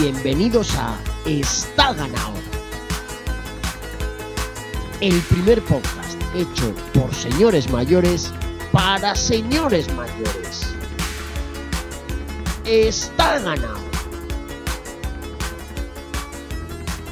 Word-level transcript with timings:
Bienvenidos 0.00 0.76
a 0.76 0.96
Está 1.26 1.92
Ganado. 1.92 2.34
El 5.00 5.20
primer 5.22 5.60
podcast 5.62 6.14
hecho 6.36 6.72
por 6.94 7.12
señores 7.12 7.68
mayores 7.68 8.32
para 8.70 9.16
señores 9.16 9.92
mayores. 9.94 10.72
Está 12.64 13.40
ganado. 13.40 13.80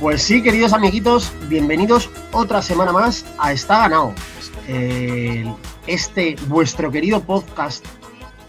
Pues 0.01 0.23
sí, 0.23 0.41
queridos 0.41 0.73
amiguitos, 0.73 1.33
bienvenidos 1.49 2.09
otra 2.31 2.63
semana 2.63 2.93
más 2.93 3.27
a 3.39 3.53
Está 3.53 3.79
Ganado. 3.89 4.15
Este 5.89 6.37
vuestro 6.47 6.93
querido 6.93 7.21
podcast 7.21 7.85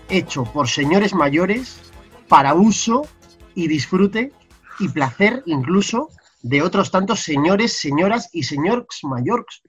hecho 0.09 0.43
por 0.43 0.69
señores 0.69 1.15
mayores 1.15 1.79
para 2.27 2.53
uso 2.53 3.07
y 3.57 3.67
disfrute 3.67 4.31
y 4.79 4.87
placer 4.89 5.41
incluso 5.47 6.09
de 6.43 6.61
otros 6.61 6.91
tantos 6.91 7.21
señores, 7.21 7.73
señoras 7.73 8.29
y 8.31 8.43
señores 8.43 8.85
mayores 9.01 9.63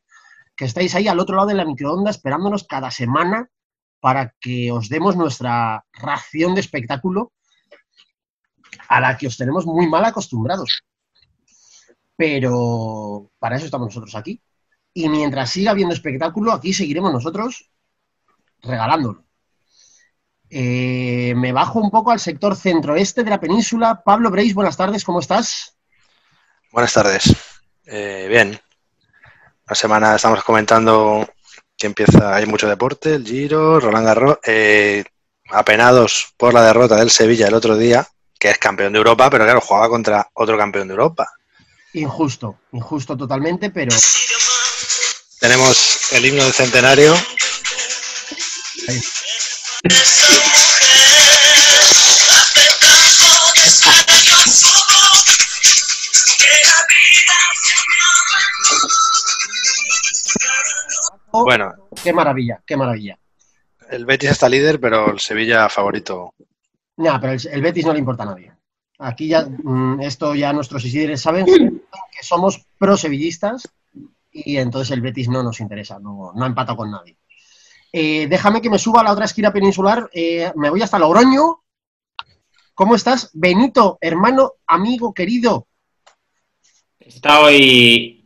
que 0.54 0.66
estáis 0.66 0.94
ahí 0.94 1.08
al 1.08 1.18
otro 1.18 1.36
lado 1.36 1.48
de 1.48 1.54
la 1.54 1.64
microonda 1.64 2.10
esperándonos 2.10 2.64
cada 2.64 2.90
semana 2.90 3.48
para 3.98 4.34
que 4.40 4.70
os 4.70 4.90
demos 4.90 5.16
nuestra 5.16 5.86
ración 5.94 6.54
de 6.54 6.60
espectáculo 6.60 7.32
a 8.88 9.00
la 9.00 9.16
que 9.16 9.26
os 9.26 9.38
tenemos 9.38 9.64
muy 9.64 9.88
mal 9.88 10.04
acostumbrados. 10.04 10.82
Pero 12.14 13.30
para 13.38 13.56
eso 13.56 13.64
estamos 13.64 13.86
nosotros 13.88 14.14
aquí. 14.16 14.42
Y 14.92 15.08
mientras 15.08 15.48
siga 15.48 15.70
habiendo 15.70 15.94
espectáculo, 15.94 16.52
aquí 16.52 16.74
seguiremos 16.74 17.10
nosotros 17.10 17.70
regalándolo. 18.60 19.27
Eh, 20.50 21.34
me 21.36 21.52
bajo 21.52 21.78
un 21.78 21.90
poco 21.90 22.10
al 22.10 22.20
sector 22.20 22.56
centroeste 22.56 23.22
de 23.22 23.30
la 23.30 23.40
península. 23.40 24.02
Pablo 24.02 24.30
Breis, 24.30 24.54
buenas 24.54 24.76
tardes, 24.76 25.04
¿cómo 25.04 25.20
estás? 25.20 25.76
Buenas 26.72 26.92
tardes. 26.92 27.34
Eh, 27.86 28.26
bien. 28.28 28.58
La 29.66 29.74
semana 29.74 30.16
estamos 30.16 30.42
comentando 30.44 31.28
que 31.76 31.86
empieza, 31.86 32.34
hay 32.34 32.46
mucho 32.46 32.68
deporte, 32.68 33.14
el 33.14 33.24
Giro, 33.24 33.78
Roland 33.78 34.06
Garros, 34.06 34.38
eh, 34.44 35.04
apenados 35.50 36.32
por 36.36 36.54
la 36.54 36.62
derrota 36.62 36.96
del 36.96 37.10
Sevilla 37.10 37.48
el 37.48 37.54
otro 37.54 37.76
día, 37.76 38.06
que 38.38 38.50
es 38.50 38.58
campeón 38.58 38.92
de 38.92 38.98
Europa, 38.98 39.30
pero 39.30 39.44
claro, 39.44 39.60
jugaba 39.60 39.88
contra 39.88 40.28
otro 40.34 40.56
campeón 40.56 40.88
de 40.88 40.92
Europa. 40.92 41.30
Injusto, 41.92 42.60
injusto 42.72 43.16
totalmente, 43.16 43.70
pero... 43.70 43.94
Tenemos 45.38 46.12
el 46.12 46.24
himno 46.24 46.42
del 46.42 46.52
centenario. 46.52 47.14
Ahí. 48.88 49.00
Bueno. 61.32 61.72
Qué 62.02 62.12
maravilla, 62.12 62.60
qué 62.66 62.76
maravilla. 62.76 63.18
El 63.90 64.04
Betis 64.04 64.30
está 64.30 64.48
líder, 64.48 64.80
pero 64.80 65.12
el 65.12 65.20
Sevilla 65.20 65.68
favorito. 65.68 66.34
No, 66.96 67.20
pero 67.20 67.34
el, 67.34 67.62
Betis 67.62 67.86
no 67.86 67.92
le 67.92 68.00
importa 68.00 68.24
a 68.24 68.26
nadie. 68.26 68.52
Aquí 68.98 69.28
ya, 69.28 69.46
mm, 69.46 70.00
esto 70.00 70.34
ya 70.34 70.52
nuestros 70.52 70.84
isidres 70.84 71.22
saben 71.22 71.46
que 71.46 72.22
somos 72.22 72.66
pro-sevillistas 72.78 73.68
y 74.32 74.56
entonces 74.56 74.90
el 74.90 75.02
Betis 75.02 75.28
no 75.28 75.44
nos 75.44 75.60
interesa, 75.60 76.00
no, 76.00 76.32
no 76.34 76.44
ha 76.44 76.48
empatado 76.48 76.78
con 76.78 76.90
nadie. 76.90 77.16
Eh, 77.92 78.26
déjame 78.28 78.60
que 78.60 78.70
me 78.70 78.78
suba 78.78 79.00
a 79.00 79.04
la 79.04 79.12
otra 79.12 79.24
esquina 79.24 79.52
peninsular, 79.52 80.08
eh, 80.12 80.52
me 80.56 80.70
voy 80.70 80.82
hasta 80.82 80.98
Logroño. 80.98 81.62
¿Cómo 82.74 82.94
estás? 82.94 83.30
Benito, 83.32 83.98
hermano, 84.00 84.52
amigo, 84.66 85.12
querido. 85.12 85.66
Está 87.00 87.40
hoy... 87.40 88.24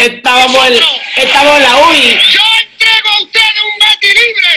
Estábamos 0.00 0.68
en, 0.68 0.74
estamos 1.22 1.56
en 1.56 1.62
la 1.62 1.76
UI. 1.76 2.18
Yo 2.32 2.40
entrego 2.62 3.08
a 3.10 3.22
ustedes 3.22 3.60
un 3.62 3.78
Betty 3.80 4.08
libre, 4.08 4.52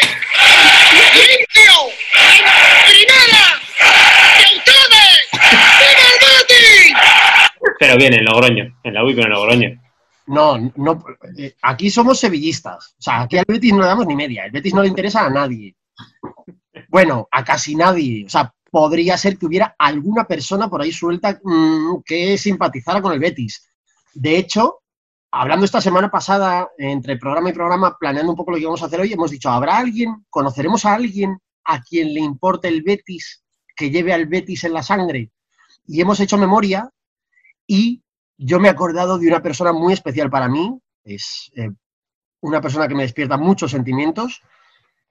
limpio, 1.27 1.73
en 2.15 2.43
primera, 2.85 3.45
que 4.37 4.45
ustedes, 4.55 5.17
¡viva 5.33 6.03
el 6.07 6.17
Betty! 6.21 6.93
Pero 7.79 7.97
bien, 7.97 8.13
en 8.13 8.23
Logroño, 8.23 8.79
en 8.83 8.93
la 8.93 9.03
UI, 9.03 9.13
pero 9.15 9.27
en 9.27 9.33
Logroño. 9.33 9.86
No, 10.27 10.57
no, 10.75 11.03
eh, 11.37 11.55
aquí 11.61 11.89
somos 11.89 12.19
sevillistas. 12.19 12.95
O 12.99 13.01
sea, 13.01 13.21
aquí 13.21 13.37
al 13.37 13.45
Betis 13.47 13.73
no 13.73 13.79
le 13.79 13.87
damos 13.87 14.05
ni 14.05 14.15
media. 14.15 14.45
El 14.45 14.51
Betis 14.51 14.73
no 14.73 14.81
le 14.81 14.89
interesa 14.89 15.25
a 15.25 15.29
nadie. 15.29 15.75
Bueno, 16.89 17.27
a 17.31 17.43
casi 17.43 17.75
nadie. 17.75 18.25
O 18.25 18.29
sea, 18.29 18.53
podría 18.69 19.17
ser 19.17 19.37
que 19.37 19.45
hubiera 19.45 19.75
alguna 19.79 20.25
persona 20.25 20.69
por 20.69 20.81
ahí 20.81 20.91
suelta 20.91 21.39
mmm, 21.41 22.01
que 22.05 22.37
simpatizara 22.37 23.01
con 23.01 23.13
el 23.13 23.19
Betis. 23.19 23.71
De 24.13 24.37
hecho, 24.37 24.81
hablando 25.31 25.65
esta 25.65 25.79
semana 25.79 26.11
pasada, 26.11 26.69
entre 26.77 27.17
programa 27.17 27.49
y 27.49 27.53
programa, 27.53 27.97
planeando 27.97 28.33
un 28.33 28.37
poco 28.37 28.51
lo 28.51 28.57
que 28.57 28.65
vamos 28.65 28.83
a 28.83 28.87
hacer 28.87 28.99
hoy, 28.99 29.13
hemos 29.13 29.31
dicho, 29.31 29.49
¿habrá 29.49 29.77
alguien, 29.77 30.25
conoceremos 30.29 30.83
a 30.85 30.93
alguien 30.93 31.39
a 31.63 31.81
quien 31.81 32.13
le 32.13 32.19
importe 32.19 32.67
el 32.67 32.81
Betis, 32.81 33.43
que 33.75 33.89
lleve 33.89 34.13
al 34.13 34.25
Betis 34.25 34.65
en 34.65 34.73
la 34.73 34.83
sangre? 34.83 35.31
Y 35.85 36.01
hemos 36.01 36.19
hecho 36.19 36.37
memoria 36.37 36.89
y 37.65 38.03
yo 38.37 38.59
me 38.59 38.67
he 38.67 38.71
acordado 38.71 39.17
de 39.17 39.27
una 39.27 39.41
persona 39.41 39.73
muy 39.73 39.93
especial 39.93 40.29
para 40.29 40.47
mí, 40.47 40.79
es 41.03 41.51
eh, 41.55 41.69
una 42.41 42.61
persona 42.61 42.87
que 42.87 42.95
me 42.95 43.03
despierta 43.03 43.37
muchos 43.37 43.71
sentimientos, 43.71 44.41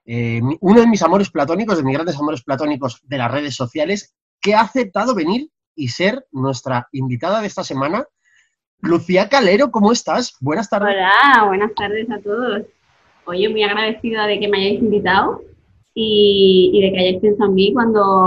eh, 0.05 0.41
uno 0.61 0.81
de 0.81 0.87
mis 0.87 1.01
amores 1.01 1.29
platónicos, 1.29 1.77
de 1.77 1.83
mis 1.83 1.95
grandes 1.95 2.17
amores 2.17 2.41
platónicos 2.43 3.01
de 3.03 3.17
las 3.17 3.31
redes 3.31 3.55
sociales, 3.55 4.15
que 4.39 4.55
ha 4.55 4.61
aceptado 4.61 5.13
venir 5.13 5.49
y 5.75 5.89
ser 5.89 6.25
nuestra 6.31 6.87
invitada 6.93 7.41
de 7.41 7.47
esta 7.47 7.63
semana. 7.63 8.05
Lucía 8.79 9.27
Calero, 9.27 9.71
¿cómo 9.71 9.91
estás? 9.91 10.35
Buenas 10.39 10.69
tardes. 10.69 10.95
Hola, 10.95 11.43
buenas 11.45 11.73
tardes 11.75 12.09
a 12.09 12.19
todos. 12.21 12.61
Oye, 13.25 13.49
muy 13.49 13.63
agradecida 13.63 14.25
de 14.27 14.39
que 14.39 14.47
me 14.47 14.59
hayáis 14.59 14.79
invitado 14.79 15.41
y, 15.93 16.79
de 16.81 16.91
que 16.91 16.99
hayáis 16.99 17.21
pensado 17.21 17.49
en 17.49 17.55
mí 17.55 17.73
cuando, 17.73 18.23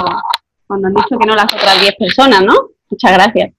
cuando 0.66 0.88
han 0.88 0.94
dicho 0.94 1.18
que 1.18 1.26
no 1.26 1.34
las 1.34 1.54
otras 1.54 1.80
10 1.80 1.94
personas, 1.96 2.42
¿no? 2.42 2.54
Muchas 2.90 3.12
gracias. 3.12 3.54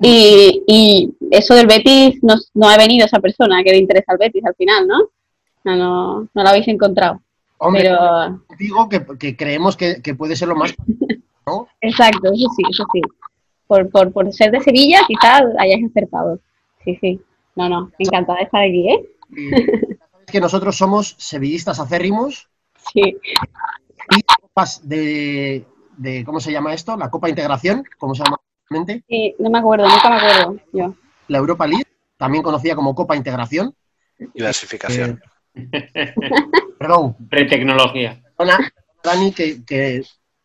Y, 0.00 0.62
y 0.66 1.14
eso 1.30 1.54
del 1.54 1.66
Betis 1.66 2.22
no, 2.22 2.34
no, 2.54 2.68
ha 2.68 2.76
venido 2.76 3.06
esa 3.06 3.18
persona 3.18 3.62
que 3.64 3.72
le 3.72 3.78
interesa 3.78 4.12
al 4.12 4.18
Betis 4.18 4.44
al 4.44 4.54
final, 4.54 4.86
¿no? 4.86 4.98
No, 5.64 5.76
no, 5.76 6.28
no 6.32 6.42
lo 6.42 6.48
habéis 6.48 6.68
encontrado. 6.68 7.20
Hombre, 7.58 7.82
pero... 7.82 8.44
digo 8.58 8.88
que, 8.88 9.04
que 9.18 9.36
creemos 9.36 9.76
que, 9.76 10.00
que, 10.00 10.14
puede 10.14 10.36
ser 10.36 10.48
lo 10.48 10.54
más... 10.54 10.74
¿no? 11.46 11.68
Exacto, 11.80 12.28
eso 12.32 12.46
sí, 12.56 12.62
eso 12.70 12.84
sí. 12.92 13.00
Por, 13.66 13.90
por, 13.90 14.12
por 14.12 14.32
ser 14.32 14.52
de 14.52 14.60
Sevilla 14.60 15.00
quizás 15.06 15.42
hayáis 15.58 15.84
acertado. 15.84 16.38
Sí, 16.84 16.96
sí. 17.00 17.20
No, 17.56 17.68
no, 17.68 17.90
encantada 17.98 18.38
de 18.38 18.44
estar 18.44 18.62
aquí, 18.62 18.88
¿eh? 18.88 19.04
Es 20.26 20.32
que 20.32 20.40
nosotros 20.40 20.76
somos 20.76 21.16
sevillistas 21.18 21.80
acérrimos. 21.80 22.48
Sí. 22.94 23.16
Y 24.16 24.22
copas 24.22 24.88
de, 24.88 25.66
de, 25.96 26.24
¿cómo 26.24 26.38
se 26.38 26.52
llama 26.52 26.72
esto? 26.72 26.96
La 26.96 27.10
Copa 27.10 27.28
Integración, 27.28 27.82
¿cómo 27.98 28.14
se 28.14 28.22
llama? 28.22 28.38
Sí, 29.08 29.34
no 29.38 29.50
me 29.50 29.58
acuerdo, 29.58 29.88
nunca 29.88 30.10
me 30.10 30.16
acuerdo 30.16 30.60
yo. 30.72 30.94
La 31.28 31.38
Europa 31.38 31.66
League, 31.66 31.86
también 32.16 32.42
conocida 32.42 32.74
como 32.74 32.94
Copa 32.94 33.16
Integración. 33.16 33.74
Diversificación. 34.34 35.20
Eh, 35.54 36.14
perdón. 36.78 37.16
Pretecnología. 37.28 38.22
Dani, 39.02 39.32
que, 39.32 39.64
que, 39.64 40.02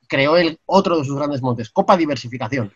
creó 0.08 0.38
el 0.38 0.60
otro 0.66 0.98
de 0.98 1.06
sus 1.06 1.16
grandes 1.16 1.42
montes, 1.42 1.70
Copa 1.70 1.98
Diversificación. 1.98 2.72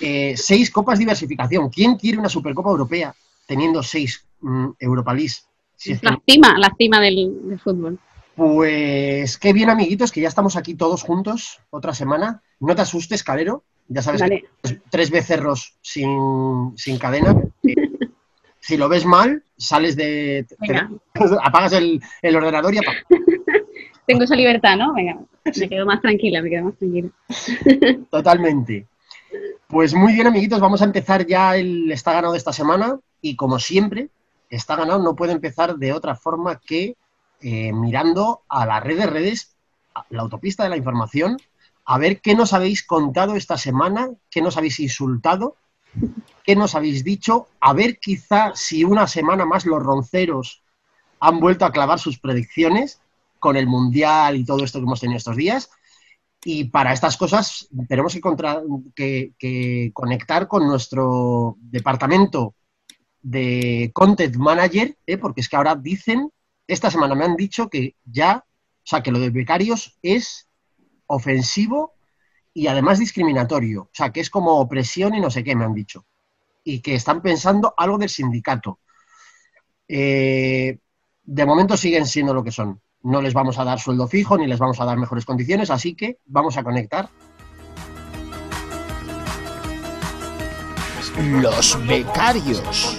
Eh, 0.00 0.34
seis 0.36 0.70
copas 0.70 0.98
diversificación. 0.98 1.68
¿Quién 1.68 1.96
quiere 1.96 2.18
una 2.18 2.28
Supercopa 2.28 2.70
Europea 2.70 3.14
teniendo 3.46 3.82
seis 3.82 4.26
mm, 4.40 4.70
Europa 4.78 5.12
League? 5.12 5.34
Si 5.76 5.94
la 6.00 6.20
cima, 6.26 6.56
la 6.58 6.72
cima 6.78 7.00
del, 7.00 7.48
del 7.48 7.58
fútbol. 7.58 7.98
Pues 8.36 9.36
qué 9.38 9.52
bien, 9.52 9.68
amiguitos, 9.68 10.12
que 10.12 10.20
ya 10.20 10.28
estamos 10.28 10.56
aquí 10.56 10.74
todos 10.74 11.02
juntos 11.02 11.60
otra 11.70 11.92
semana. 11.92 12.42
No 12.60 12.74
te 12.74 12.82
asustes, 12.82 13.24
Calero, 13.24 13.64
ya 13.92 14.02
sabes 14.02 14.22
que 14.22 14.44
tres 14.90 15.10
becerros 15.10 15.76
sin, 15.82 16.72
sin 16.76 16.98
cadena. 16.98 17.36
si 18.60 18.76
lo 18.76 18.88
ves 18.88 19.04
mal, 19.04 19.42
sales 19.56 19.96
de. 19.96 20.46
Te, 20.48 20.76
apagas 21.42 21.72
el, 21.72 22.00
el, 22.22 22.36
ordenador 22.36 22.74
y 22.74 22.78
apagas. 22.78 23.04
Tengo 24.06 24.24
esa 24.24 24.34
libertad, 24.34 24.76
¿no? 24.76 24.94
Venga, 24.94 25.18
me 25.44 25.68
quedo 25.68 25.86
más 25.86 26.00
tranquila, 26.00 26.42
me 26.42 26.50
quedo 26.50 26.64
más 26.64 26.76
tranquila. 26.76 27.08
Totalmente. 28.10 28.86
Pues 29.68 29.94
muy 29.94 30.12
bien, 30.12 30.26
amiguitos, 30.26 30.60
vamos 30.60 30.82
a 30.82 30.84
empezar 30.84 31.24
ya 31.24 31.56
el 31.56 31.90
Está 31.92 32.12
ganado 32.12 32.32
de 32.32 32.38
esta 32.38 32.52
semana. 32.52 32.98
Y 33.20 33.36
como 33.36 33.58
siempre, 33.58 34.08
Está 34.50 34.76
ganado 34.76 35.02
no 35.02 35.16
puede 35.16 35.32
empezar 35.32 35.76
de 35.76 35.94
otra 35.94 36.14
forma 36.14 36.60
que 36.60 36.94
eh, 37.40 37.72
mirando 37.72 38.42
a 38.48 38.66
la 38.66 38.80
red 38.80 38.98
de 38.98 39.06
redes, 39.06 39.56
la 40.10 40.20
autopista 40.20 40.62
de 40.62 40.68
la 40.68 40.76
información, 40.76 41.38
a 41.84 41.98
ver 41.98 42.20
qué 42.20 42.34
nos 42.34 42.52
habéis 42.52 42.84
contado 42.84 43.34
esta 43.34 43.58
semana, 43.58 44.10
qué 44.30 44.40
nos 44.40 44.56
habéis 44.56 44.78
insultado, 44.80 45.56
qué 46.44 46.56
nos 46.56 46.74
habéis 46.74 47.04
dicho, 47.04 47.48
a 47.60 47.72
ver 47.72 47.98
quizá 47.98 48.52
si 48.54 48.84
una 48.84 49.06
semana 49.06 49.44
más 49.44 49.66
los 49.66 49.82
ronceros 49.82 50.62
han 51.20 51.40
vuelto 51.40 51.64
a 51.64 51.72
clavar 51.72 51.98
sus 51.98 52.18
predicciones 52.18 53.00
con 53.38 53.56
el 53.56 53.66
Mundial 53.66 54.36
y 54.36 54.44
todo 54.44 54.64
esto 54.64 54.78
que 54.78 54.84
hemos 54.84 55.00
tenido 55.00 55.18
estos 55.18 55.36
días. 55.36 55.70
Y 56.44 56.64
para 56.64 56.92
estas 56.92 57.16
cosas 57.16 57.68
tenemos 57.88 58.16
que, 58.94 59.90
conectar 59.92 60.48
con 60.48 60.66
nuestro 60.66 61.56
departamento 61.60 62.54
de 63.20 63.92
Content 63.94 64.34
Manager, 64.36 64.96
¿eh? 65.06 65.18
porque 65.18 65.40
es 65.40 65.48
que 65.48 65.56
ahora 65.56 65.76
dicen, 65.76 66.30
esta 66.66 66.90
semana 66.90 67.14
me 67.14 67.24
han 67.24 67.36
dicho 67.36 67.68
que 67.68 67.94
ya, 68.04 68.44
o 68.44 68.82
sea, 68.82 69.02
que 69.02 69.12
lo 69.12 69.20
de 69.20 69.30
becarios 69.30 69.96
es 70.02 70.48
ofensivo 71.12 71.94
y 72.54 72.66
además 72.66 72.98
discriminatorio. 72.98 73.82
O 73.82 73.90
sea, 73.92 74.10
que 74.10 74.20
es 74.20 74.30
como 74.30 74.58
opresión 74.58 75.14
y 75.14 75.20
no 75.20 75.30
sé 75.30 75.44
qué, 75.44 75.54
me 75.54 75.64
han 75.64 75.74
dicho. 75.74 76.06
Y 76.64 76.80
que 76.80 76.94
están 76.94 77.20
pensando 77.22 77.74
algo 77.76 77.98
del 77.98 78.08
sindicato. 78.08 78.78
Eh, 79.88 80.78
de 81.22 81.46
momento 81.46 81.76
siguen 81.76 82.06
siendo 82.06 82.32
lo 82.32 82.42
que 82.42 82.50
son. 82.50 82.80
No 83.02 83.20
les 83.20 83.34
vamos 83.34 83.58
a 83.58 83.64
dar 83.64 83.78
sueldo 83.78 84.06
fijo 84.06 84.38
ni 84.38 84.46
les 84.46 84.58
vamos 84.58 84.80
a 84.80 84.84
dar 84.84 84.96
mejores 84.96 85.24
condiciones, 85.24 85.70
así 85.70 85.94
que 85.94 86.18
vamos 86.24 86.56
a 86.56 86.62
conectar. 86.62 87.08
Los 91.18 91.86
becarios. 91.86 92.98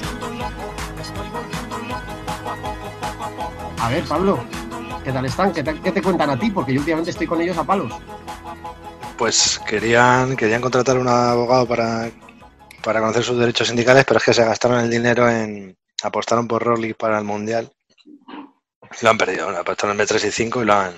A 3.80 3.89
ver, 3.89 4.04
Pablo, 4.04 4.39
¿qué 5.04 5.12
tal 5.12 5.26
están? 5.26 5.52
¿Qué 5.54 5.64
te, 5.64 5.80
qué 5.82 5.92
te 5.92 6.02
cuentan 6.02 6.30
a 6.30 6.40
ti? 6.40 6.50
Porque 6.52 6.74
yo 6.74 6.80
últimamente 6.80 7.12
estoy 7.12 7.28
con 7.28 7.42
ellos 7.42 7.58
a 7.58 7.64
palos. 7.64 7.94
Pues 9.18 9.60
querían, 9.68 10.36
querían 10.36 10.62
contratar 10.62 10.98
un 10.98 11.08
abogado 11.08 11.68
para, 11.68 12.10
para 12.84 13.00
conocer 13.00 13.24
sus 13.24 13.38
derechos 13.38 13.68
sindicales, 13.68 14.06
pero 14.06 14.18
es 14.18 14.24
que 14.26 14.34
se 14.34 14.44
gastaron 14.46 14.80
el 14.80 14.90
dinero 14.90 15.30
en. 15.30 15.78
apostaron 16.04 16.48
por 16.48 16.64
Rolex 16.64 16.96
para 16.96 17.20
el 17.20 17.26
Mundial. 17.26 17.72
Lo 19.02 19.10
han 19.10 19.18
perdido. 19.18 19.50
Apostaron 19.50 20.00
en 20.00 20.06
B3 20.06 20.28
y 20.28 20.32
5 20.32 20.62
y 20.62 20.66
lo 20.66 20.74
han, 20.74 20.94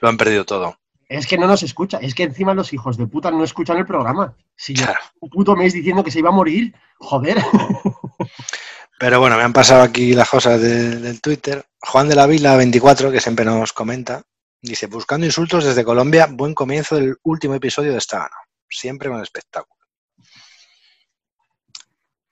lo 0.00 0.08
han 0.08 0.16
perdido 0.16 0.44
todo. 0.44 0.78
Es 1.08 1.26
que 1.26 1.38
no 1.38 1.46
nos 1.46 1.62
escucha, 1.62 1.98
es 2.02 2.14
que 2.14 2.24
encima 2.24 2.52
los 2.52 2.74
hijos 2.74 2.98
de 2.98 3.06
puta 3.06 3.30
no 3.30 3.42
escuchan 3.42 3.78
el 3.78 3.86
programa. 3.86 4.36
Si 4.54 4.74
Claro. 4.74 5.00
un 5.20 5.30
puto 5.30 5.56
mes 5.56 5.72
diciendo 5.72 6.04
que 6.04 6.10
se 6.10 6.18
iba 6.18 6.28
a 6.28 6.32
morir, 6.32 6.74
joder. 6.98 7.38
Pero 8.98 9.20
bueno, 9.20 9.36
me 9.36 9.42
han 9.44 9.52
pasado 9.52 9.82
aquí 9.82 10.12
las 10.14 10.28
cosas 10.28 10.60
de- 10.60 10.96
del 10.96 11.20
Twitter. 11.20 11.64
Juan 11.80 12.08
de 12.08 12.16
la 12.16 12.26
Vila 12.26 12.56
24, 12.56 13.10
que 13.12 13.20
siempre 13.20 13.44
nos 13.44 13.72
comenta, 13.72 14.22
dice, 14.60 14.86
buscando 14.86 15.24
insultos 15.26 15.64
desde 15.64 15.84
Colombia, 15.84 16.26
buen 16.30 16.54
comienzo 16.54 16.96
del 16.96 17.16
último 17.22 17.54
episodio 17.54 17.92
de 17.92 17.98
esta 17.98 18.18
gana. 18.18 18.36
Siempre 18.68 19.08
con 19.08 19.22
espectáculo. 19.22 19.74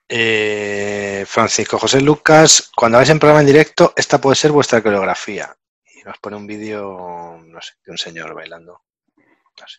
Eh, 0.08 1.24
Francisco 1.26 1.78
José 1.78 2.00
Lucas, 2.00 2.70
cuando 2.76 2.98
vais 2.98 3.10
en 3.10 3.18
programa 3.18 3.40
en 3.40 3.46
directo, 3.46 3.92
esta 3.96 4.20
puede 4.20 4.36
ser 4.36 4.52
vuestra 4.52 4.82
coreografía. 4.82 5.56
Y 5.94 6.02
nos 6.02 6.18
pone 6.18 6.36
un 6.36 6.46
vídeo, 6.46 7.38
no 7.44 7.60
sé, 7.62 7.74
de 7.84 7.92
un 7.92 7.98
señor 7.98 8.34
bailando. 8.34 8.82
No 9.16 9.66
sé. 9.66 9.78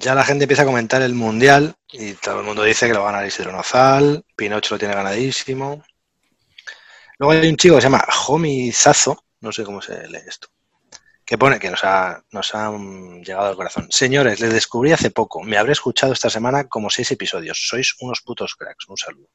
Ya 0.00 0.14
la 0.14 0.24
gente 0.24 0.44
empieza 0.44 0.62
a 0.62 0.66
comentar 0.66 1.02
el 1.02 1.14
mundial 1.14 1.74
y 1.92 2.14
todo 2.14 2.40
el 2.40 2.46
mundo 2.46 2.62
dice 2.62 2.86
que 2.86 2.94
lo 2.94 3.02
va 3.02 3.10
a 3.10 3.12
ganar 3.12 3.26
Isidro 3.28 3.52
Nozal, 3.52 4.24
Pinocho 4.36 4.74
lo 4.74 4.78
tiene 4.78 4.94
ganadísimo. 4.94 5.82
Luego 7.18 7.32
hay 7.32 7.48
un 7.50 7.56
chico 7.56 7.74
que 7.74 7.82
se 7.82 7.86
llama 7.86 8.04
Jomi 8.10 8.72
Zazo, 8.72 9.24
no 9.40 9.52
sé 9.52 9.62
cómo 9.64 9.82
se 9.82 10.08
lee 10.08 10.20
esto, 10.26 10.48
que 11.24 11.36
pone 11.36 11.58
que 11.58 11.68
nos 11.70 11.84
ha, 11.84 12.22
nos 12.30 12.54
ha 12.54 12.70
mm, 12.70 13.20
llegado 13.22 13.48
al 13.48 13.56
corazón. 13.56 13.88
Señores, 13.90 14.40
les 14.40 14.52
descubrí 14.52 14.92
hace 14.92 15.10
poco, 15.10 15.42
me 15.42 15.58
habré 15.58 15.72
escuchado 15.72 16.12
esta 16.14 16.30
semana 16.30 16.64
como 16.68 16.88
seis 16.88 17.10
episodios. 17.10 17.58
Sois 17.68 17.94
unos 18.00 18.22
putos 18.22 18.54
cracks. 18.54 18.88
Un 18.88 18.96
saludo. 18.96 19.28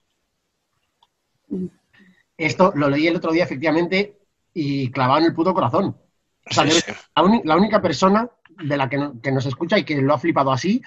Esto 2.37 2.71
lo 2.75 2.89
leí 2.89 3.07
el 3.07 3.15
otro 3.17 3.31
día, 3.31 3.43
efectivamente, 3.43 4.17
y 4.53 4.89
clavado 4.91 5.19
en 5.19 5.25
el 5.25 5.33
puto 5.35 5.53
corazón. 5.53 5.95
O 6.49 6.53
sea, 6.53 6.63
Sí, 6.63 6.69
yo- 6.71 6.75
sí. 6.79 6.91
la, 7.15 7.23
uni- 7.23 7.41
la 7.43 7.55
única 7.55 7.81
persona 7.81 8.29
de 8.63 8.77
la 8.77 8.89
que, 8.89 8.97
no- 8.97 9.19
que 9.21 9.31
nos 9.31 9.45
escucha 9.45 9.77
y 9.77 9.83
que 9.83 9.95
lo 10.01 10.13
ha 10.13 10.19
flipado 10.19 10.51
así, 10.51 10.81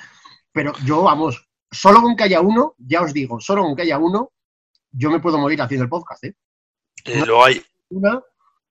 pero 0.52 0.72
yo, 0.84 1.02
vamos, 1.02 1.46
solo 1.70 2.00
con 2.02 2.16
que 2.16 2.24
haya 2.24 2.40
uno, 2.40 2.74
ya 2.78 3.02
os 3.02 3.12
digo, 3.12 3.40
solo 3.40 3.62
con 3.62 3.76
que 3.76 3.82
haya 3.82 3.98
uno, 3.98 4.32
yo 4.90 5.10
me 5.10 5.20
puedo 5.20 5.38
morir 5.38 5.60
haciendo 5.62 5.84
el 5.84 5.90
podcast, 5.90 6.24
¿eh? 6.24 6.34
Y 7.04 7.24
luego 7.24 7.44
hay, 7.44 7.62
Una 7.90 8.20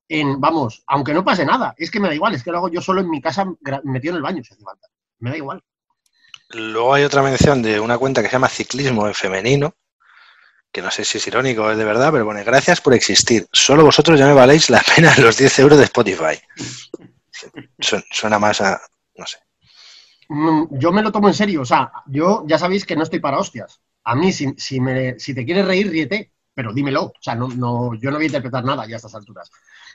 en, 0.09 0.39
vamos, 0.39 0.83
aunque 0.87 1.13
no 1.13 1.23
pase 1.23 1.45
nada, 1.45 1.73
es 1.77 1.91
que 1.91 1.99
me 1.99 2.07
da 2.07 2.15
igual, 2.15 2.33
es 2.33 2.43
que 2.43 2.51
lo 2.51 2.57
hago 2.57 2.69
yo 2.69 2.81
solo 2.81 3.01
en 3.01 3.09
mi 3.09 3.21
casa 3.21 3.45
metido 3.83 4.13
en 4.13 4.17
el 4.17 4.23
baño, 4.23 4.43
si 4.43 4.53
hace 4.53 4.63
falta. 4.63 4.87
Me 5.19 5.31
da 5.31 5.37
igual. 5.37 5.61
luego 6.49 6.93
hay 6.93 7.03
otra 7.03 7.21
mención 7.21 7.61
de 7.61 7.79
una 7.79 7.97
cuenta 7.97 8.21
que 8.21 8.27
se 8.29 8.33
llama 8.33 8.47
Ciclismo 8.49 9.07
en 9.07 9.13
Femenino, 9.13 9.75
que 10.71 10.81
no 10.81 10.91
sé 10.91 11.03
si 11.05 11.17
es 11.17 11.27
irónico 11.27 11.63
o 11.63 11.71
es 11.71 11.77
de 11.77 11.83
verdad, 11.85 12.11
pero 12.11 12.25
pone, 12.25 12.43
gracias 12.43 12.81
por 12.81 12.93
existir. 12.93 13.47
Solo 13.51 13.83
vosotros 13.83 14.19
ya 14.19 14.27
me 14.27 14.33
valéis 14.33 14.69
la 14.69 14.81
pena 14.95 15.13
los 15.17 15.37
10 15.37 15.59
euros 15.59 15.77
de 15.77 15.85
Spotify. 15.85 16.39
Suena, 18.11 18.39
más 18.39 18.61
a, 18.61 18.79
no 19.15 19.25
sé. 19.25 19.37
Mm, 20.29 20.77
Yo 20.79 20.91
me 20.91 21.01
lo 21.01 21.11
tomo 21.11 21.27
en 21.27 21.33
serio, 21.33 21.61
o 21.61 21.65
sea, 21.65 21.91
yo 22.07 22.43
ya 22.47 22.57
sabéis 22.57 22.85
que 22.85 22.95
no 22.95 23.03
estoy 23.03 23.19
para 23.19 23.39
hostias. 23.39 23.81
A 24.03 24.15
mí, 24.15 24.31
si, 24.31 24.53
si, 24.57 24.79
me- 24.79 25.19
si 25.19 25.33
te 25.33 25.45
quieres 25.45 25.65
reír, 25.65 25.89
ríete, 25.89 26.33
pero 26.53 26.73
dímelo. 26.73 27.03
O 27.05 27.13
sea, 27.21 27.35
no, 27.35 27.47
no, 27.49 27.93
yo 27.95 28.09
no 28.11 28.17
voy 28.17 28.25
a 28.25 28.27
interpretar 28.27 28.63
nada 28.65 28.85
ya 28.87 28.95
a 28.95 28.97
estas 28.97 29.15
alturas. 29.15 29.49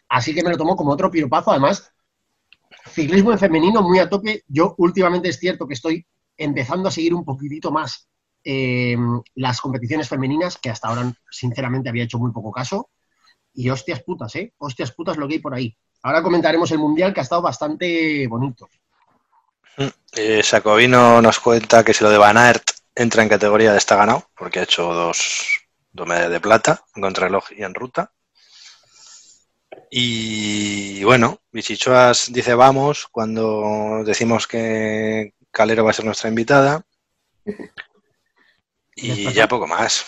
Así 0.08 0.34
que 0.34 0.42
me 0.42 0.50
lo 0.50 0.56
tomo 0.58 0.76
como 0.76 0.92
otro 0.92 1.10
piropazo. 1.10 1.50
Además, 1.50 1.92
ciclismo 2.90 3.32
en 3.32 3.38
femenino 3.38 3.82
muy 3.82 3.98
a 3.98 4.08
tope. 4.08 4.42
Yo 4.48 4.74
últimamente 4.78 5.28
es 5.28 5.38
cierto 5.38 5.66
que 5.66 5.74
estoy 5.74 6.06
empezando 6.36 6.88
a 6.88 6.92
seguir 6.92 7.14
un 7.14 7.24
poquitito 7.24 7.70
más 7.70 8.08
eh, 8.44 8.96
las 9.34 9.60
competiciones 9.60 10.08
femeninas, 10.08 10.58
que 10.58 10.70
hasta 10.70 10.88
ahora, 10.88 11.12
sinceramente, 11.30 11.88
había 11.88 12.04
hecho 12.04 12.18
muy 12.18 12.32
poco 12.32 12.52
caso. 12.52 12.90
Y 13.54 13.70
hostias 13.70 14.02
putas, 14.04 14.34
¿eh? 14.36 14.54
Hostias 14.58 14.92
putas 14.92 15.16
lo 15.16 15.28
que 15.28 15.34
hay 15.34 15.40
por 15.40 15.54
ahí. 15.54 15.76
Ahora 16.02 16.22
comentaremos 16.22 16.70
el 16.72 16.78
Mundial, 16.78 17.14
que 17.14 17.20
ha 17.20 17.22
estado 17.22 17.43
bastante 17.43 18.26
bonito. 18.26 18.69
Eh, 20.14 20.43
Sacovino 20.43 21.22
nos 21.22 21.38
cuenta 21.40 21.84
que 21.84 21.94
si 21.94 22.04
lo 22.04 22.10
de 22.10 22.19
Van 22.19 22.37
Aert 22.37 22.70
entra 22.94 23.22
en 23.22 23.28
categoría 23.28 23.72
de 23.72 23.78
está 23.78 23.96
ganado, 23.96 24.28
porque 24.37 24.60
ha 24.60 24.64
hecho 24.64 24.93
dos, 24.93 25.46
dos 25.93 26.06
medallas 26.06 26.31
de 26.31 26.40
plata, 26.40 26.84
en 26.94 27.02
contrarreloj 27.02 27.52
y 27.56 27.62
en 27.62 27.75
ruta. 27.75 28.12
Y 29.90 31.04
bueno, 31.04 31.40
Bichichoas 31.52 32.32
dice 32.32 32.55
vamos 32.55 33.06
cuando 33.10 34.02
decimos 34.05 34.46
que 34.46 35.34
Calero 35.50 35.84
va 35.84 35.90
a 35.90 35.94
ser 35.94 36.05
nuestra 36.05 36.28
invitada. 36.28 36.84
Y 38.94 39.32
ya 39.32 39.48
poco 39.48 39.66
más. 39.66 40.05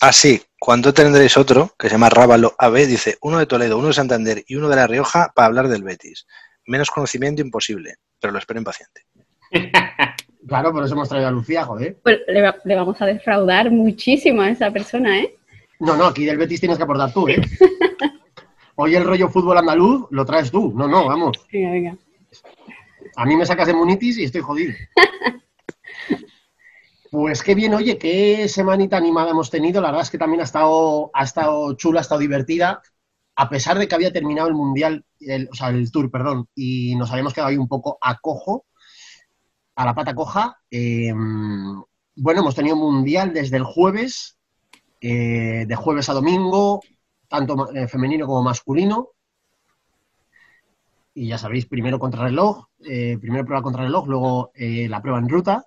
Ah, 0.00 0.12
sí, 0.12 0.42
cuando 0.64 0.94
tendréis 0.94 1.36
otro, 1.36 1.74
que 1.76 1.88
se 1.88 1.94
llama 1.96 2.08
Rábalo 2.08 2.54
AB, 2.56 2.86
dice 2.86 3.18
uno 3.22 3.40
de 3.40 3.46
Toledo, 3.46 3.78
uno 3.78 3.88
de 3.88 3.94
Santander 3.94 4.44
y 4.46 4.54
uno 4.54 4.68
de 4.68 4.76
La 4.76 4.86
Rioja 4.86 5.32
para 5.34 5.46
hablar 5.46 5.66
del 5.66 5.82
Betis. 5.82 6.24
Menos 6.66 6.88
conocimiento 6.88 7.42
imposible, 7.42 7.96
pero 8.20 8.32
lo 8.32 8.38
espero 8.38 8.60
impaciente. 8.60 9.02
Claro, 10.46 10.72
por 10.72 10.84
eso 10.84 10.94
hemos 10.94 11.08
traído 11.08 11.28
a 11.28 11.30
Lucía, 11.30 11.64
joder. 11.64 11.98
Pues 12.02 12.18
le, 12.26 12.42
va- 12.42 12.56
le 12.64 12.74
vamos 12.74 13.00
a 13.00 13.06
defraudar 13.06 13.70
muchísimo 13.70 14.42
a 14.42 14.50
esa 14.50 14.70
persona, 14.72 15.20
¿eh? 15.20 15.36
No, 15.78 15.96
no, 15.96 16.06
aquí 16.06 16.24
del 16.24 16.36
Betis 16.36 16.58
tienes 16.58 16.78
que 16.78 16.82
aportar 16.84 17.12
tú, 17.12 17.28
¿eh? 17.28 17.40
Hoy 18.74 18.94
el 18.96 19.04
rollo 19.04 19.28
fútbol 19.28 19.58
andaluz 19.58 20.06
lo 20.10 20.24
traes 20.24 20.50
tú. 20.50 20.72
No, 20.76 20.88
no, 20.88 21.06
vamos. 21.06 21.38
Venga, 21.52 21.70
venga. 21.70 21.96
A 23.16 23.24
mí 23.24 23.36
me 23.36 23.46
sacas 23.46 23.68
de 23.68 23.72
Munitis 23.74 24.18
y 24.18 24.24
estoy 24.24 24.40
jodido. 24.40 24.72
Pues 27.12 27.42
qué 27.44 27.54
bien, 27.54 27.74
oye, 27.74 27.98
qué 27.98 28.48
semanita 28.48 28.96
animada 28.96 29.30
hemos 29.30 29.50
tenido. 29.50 29.80
La 29.82 29.88
verdad 29.88 30.02
es 30.02 30.10
que 30.10 30.18
también 30.18 30.40
ha 30.40 30.44
estado, 30.44 31.10
ha 31.14 31.24
estado 31.24 31.74
chula, 31.74 32.00
ha 32.00 32.02
estado 32.02 32.20
divertida. 32.20 32.82
A 33.36 33.48
pesar 33.50 33.78
de 33.78 33.86
que 33.88 33.94
había 33.94 34.12
terminado 34.12 34.48
el 34.48 34.54
mundial, 34.54 35.04
el- 35.20 35.48
o 35.52 35.54
sea, 35.54 35.68
el 35.70 35.90
tour, 35.92 36.10
perdón, 36.10 36.48
y 36.54 36.96
nos 36.96 37.10
habíamos 37.12 37.34
quedado 37.34 37.50
ahí 37.50 37.58
un 37.58 37.68
poco 37.68 37.98
a 38.00 38.18
cojo, 38.18 38.66
a 39.76 39.84
la 39.84 39.94
pata 39.94 40.14
coja. 40.14 40.56
eh, 40.70 41.12
bueno, 42.16 42.40
hemos 42.40 42.54
tenido 42.54 42.76
mundial 42.76 43.32
desde 43.32 43.56
el 43.56 43.64
jueves, 43.64 44.38
eh, 45.00 45.66
de 45.68 45.76
jueves 45.76 46.08
a 46.10 46.14
domingo, 46.14 46.80
tanto 47.28 47.72
eh, 47.74 47.88
femenino 47.88 48.26
como 48.26 48.42
masculino. 48.44 49.10
Y 51.14 51.28
ya 51.28 51.38
sabéis, 51.38 51.66
primero 51.66 51.98
contrarreloj, 51.98 52.66
eh, 52.88 53.18
primero 53.20 53.44
prueba 53.44 53.62
contrarreloj, 53.62 54.06
luego 54.08 54.50
eh, 54.54 54.88
la 54.88 55.02
prueba 55.02 55.18
en 55.18 55.28
ruta. 55.28 55.64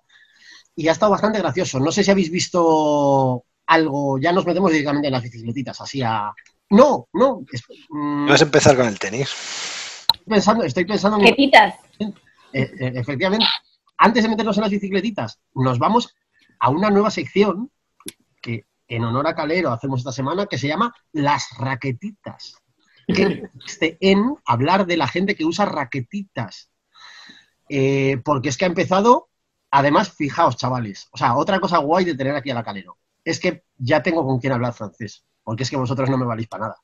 Y 0.75 0.87
ha 0.87 0.91
estado 0.91 1.11
bastante 1.11 1.39
gracioso. 1.39 1.79
No 1.79 1.91
sé 1.91 2.03
si 2.03 2.11
habéis 2.11 2.29
visto 2.31 3.43
algo, 3.67 4.17
ya 4.19 4.31
nos 4.31 4.45
metemos 4.45 4.71
directamente 4.71 5.07
en 5.07 5.13
las 5.13 5.23
bicicletitas, 5.23 5.79
así 5.81 6.01
a... 6.01 6.31
No, 6.69 7.07
no, 7.13 7.41
es- 7.51 7.63
mm, 7.89 8.25
Vamos 8.25 8.41
a 8.41 8.45
empezar 8.45 8.75
con 8.75 8.87
el 8.87 8.99
tenis. 8.99 9.29
estoy 10.13 10.25
pensando, 10.27 10.63
estoy 10.63 10.85
pensando 10.85 11.17
en... 11.17 11.23
Eh, 12.53 12.71
eh, 12.79 12.91
efectivamente, 12.95 13.45
antes 13.97 14.23
de 14.23 14.29
meternos 14.29 14.57
en 14.57 14.61
las 14.61 14.71
bicicletitas, 14.71 15.39
nos 15.53 15.77
vamos 15.79 16.13
a 16.59 16.69
una 16.69 16.89
nueva 16.89 17.11
sección 17.11 17.71
que 18.41 18.63
en 18.87 19.03
honor 19.03 19.27
a 19.27 19.35
Calero 19.35 19.71
hacemos 19.71 19.99
esta 20.01 20.11
semana, 20.11 20.45
que 20.45 20.57
se 20.57 20.67
llama 20.67 20.93
Las 21.11 21.47
Raquetitas. 21.57 22.55
Que 23.07 23.47
consiste 23.51 23.97
en 24.01 24.35
hablar 24.45 24.85
de 24.87 24.97
la 24.97 25.07
gente 25.07 25.35
que 25.35 25.45
usa 25.45 25.65
raquetitas. 25.65 26.69
Eh, 27.69 28.19
porque 28.23 28.49
es 28.49 28.57
que 28.57 28.65
ha 28.65 28.67
empezado, 28.67 29.29
además, 29.77 30.13
fijaos, 30.13 30.55
chavales, 30.55 31.07
o 31.11 31.17
sea, 31.17 31.35
otra 31.35 31.59
cosa 31.59 31.79
guay 31.79 32.05
de 32.05 32.15
tener 32.15 32.35
aquí 32.35 32.49
a 32.49 32.55
la 32.55 32.63
Calero, 32.63 32.97
es 33.23 33.39
que 33.39 33.63
ya 33.77 34.01
tengo 34.01 34.25
con 34.25 34.39
quién 34.39 34.53
hablar 34.53 34.73
francés, 34.73 35.25
porque 35.43 35.63
es 35.63 35.69
que 35.69 35.77
vosotros 35.77 36.09
no 36.09 36.17
me 36.17 36.25
valéis 36.25 36.47
para 36.47 36.67
nada. 36.67 36.77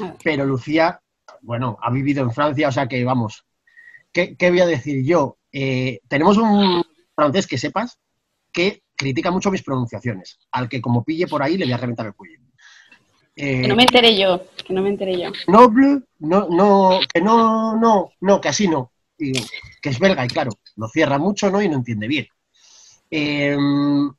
Ah. 0.00 0.14
Pero 0.22 0.44
Lucía, 0.44 1.00
bueno, 1.42 1.76
ha 1.82 1.90
vivido 1.90 2.22
en 2.22 2.32
Francia, 2.32 2.68
o 2.68 2.72
sea 2.72 2.88
que 2.88 3.04
vamos, 3.04 3.44
¿qué, 4.12 4.36
qué 4.36 4.50
voy 4.50 4.60
a 4.60 4.66
decir 4.66 5.04
yo? 5.04 5.38
Eh, 5.52 6.00
tenemos 6.08 6.38
un 6.38 6.82
francés 7.14 7.46
que 7.46 7.58
sepas 7.58 7.98
que 8.50 8.82
critica 8.96 9.30
mucho 9.30 9.50
mis 9.50 9.62
pronunciaciones. 9.62 10.38
Al 10.52 10.68
que 10.68 10.80
como 10.80 11.04
pille 11.04 11.26
por 11.26 11.42
ahí 11.42 11.58
le 11.58 11.66
voy 11.66 11.72
a 11.74 11.78
reventar 11.78 12.06
el 12.06 12.14
cuello. 12.14 12.38
Eh, 13.36 13.62
Que 13.62 13.68
no 13.68 13.76
me 13.76 13.82
enteré 13.82 14.18
yo, 14.18 14.42
que 14.64 14.72
no 14.72 14.82
me 14.82 14.90
enteré 14.90 15.18
yo. 15.18 15.30
Noble, 15.48 16.02
no, 16.18 16.48
no, 16.48 17.00
que 17.12 17.20
no, 17.20 17.76
no, 17.76 18.10
no, 18.20 18.40
que 18.40 18.48
así 18.48 18.68
no. 18.68 18.92
Y 19.18 19.32
que 19.80 19.90
es 19.90 19.98
belga 19.98 20.24
y 20.24 20.28
claro, 20.28 20.52
lo 20.76 20.88
cierra 20.88 21.18
mucho, 21.18 21.50
¿no? 21.50 21.60
Y 21.62 21.68
no 21.68 21.76
entiende 21.76 22.08
bien. 22.08 22.26
Eh, 23.10 23.56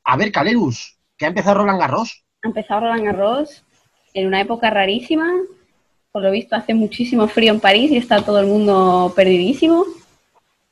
a 0.04 0.16
ver, 0.16 0.30
Calerus, 0.32 0.98
que 1.16 1.24
ha 1.24 1.28
empezado 1.28 1.58
Roland 1.58 1.80
Garros. 1.80 2.24
Ha 2.42 2.48
empezado 2.48 2.80
Roland 2.80 3.04
Garros 3.04 3.64
en 4.12 4.26
una 4.26 4.40
época 4.40 4.70
rarísima. 4.70 5.32
Por 6.12 6.22
lo 6.22 6.30
visto 6.30 6.54
hace 6.54 6.74
muchísimo 6.74 7.26
frío 7.26 7.52
en 7.52 7.60
París 7.60 7.90
y 7.90 7.96
está 7.96 8.22
todo 8.22 8.38
el 8.38 8.46
mundo 8.46 9.12
perdidísimo. 9.16 9.84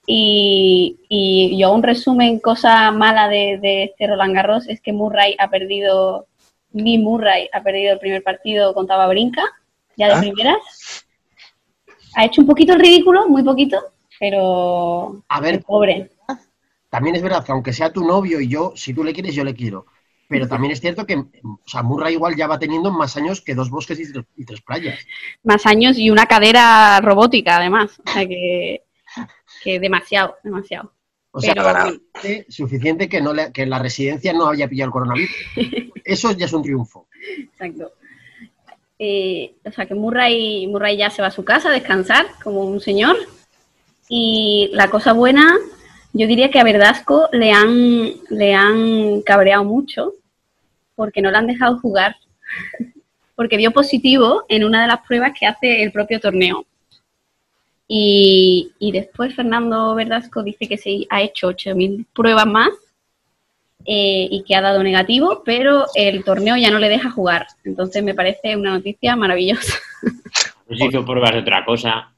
Y, 0.06 0.98
y 1.08 1.58
yo 1.58 1.72
un 1.72 1.82
resumen, 1.82 2.38
cosa 2.40 2.90
mala 2.90 3.28
de, 3.28 3.58
de 3.60 3.84
este 3.84 4.06
Roland 4.06 4.34
Garros 4.34 4.68
es 4.68 4.80
que 4.80 4.92
Murray 4.92 5.36
ha 5.38 5.48
perdido, 5.48 6.26
ni 6.72 6.98
Murray 6.98 7.48
ha 7.52 7.62
perdido 7.62 7.92
el 7.92 7.98
primer 8.00 8.22
partido 8.22 8.74
contra 8.74 8.96
Babrinka, 8.96 9.42
ya 9.96 10.08
de 10.08 10.12
Ah. 10.14 10.20
primeras. 10.20 11.04
Ha 12.14 12.24
hecho 12.24 12.40
un 12.40 12.46
poquito 12.46 12.74
el 12.74 12.80
ridículo, 12.80 13.28
muy 13.28 13.42
poquito, 13.42 13.80
pero 14.22 15.20
A 15.28 15.40
ver, 15.40 15.62
pobre. 15.64 16.12
También 16.88 17.16
es 17.16 17.22
verdad 17.22 17.44
que 17.44 17.50
aunque 17.50 17.72
sea 17.72 17.92
tu 17.92 18.04
novio 18.06 18.40
y 18.40 18.46
yo, 18.46 18.72
si 18.76 18.94
tú 18.94 19.02
le 19.02 19.12
quieres, 19.12 19.34
yo 19.34 19.42
le 19.42 19.52
quiero. 19.54 19.86
Pero 20.28 20.46
también 20.46 20.72
es 20.72 20.80
cierto 20.80 21.04
que, 21.04 21.16
o 21.16 21.58
sea, 21.66 21.82
Murray 21.82 22.14
igual 22.14 22.36
ya 22.36 22.46
va 22.46 22.58
teniendo 22.58 22.92
más 22.92 23.16
años 23.16 23.40
que 23.40 23.56
dos 23.56 23.68
bosques 23.68 23.98
y 23.98 24.12
tres, 24.12 24.24
y 24.36 24.44
tres 24.44 24.60
playas. 24.62 24.98
más 25.42 25.66
años 25.66 25.98
y 25.98 26.08
una 26.10 26.26
cadera 26.26 27.00
robótica 27.00 27.56
además. 27.56 27.98
O 28.06 28.10
sea 28.12 28.24
que, 28.28 28.82
que 29.64 29.80
demasiado, 29.80 30.36
demasiado. 30.44 30.92
O 31.32 31.40
sea, 31.40 31.54
Pero 31.54 31.72
suficiente- 31.90 32.46
suficiente 32.48 33.08
que, 33.08 33.20
no 33.20 33.32
le- 33.32 33.52
que 33.52 33.62
en 33.62 33.70
la 33.70 33.80
residencia 33.80 34.32
no 34.32 34.46
había 34.46 34.68
pillado 34.68 34.86
el 34.88 34.92
coronavirus. 34.92 35.34
Eso 36.04 36.30
ya 36.32 36.46
es 36.46 36.52
un 36.52 36.62
triunfo. 36.62 37.08
exacto. 37.52 37.90
Eh, 38.98 39.56
o 39.64 39.72
sea 39.72 39.84
que 39.86 39.94
Murray, 39.96 40.66
Murray 40.68 40.96
ya 40.96 41.10
se 41.10 41.22
va 41.22 41.28
a 41.28 41.32
su 41.32 41.44
casa 41.44 41.70
a 41.70 41.72
descansar 41.72 42.26
como 42.44 42.60
un 42.64 42.80
señor. 42.80 43.16
Y 44.08 44.70
la 44.72 44.90
cosa 44.90 45.12
buena, 45.12 45.56
yo 46.12 46.26
diría 46.26 46.50
que 46.50 46.60
a 46.60 46.64
Verdasco 46.64 47.28
le 47.32 47.52
han, 47.52 48.12
le 48.30 48.54
han 48.54 49.22
cabreado 49.22 49.64
mucho 49.64 50.12
porque 50.94 51.22
no 51.22 51.30
le 51.30 51.38
han 51.38 51.46
dejado 51.46 51.78
jugar. 51.78 52.16
Porque 53.34 53.56
dio 53.56 53.72
positivo 53.72 54.44
en 54.48 54.62
una 54.62 54.82
de 54.82 54.88
las 54.88 55.00
pruebas 55.00 55.32
que 55.36 55.46
hace 55.46 55.82
el 55.82 55.90
propio 55.90 56.20
torneo. 56.20 56.66
Y, 57.88 58.72
y 58.78 58.92
después 58.92 59.34
Fernando 59.34 59.94
Verdasco 59.94 60.42
dice 60.42 60.68
que 60.68 60.76
se 60.76 61.06
ha 61.08 61.22
hecho 61.22 61.48
8.000 61.48 62.06
pruebas 62.12 62.46
más 62.46 62.70
eh, 63.84 64.28
y 64.30 64.44
que 64.44 64.54
ha 64.54 64.60
dado 64.60 64.82
negativo, 64.82 65.42
pero 65.44 65.86
el 65.94 66.22
torneo 66.22 66.56
ya 66.56 66.70
no 66.70 66.78
le 66.78 66.88
deja 66.88 67.10
jugar. 67.10 67.46
Entonces 67.64 68.02
me 68.04 68.14
parece 68.14 68.56
una 68.56 68.74
noticia 68.74 69.16
maravillosa. 69.16 69.74
Pues 70.64 70.80
hizo 70.80 71.04
pruebas 71.04 71.32
de 71.32 71.40
otra 71.40 71.64
cosa. 71.66 72.14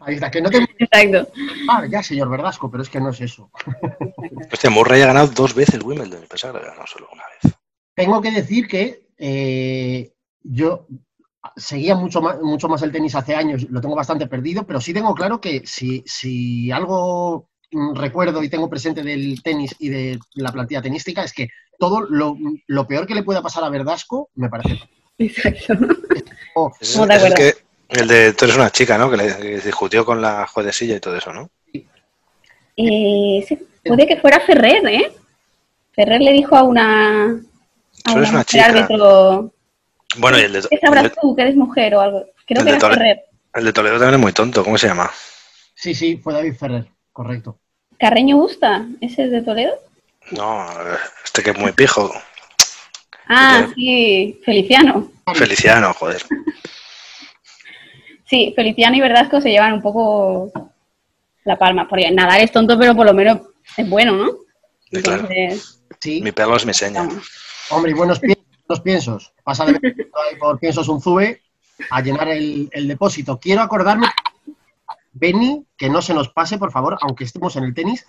Ahí 0.00 0.14
está, 0.14 0.30
que 0.30 0.40
no 0.40 0.50
te... 0.50 0.58
Exacto. 0.78 1.32
Ah, 1.68 1.86
ya, 1.86 2.02
señor 2.02 2.28
Verdasco, 2.28 2.70
pero 2.70 2.82
es 2.82 2.88
que 2.88 3.00
no 3.00 3.10
es 3.10 3.20
eso. 3.20 3.50
Hostia, 4.52 4.70
Murray 4.70 5.02
ha 5.02 5.06
ganado 5.06 5.28
dos 5.28 5.54
veces 5.54 5.82
Wimbledon. 5.82 6.24
y 6.24 6.26
Pensaba 6.26 6.52
que 6.54 6.58
había 6.58 6.70
ganado 6.70 6.86
solo 6.86 7.08
una 7.12 7.22
vez. 7.42 7.54
Tengo 7.94 8.20
que 8.20 8.30
decir 8.30 8.66
que 8.68 9.06
eh, 9.18 10.12
yo 10.42 10.86
seguía 11.56 11.94
mucho 11.94 12.20
más, 12.20 12.40
mucho 12.40 12.68
más 12.68 12.82
el 12.82 12.92
tenis 12.92 13.14
hace 13.14 13.34
años, 13.34 13.66
lo 13.70 13.80
tengo 13.80 13.94
bastante 13.94 14.26
perdido, 14.26 14.66
pero 14.66 14.80
sí 14.80 14.92
tengo 14.92 15.14
claro 15.14 15.40
que 15.40 15.62
si, 15.64 16.02
si 16.06 16.70
algo 16.70 17.48
mm, 17.70 17.94
recuerdo 17.94 18.42
y 18.42 18.48
tengo 18.48 18.68
presente 18.68 19.02
del 19.02 19.42
tenis 19.42 19.74
y 19.78 19.88
de 19.88 20.18
la 20.34 20.52
plantilla 20.52 20.82
tenística 20.82 21.22
es 21.22 21.32
que 21.32 21.48
todo 21.78 22.00
lo, 22.00 22.36
lo 22.66 22.86
peor 22.86 23.06
que 23.06 23.14
le 23.14 23.22
pueda 23.22 23.42
pasar 23.42 23.64
a 23.64 23.68
Verdasco, 23.68 24.30
me 24.34 24.48
parece. 24.48 24.80
Exacto. 25.18 25.74
Oh, 26.54 26.72
Es, 26.80 26.96
es 26.98 27.34
que 27.34 27.65
el 27.88 28.08
de 28.08 28.32
tú 28.32 28.44
eres 28.44 28.56
una 28.56 28.70
chica, 28.70 28.98
¿no? 28.98 29.10
Que, 29.10 29.16
le, 29.16 29.36
que 29.36 29.60
discutió 29.60 30.04
con 30.04 30.20
la 30.20 30.46
juez 30.46 30.66
de 30.66 30.72
silla 30.72 30.96
y 30.96 31.00
todo 31.00 31.16
eso, 31.16 31.32
¿no? 31.32 31.50
Eh, 32.78 33.44
sí, 33.48 33.58
puede 33.84 34.06
que 34.06 34.16
fuera 34.18 34.40
Ferrer, 34.40 34.86
¿eh? 34.86 35.12
Ferrer 35.94 36.20
le 36.20 36.32
dijo 36.32 36.56
a 36.56 36.62
una, 36.62 37.24
a 37.30 38.12
Tú 38.12 38.18
eres 38.18 38.30
una 38.30 38.38
mujer 38.40 38.44
chica. 38.44 38.66
árbitro, 38.66 39.52
Bueno, 40.18 40.38
y 40.38 40.42
el 40.42 40.52
de, 40.52 40.62
¿qué 40.68 40.78
sabrás 40.78 41.12
tú 41.20 41.34
que 41.34 41.42
eres 41.42 41.56
mujer 41.56 41.94
o 41.94 42.00
algo? 42.00 42.24
Creo 42.46 42.62
que 42.64 42.70
era 42.70 42.80
Ferrer. 42.80 43.24
el 43.54 43.64
de 43.64 43.72
Toledo 43.72 43.94
también 43.98 44.14
es 44.14 44.20
muy 44.20 44.32
tonto. 44.32 44.62
¿Cómo 44.62 44.76
se 44.78 44.88
llama? 44.88 45.10
sí, 45.74 45.94
sí, 45.94 46.16
fue 46.18 46.34
David 46.34 46.54
Ferrer, 46.56 46.86
correcto. 47.12 47.58
¿Carreño 47.98 48.36
Busta? 48.36 48.84
¿Ese 49.00 49.24
es 49.24 49.30
de 49.30 49.40
Toledo? 49.42 49.74
No, 50.32 50.68
este 51.24 51.42
que 51.42 51.50
es 51.50 51.58
muy 51.58 51.72
pijo. 51.72 52.12
Ah, 53.28 53.66
sí, 53.74 54.38
Feliciano. 54.44 55.10
Feliciano, 55.34 55.94
joder. 55.94 56.22
Sí, 58.28 58.52
Feliciano 58.56 58.96
y 58.96 59.00
Verdasco 59.00 59.40
se 59.40 59.50
llevan 59.50 59.74
un 59.74 59.82
poco 59.82 60.50
la 61.44 61.56
palma. 61.56 61.88
Porque 61.88 62.10
Nadal 62.10 62.42
es 62.42 62.52
tonto, 62.52 62.78
pero 62.78 62.94
por 62.94 63.06
lo 63.06 63.14
menos 63.14 63.40
es 63.76 63.88
bueno, 63.88 64.12
¿no? 64.16 64.30
Sí, 64.90 65.02
claro. 65.02 65.28
Entonces, 65.30 65.72
Sí, 66.00 66.20
Mi 66.20 66.30
perro 66.32 66.56
es 66.56 66.66
mi 66.66 66.74
seña. 66.74 67.08
hombre, 67.70 67.92
y 67.92 67.94
buenos, 67.94 68.18
pi- 68.20 68.34
buenos 68.68 68.82
piensos. 68.82 69.32
Pasa 69.42 69.64
de 69.64 69.80
por 70.38 70.58
piensos 70.58 70.88
un 70.88 71.00
zube 71.00 71.40
a 71.90 72.00
llenar 72.02 72.28
el, 72.28 72.68
el 72.72 72.86
depósito. 72.88 73.38
Quiero 73.40 73.62
acordarme, 73.62 74.06
Benny, 75.12 75.64
que 75.76 75.88
no 75.88 76.02
se 76.02 76.12
nos 76.12 76.28
pase, 76.28 76.58
por 76.58 76.70
favor, 76.70 76.98
aunque 77.00 77.24
estemos 77.24 77.56
en 77.56 77.64
el 77.64 77.74
tenis, 77.74 78.06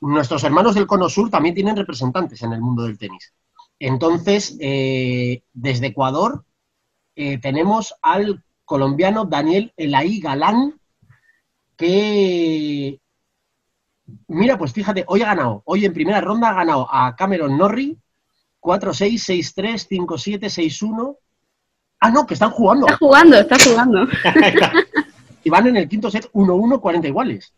nuestros 0.00 0.44
hermanos 0.44 0.74
del 0.74 0.86
Cono 0.86 1.08
Sur 1.08 1.30
también 1.30 1.54
tienen 1.54 1.76
representantes 1.76 2.42
en 2.42 2.52
el 2.52 2.60
mundo 2.60 2.82
del 2.82 2.98
tenis. 2.98 3.32
Entonces, 3.78 4.56
eh, 4.60 5.42
desde 5.54 5.86
Ecuador 5.88 6.44
eh, 7.16 7.38
tenemos 7.38 7.94
al 8.02 8.42
colombiano 8.70 9.24
Daniel 9.24 9.72
Elaí 9.76 10.20
Galán, 10.20 10.78
que, 11.76 13.00
mira, 14.28 14.56
pues 14.56 14.72
fíjate, 14.72 15.04
hoy 15.08 15.22
ha 15.22 15.26
ganado, 15.26 15.64
hoy 15.64 15.84
en 15.84 15.92
primera 15.92 16.20
ronda 16.20 16.50
ha 16.50 16.54
ganado 16.54 16.86
a 16.88 17.16
Cameron 17.16 17.58
Norrie 17.58 17.96
4-6, 18.60 19.54
6-3, 19.56 19.88
5-7, 20.06 20.42
6-1. 20.42 21.16
Ah, 21.98 22.10
no, 22.10 22.24
que 22.24 22.34
están 22.34 22.52
jugando. 22.52 22.86
Está 22.86 22.98
jugando, 22.98 23.36
está 23.40 23.56
jugando. 23.58 24.06
Y 25.42 25.48
van 25.48 25.66
en 25.66 25.78
el 25.78 25.88
quinto 25.88 26.10
set 26.10 26.30
1-1, 26.34 26.80
40 26.80 27.08
iguales. 27.08 27.54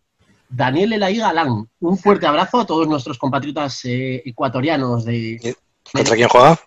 Daniel 0.49 0.93
Elaí 0.93 1.17
Galán, 1.17 1.69
un 1.81 1.99
fuerte 1.99 2.27
abrazo 2.27 2.61
a 2.61 2.67
todos 2.67 2.87
nuestros 2.87 3.19
compatriotas 3.19 3.85
eh, 3.85 4.23
ecuatorianos 4.25 5.05
de, 5.05 5.57
¿Contra 5.93 6.15
quién 6.15 6.29
juega? 6.29 6.59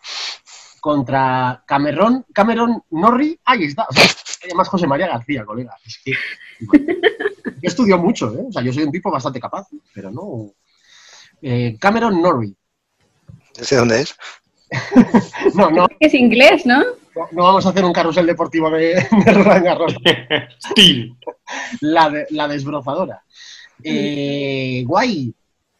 contra 0.85 1.63
Cameron, 1.65 2.27
Cameron 2.31 2.83
Norrie. 2.91 3.39
Ahí 3.43 3.63
está. 3.63 3.87
O 3.89 3.93
sea, 3.93 4.03
además 4.45 4.69
José 4.69 4.87
María 4.87 5.07
García, 5.07 5.45
colega. 5.45 5.75
Es 5.85 5.99
que, 6.03 6.11
yo 6.11 7.51
estudio 7.61 7.97
mucho, 7.97 8.33
¿eh? 8.33 8.43
O 8.47 8.51
sea, 8.51 8.61
yo 8.61 8.71
soy 8.73 8.83
un 8.83 8.91
tipo 8.91 9.11
bastante 9.11 9.39
capaz, 9.39 9.67
pero 9.93 10.11
no. 10.11 10.51
Eh, 11.41 11.77
Cameron 11.79 12.21
Norrie. 12.21 12.55
¿Ese 13.57 13.75
dónde 13.75 14.01
es? 14.01 14.15
No, 15.53 15.69
no, 15.69 15.87
Es 15.99 16.13
inglés, 16.13 16.65
¿no? 16.65 16.79
no, 17.15 17.27
no 17.31 17.43
vamos 17.43 17.65
a 17.65 17.69
hacer 17.69 17.85
un 17.85 17.93
carrusel 17.93 18.25
deportivo 18.25 18.69
de, 18.71 18.95
de 18.95 19.31
Roland 19.31 19.63
Garros. 19.63 19.95
Steel. 20.71 21.15
la, 21.81 22.09
de- 22.09 22.27
la 22.31 22.47
desbrozadora. 22.47 23.23
Eh, 23.83 24.83
guay. 24.85 25.33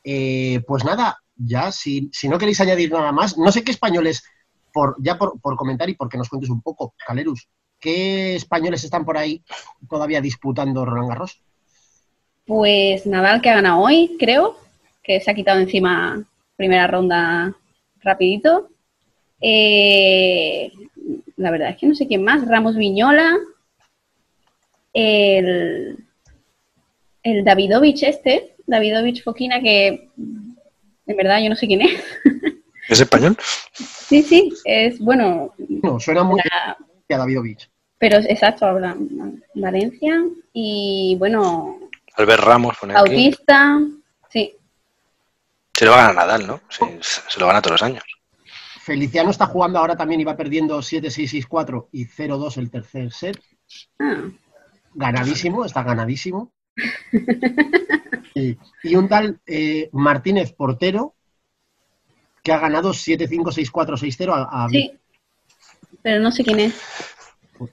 Eh, 0.04 0.62
pues 0.68 0.86
nada, 0.86 1.18
ya, 1.36 1.72
si, 1.72 2.10
si 2.14 2.30
no 2.30 2.38
queréis 2.38 2.62
añadir 2.62 2.92
nada 2.92 3.12
más, 3.12 3.38
no 3.38 3.52
sé 3.52 3.64
qué 3.64 3.72
españoles, 3.72 4.24
por, 4.72 4.96
ya 5.00 5.18
por, 5.18 5.40
por 5.42 5.56
comentar 5.56 5.90
y 5.90 5.96
porque 5.96 6.18
nos 6.18 6.30
cuentes 6.30 6.52
un 6.52 6.62
poco, 6.62 6.94
Calerus, 7.06 7.50
¿qué 7.86 8.36
españoles 8.36 8.84
están 8.84 9.06
por 9.06 9.16
ahí 9.16 9.44
todavía 9.88 10.20
disputando 10.20 10.84
Roland 10.84 11.10
Garros? 11.10 11.40
Pues 12.48 13.06
Nadal 13.06 13.42
que 13.42 13.50
ha 13.52 13.56
ganado 13.56 13.80
hoy, 13.82 14.16
creo, 14.20 14.58
que 15.04 15.22
se 15.22 15.30
ha 15.30 15.36
quitado 15.36 15.60
encima 15.60 16.24
primera 16.56 16.88
ronda 16.88 17.56
rapidito. 18.02 18.70
Eh, 19.40 20.72
la 21.38 21.52
verdad 21.52 21.70
es 21.70 21.78
que 21.78 21.86
no 21.88 21.94
sé 21.94 22.08
quién 22.08 22.24
más. 22.24 22.48
Ramos 22.48 22.76
Viñola. 22.76 23.38
El, 24.94 25.98
el 27.24 27.44
Davidovich 27.44 28.02
este, 28.04 28.56
Davidovich 28.66 29.24
Fokina, 29.24 29.62
que 29.62 30.10
en 30.18 31.18
verdad 31.18 31.40
yo 31.44 31.50
no 31.50 31.56
sé 31.56 31.68
quién 31.68 31.82
es. 31.82 32.02
¿Es 32.90 33.02
español? 33.02 33.38
Sí, 33.74 34.22
sí, 34.24 34.54
es 34.64 35.00
bueno, 35.00 35.54
No, 35.58 36.00
suena 36.00 36.24
muy 36.24 36.40
la- 36.46 36.78
a 37.16 37.18
Davidovich. 37.18 37.70
Pero 37.98 38.18
exacto, 38.18 38.66
habla 38.66 38.96
Valencia. 39.54 40.24
Y 40.54 41.16
bueno, 41.20 41.80
Albert 42.16 42.44
Ramos, 42.44 42.78
pone 42.78 42.94
aquí. 42.94 43.00
Bautista, 43.12 43.80
sí, 44.30 44.54
Se 45.74 45.86
lo 45.86 45.92
va 45.92 45.98
a 45.98 46.08
ganar 46.08 46.16
Nadal, 46.16 46.48
¿no? 46.48 46.62
Sí, 46.70 46.86
se 47.02 47.40
lo 47.40 47.48
gana 47.48 47.62
todos 47.62 47.74
los 47.82 47.84
años. 47.84 48.04
Feliciano 48.82 49.32
está 49.32 49.48
jugando 49.48 49.80
ahora 49.80 49.96
también 49.98 50.22
y 50.22 50.24
va 50.24 50.38
perdiendo 50.38 50.78
7-6-6-4 50.80 51.88
y 51.92 52.06
0-2 52.06 52.58
el 52.58 52.70
tercer 52.70 53.12
set. 53.12 53.42
Ah, 54.00 54.24
Ganadísimo, 54.94 55.66
está 55.66 55.82
ganadísimo. 55.84 56.52
Y, 58.36 58.58
y 58.84 58.96
un 58.96 59.08
tal 59.10 59.40
eh, 59.46 59.90
Martínez 59.94 60.54
Portero 60.54 61.16
que 62.44 62.52
ha 62.54 62.60
ganado 62.60 62.92
7-5, 62.92 63.28
6-4, 63.72 63.98
6-0 63.98 64.34
a, 64.34 64.66
a- 64.66 64.70
Sí. 64.70 64.92
Pero 66.04 66.20
no 66.22 66.32
sé 66.32 66.44
quién 66.44 66.60
es. 66.60 66.76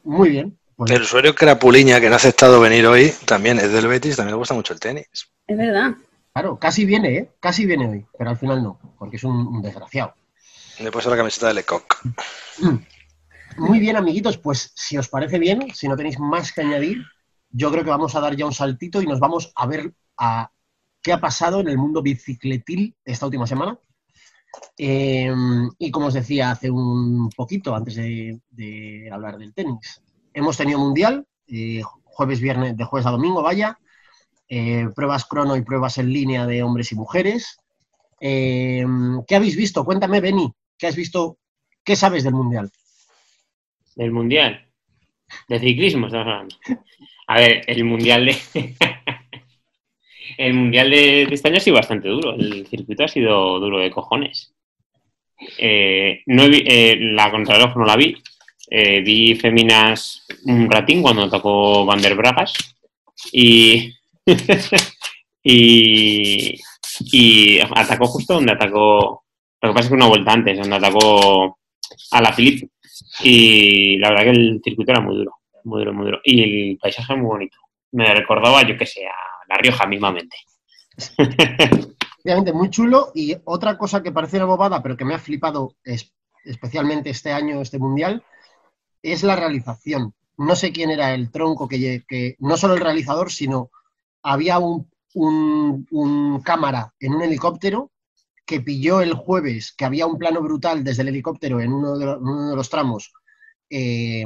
Muy 0.05 0.31
bien. 0.31 0.59
Pues, 0.77 0.91
El 0.91 1.03
usuario 1.03 1.35
Crapuliña, 1.35 2.01
que 2.01 2.09
no 2.09 2.15
ha 2.15 2.17
aceptado 2.17 2.61
venir 2.61 2.87
hoy, 2.87 3.12
también 3.27 3.59
es 3.59 3.73
del 3.73 3.87
Betis, 3.87 4.17
también 4.17 4.35
le 4.35 4.39
gusta 4.39 4.55
mucho 4.55 4.73
el 4.73 4.81
tenis. 4.81 5.07
Es 5.47 5.57
verdad. 5.57 5.93
claro, 6.33 6.59
casi 6.59 6.85
viene, 6.85 7.17
¿eh? 7.17 7.31
Casi 7.41 7.67
viene 7.67 7.89
hoy, 7.89 8.07
pero 8.17 8.31
al 8.31 8.39
final 8.39 8.62
no, 8.62 8.79
porque 8.99 9.17
es 9.17 9.25
un, 9.25 9.47
un 9.47 9.62
desgraciado. 9.62 10.15
Le 10.79 10.89
he 10.89 10.91
puesto 10.91 11.11
la 11.11 11.17
camiseta 11.17 11.49
de 11.49 11.55
Lecoq. 11.55 12.03
Muy 13.59 13.79
bien, 13.79 13.97
amiguitos, 13.97 14.39
pues 14.39 14.73
si 14.75 14.97
os 14.97 15.09
parece 15.09 15.39
bien, 15.39 15.75
si 15.75 15.87
no 15.87 15.97
tenéis 15.97 16.19
más 16.19 16.53
que 16.53 16.62
añadir, 16.62 17.05
yo 17.51 17.71
creo 17.71 17.85
que 17.85 17.91
vamos 17.91 18.15
a 18.15 18.21
dar 18.21 18.35
ya 18.35 18.47
un 18.47 18.55
saltito 18.55 19.03
y 19.03 19.07
nos 19.07 19.21
vamos 19.21 19.53
a 19.55 19.67
ver 19.67 19.93
a 20.17 20.51
qué 21.03 21.12
ha 21.12 21.21
pasado 21.21 21.61
en 21.61 21.69
el 21.69 21.77
mundo 21.77 22.01
bicicletil 22.01 22.97
esta 23.05 23.27
última 23.27 23.47
semana. 23.47 23.79
Eh, 24.78 25.32
y 25.78 25.90
como 25.90 26.06
os 26.06 26.14
decía 26.14 26.50
hace 26.50 26.71
un 26.71 27.30
poquito, 27.30 27.75
antes 27.75 27.97
de, 27.97 29.09
hablar 29.11 29.38
del 29.38 29.54
tenis, 29.54 30.02
hemos 30.32 30.56
tenido 30.56 30.78
mundial, 30.78 31.26
eh, 31.47 31.82
jueves, 32.04 32.40
viernes, 32.40 32.76
de 32.76 32.85
jueves 32.85 33.06
a 33.06 33.11
domingo, 33.11 33.42
vaya, 33.42 33.78
eh, 34.49 34.87
pruebas 34.94 35.25
crono 35.25 35.56
y 35.56 35.62
pruebas 35.62 35.99
en 35.99 36.12
línea 36.12 36.47
de 36.47 36.62
hombres 36.62 36.92
y 36.92 36.94
mujeres. 36.94 37.59
Eh, 38.21 38.85
¿Qué 39.26 39.35
habéis 39.35 39.56
visto? 39.56 39.85
Cuéntame, 39.85 40.21
Beni, 40.21 40.52
¿qué 40.76 40.87
has 40.87 40.97
visto? 40.97 41.38
¿Qué 41.82 41.97
sabes 41.97 42.23
del 42.23 42.35
mundial? 42.35 42.71
Del 43.97 44.12
mundial. 44.12 44.68
De 45.49 45.59
ciclismo, 45.59 46.06
estamos 46.06 46.26
hablando. 46.26 46.56
A 47.28 47.40
ver, 47.40 47.62
el 47.66 47.85
mundial 47.85 48.26
de. 48.26 48.76
el 50.39 50.55
mundial 50.55 50.91
de, 50.91 51.27
de 51.27 51.35
este 51.35 51.49
año 51.49 51.57
ha 51.59 51.61
sido 51.61 51.77
bastante 51.77 52.09
duro. 52.09 52.35
El 52.35 52.67
circuito 52.67 53.05
ha 53.05 53.09
sido 53.09 53.59
duro 53.61 53.79
de 53.79 53.91
cojones. 53.91 54.55
Eh, 55.59 56.23
no 56.27 56.49
vi- 56.49 56.65
eh, 56.67 56.97
la 57.01 57.31
contrarreloj 57.31 57.77
no 57.77 57.85
la 57.85 57.97
vi. 57.97 58.15
Eh, 58.71 59.01
vi 59.01 59.35
Feminas 59.35 60.27
un 60.45 60.71
ratín 60.71 61.03
cuando 61.03 61.29
tocó 61.29 61.85
Van 61.85 62.01
der 62.01 62.15
Bragas. 62.15 62.53
Y. 65.45 66.57
y. 67.01 67.59
Atacó 67.75 68.07
justo 68.07 68.35
donde 68.35 68.53
atacó. 68.53 69.25
Lo 69.61 69.69
que 69.71 69.75
pasa 69.75 69.81
es 69.87 69.89
que 69.89 69.95
una 69.95 70.09
vuelta 70.09 70.33
antes, 70.33 70.59
donde 70.59 70.77
atacó 70.77 71.59
a 72.12 72.21
la 72.23 72.33
Philippe. 72.33 72.69
Y 73.25 73.99
la 73.99 74.11
verdad 74.11 74.25
que 74.25 74.31
el 74.31 74.61
circuito 74.62 74.93
era 74.93 75.01
muy 75.01 75.17
duro, 75.17 75.33
muy 75.65 75.81
duro, 75.81 75.93
muy 75.93 76.05
duro. 76.07 76.21
Y 76.25 76.43
el 76.71 76.79
paisaje 76.79 77.15
muy 77.17 77.27
bonito. 77.27 77.57
Me 77.93 78.12
recordaba, 78.15 78.62
yo 78.67 78.77
que 78.77 78.87
sé, 78.87 79.01
La 79.52 79.59
Rioja 79.59 79.87
mismamente. 79.87 80.37
Obviamente 82.25 82.52
muy 82.52 82.71
chulo 82.71 83.11
y 83.14 83.37
otra 83.44 83.76
cosa 83.76 84.02
que 84.02 84.12
parece 84.12 84.37
una 84.38 84.47
bobada 84.47 84.82
pero 84.82 84.97
que 84.97 85.04
me 85.04 85.14
ha 85.14 85.18
flipado 85.18 85.75
es- 85.85 86.14
especialmente 86.44 87.11
este 87.11 87.32
año, 87.32 87.61
este 87.61 87.78
mundial, 87.78 88.25
es 89.02 89.23
la 89.23 89.37
realización. 89.37 90.14
No 90.38 90.56
sé 90.56 90.73
quién 90.73 90.90
era 90.90 91.12
el 91.14 91.30
tronco 91.30 91.68
que, 91.68 92.37
no 92.38 92.56
solo 92.56 92.75
el 92.75 92.80
realizador, 92.80 93.30
sino 93.30 93.71
había 94.23 94.59
un, 94.59 94.88
un- 95.14 96.40
cámara 96.42 96.94
en 96.99 97.14
un 97.14 97.23
helicóptero 97.23 97.90
que 98.47 98.61
pilló 98.61 99.00
el 99.02 99.12
jueves 99.14 99.73
que 99.76 99.85
había 99.85 100.06
un 100.06 100.18
plano 100.18 100.40
brutal 100.40 100.82
desde 100.82 101.02
el 101.02 101.09
helicóptero 101.09 101.61
en 101.61 101.73
uno 101.73 101.99
de, 101.99 102.06
lo- 102.06 102.16
en 102.16 102.23
uno 102.26 102.50
de 102.50 102.56
los 102.56 102.71
tramos. 102.71 103.12
eh, 103.69 104.25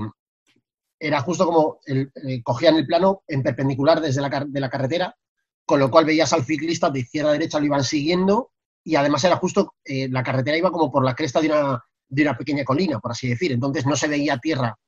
era 0.98 1.20
justo 1.20 1.46
como 1.46 1.78
el- 1.86 2.10
eh, 2.26 2.42
cogían 2.42 2.76
el 2.76 2.86
plano 2.86 3.22
en 3.26 3.42
perpendicular 3.42 4.00
desde 4.00 4.20
la, 4.20 4.30
carretera 4.70 5.14
con 5.64 5.80
lo 5.80 5.90
cual 5.90 6.04
veías 6.04 6.32
al 6.32 6.44
ciclista 6.44 6.90
de 6.90 7.00
izquierda 7.00 7.30
a 7.30 7.32
derecha, 7.32 7.58
lo 7.58 7.66
iban 7.66 7.82
siguiendo, 7.82 8.52
y 8.84 8.94
además 8.94 9.24
era 9.24 9.36
justo, 9.36 9.74
eh, 9.84 10.08
la 10.08 10.22
carretera 10.22 10.56
iba 10.56 10.70
como 10.70 10.92
por 10.92 11.04
la 11.04 11.14
cresta 11.14 11.40
de 11.40 11.48
una, 11.48 11.84
de 12.08 12.22
una 12.22 12.38
pequeña 12.38 12.64
colina, 12.64 13.00
por 13.00 13.10
así 13.10 13.28
decir, 13.28 13.50
entonces 13.50 13.84
no 13.84 13.96
se 13.96 14.06
veía 14.06 14.38
tierra 14.38 14.78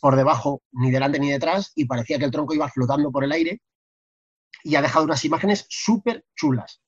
por 0.00 0.16
debajo, 0.16 0.62
ni 0.72 0.90
delante 0.90 1.18
ni 1.18 1.30
detrás, 1.30 1.72
y 1.74 1.86
parecía 1.86 2.18
que 2.18 2.26
el 2.26 2.30
tronco 2.30 2.54
iba 2.54 2.68
flotando 2.68 3.10
por 3.10 3.24
el 3.24 3.32
aire, 3.32 3.62
y 4.62 4.76
ha 4.76 4.82
dejado 4.82 5.04
unas 5.06 5.24
imágenes 5.24 5.66
súper 5.68 6.24
chulas. 6.34 6.82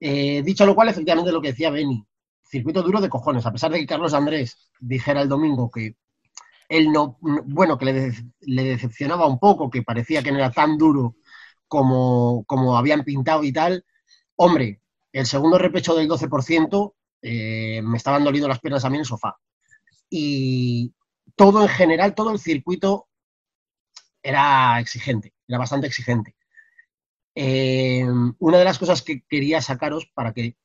Eh, 0.00 0.42
dicho 0.42 0.64
lo 0.64 0.74
cual, 0.74 0.88
efectivamente 0.88 1.32
lo 1.32 1.40
que 1.40 1.48
decía 1.48 1.70
Beni, 1.70 2.06
circuito 2.44 2.82
duro 2.82 3.00
de 3.00 3.08
cojones, 3.08 3.44
a 3.46 3.52
pesar 3.52 3.70
de 3.70 3.78
que 3.78 3.86
Carlos 3.86 4.14
Andrés 4.14 4.70
dijera 4.80 5.22
el 5.22 5.28
domingo 5.28 5.70
que 5.70 5.96
él 6.68 6.92
no, 6.92 7.18
bueno, 7.20 7.78
que 7.78 7.84
le, 7.86 7.92
de- 7.94 8.24
le 8.40 8.64
decepcionaba 8.64 9.26
un 9.26 9.38
poco, 9.38 9.70
que 9.70 9.82
parecía 9.82 10.22
que 10.22 10.32
no 10.32 10.38
era 10.38 10.50
tan 10.52 10.78
duro 10.78 11.16
como, 11.68 12.44
como 12.46 12.76
habían 12.76 13.04
pintado 13.04 13.44
y 13.44 13.52
tal. 13.52 13.84
Hombre, 14.36 14.80
el 15.12 15.26
segundo 15.26 15.58
repecho 15.58 15.94
del 15.94 16.08
12% 16.08 16.96
eh, 17.22 17.82
me 17.82 17.96
estaban 17.98 18.24
doliendo 18.24 18.48
las 18.48 18.60
piernas 18.60 18.84
a 18.84 18.90
mí 18.90 18.96
en 18.96 19.00
el 19.00 19.06
sofá. 19.06 19.36
Y 20.10 20.94
todo 21.36 21.62
en 21.62 21.68
general, 21.68 22.14
todo 22.14 22.32
el 22.32 22.38
circuito 22.40 23.08
era 24.22 24.78
exigente, 24.80 25.32
era 25.46 25.58
bastante 25.58 25.86
exigente. 25.86 26.34
Eh, 27.34 28.04
una 28.38 28.58
de 28.58 28.64
las 28.64 28.78
cosas 28.78 29.02
que 29.02 29.22
quería 29.28 29.62
sacaros 29.62 30.10
para 30.14 30.32
que 30.32 30.56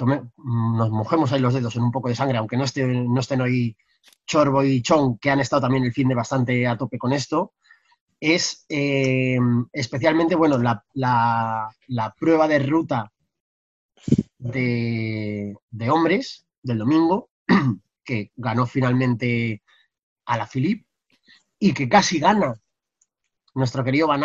tome- 0.00 0.22
nos 0.36 0.90
mojemos 0.90 1.32
ahí 1.32 1.40
los 1.40 1.54
dedos 1.54 1.76
en 1.76 1.82
un 1.82 1.92
poco 1.92 2.08
de 2.08 2.14
sangre, 2.16 2.38
aunque 2.38 2.56
no, 2.56 2.64
esté, 2.64 2.84
no 2.86 3.20
estén 3.20 3.40
hoy 3.42 3.76
Chorbo 4.26 4.64
y 4.64 4.82
Chong, 4.82 5.18
que 5.20 5.30
han 5.30 5.40
estado 5.40 5.62
también 5.62 5.84
el 5.84 5.92
fin 5.92 6.08
de 6.08 6.14
bastante 6.14 6.66
a 6.66 6.76
tope 6.78 6.98
con 6.98 7.12
esto, 7.12 7.52
es 8.20 8.64
eh, 8.68 9.38
especialmente, 9.72 10.34
bueno, 10.36 10.58
la, 10.58 10.84
la- 10.94 12.14
prueba 12.18 12.48
de 12.48 12.58
ruta 12.60 13.12
de, 14.38 15.54
de 15.70 15.90
hombres 15.90 16.46
del 16.62 16.78
domingo, 16.78 17.30
que 18.04 18.32
ganó 18.36 18.66
finalmente 18.66 19.62
a 20.26 20.36
la 20.38 20.46
Philippe 20.46 20.86
y 21.58 21.74
que 21.74 21.88
casi 21.88 22.18
gana 22.18 22.54
nuestro 23.54 23.84
querido 23.84 24.06
Van 24.08 24.22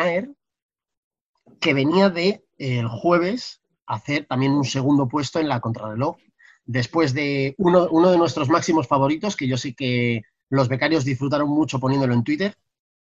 que 1.59 1.73
venía 1.73 2.09
de 2.09 2.45
eh, 2.57 2.79
el 2.79 2.87
jueves 2.87 3.61
hacer 3.87 4.25
también 4.25 4.53
un 4.53 4.65
segundo 4.65 5.07
puesto 5.07 5.39
en 5.39 5.49
la 5.49 5.59
contrarreloj, 5.59 6.17
después 6.65 7.13
de 7.13 7.55
uno, 7.57 7.87
uno 7.91 8.11
de 8.11 8.17
nuestros 8.17 8.49
máximos 8.49 8.87
favoritos, 8.87 9.35
que 9.35 9.47
yo 9.47 9.57
sé 9.57 9.73
que 9.73 10.23
los 10.49 10.67
becarios 10.67 11.05
disfrutaron 11.05 11.49
mucho 11.49 11.79
poniéndolo 11.79 12.13
en 12.13 12.23
Twitter, 12.23 12.55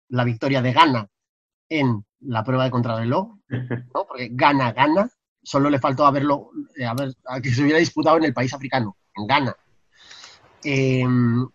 la 0.10 0.24
victoria 0.24 0.62
de 0.62 0.74
Gana 0.74 1.08
en 1.70 2.06
la 2.22 2.44
prueba 2.44 2.66
de 2.66 2.72
contrarreloj, 2.72 3.36
¿no? 3.94 4.06
porque 4.08 4.30
Gana, 4.32 4.72
Gana, 4.72 5.10
solo 5.44 5.70
le 5.70 5.80
faltó 5.80 6.06
haberlo, 6.06 6.52
eh, 6.78 6.86
haber, 6.86 7.14
a 7.26 7.40
que 7.42 7.52
se 7.52 7.62
hubiera 7.62 7.80
disputado 7.80 8.18
en 8.18 8.26
el 8.26 8.34
país 8.34 8.54
africano, 8.54 8.98
en 9.16 9.28
Ghana. 9.28 9.56
Eh, 10.64 11.06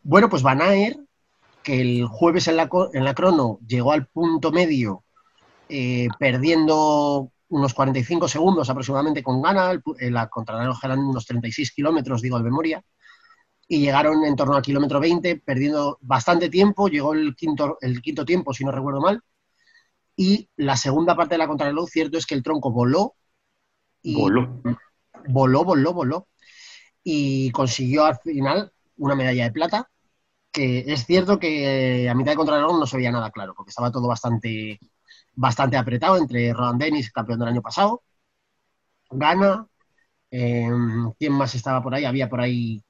bueno, 0.02 0.28
pues 0.28 0.42
Van 0.42 0.62
Aert, 0.62 0.98
que 1.62 1.80
el 1.80 2.06
jueves 2.06 2.48
en 2.48 2.56
la, 2.56 2.68
en 2.92 3.04
la 3.04 3.14
crono 3.14 3.58
llegó 3.66 3.92
al 3.92 4.06
punto 4.06 4.52
medio 4.52 5.04
eh, 5.68 6.08
perdiendo 6.18 7.32
unos 7.48 7.74
45 7.74 8.28
segundos 8.28 8.68
aproximadamente 8.70 9.22
con 9.22 9.42
Ghana, 9.42 9.70
el 9.70 9.82
pu- 9.82 9.96
eh, 9.98 10.10
la 10.10 10.28
contrarreloj 10.28 10.78
eran 10.84 11.00
unos 11.00 11.26
36 11.26 11.72
kilómetros, 11.72 12.22
digo 12.22 12.38
de 12.38 12.44
memoria, 12.44 12.82
y 13.68 13.80
llegaron 13.80 14.24
en 14.24 14.36
torno 14.36 14.56
al 14.56 14.62
kilómetro 14.62 15.00
20, 15.00 15.36
perdiendo 15.36 15.98
bastante 16.02 16.50
tiempo, 16.50 16.88
llegó 16.88 17.14
el 17.14 17.34
quinto, 17.36 17.78
el 17.80 18.02
quinto 18.02 18.24
tiempo, 18.24 18.52
si 18.54 18.64
no 18.64 18.72
recuerdo 18.72 19.00
mal, 19.00 19.20
y 20.16 20.48
la 20.56 20.76
segunda 20.76 21.16
parte 21.16 21.34
de 21.34 21.38
la 21.38 21.48
contrarreloj, 21.48 21.88
cierto 21.88 22.18
es 22.18 22.26
que 22.26 22.34
el 22.34 22.42
tronco 22.42 22.70
voló, 22.70 23.14
y 24.02 24.14
Voló. 24.14 24.60
voló, 25.28 25.64
voló, 25.64 25.92
voló, 25.92 26.28
y 27.02 27.50
consiguió 27.50 28.04
al 28.04 28.18
final 28.18 28.72
una 28.98 29.14
medalla 29.14 29.44
de 29.44 29.52
plata, 29.52 29.90
que 30.52 30.84
es 30.86 31.06
cierto 31.06 31.38
que 31.38 32.08
a 32.08 32.14
mitad 32.14 32.32
de 32.32 32.36
contrarreloj 32.36 32.78
no 32.78 32.86
se 32.86 32.96
veía 32.96 33.10
nada 33.12 33.30
claro, 33.30 33.54
porque 33.54 33.70
estaba 33.70 33.90
todo 33.90 34.08
bastante, 34.08 34.78
bastante 35.34 35.76
apretado 35.76 36.16
entre 36.16 36.52
Roland 36.52 36.80
Dennis, 36.80 37.10
campeón 37.10 37.38
del 37.40 37.48
año 37.48 37.62
pasado, 37.62 38.02
Gana, 39.10 39.66
eh, 40.30 40.68
¿quién 41.18 41.32
más 41.32 41.54
estaba 41.54 41.82
por 41.82 41.94
ahí? 41.94 42.04
Había 42.04 42.28
por 42.28 42.40
ahí 42.40 42.82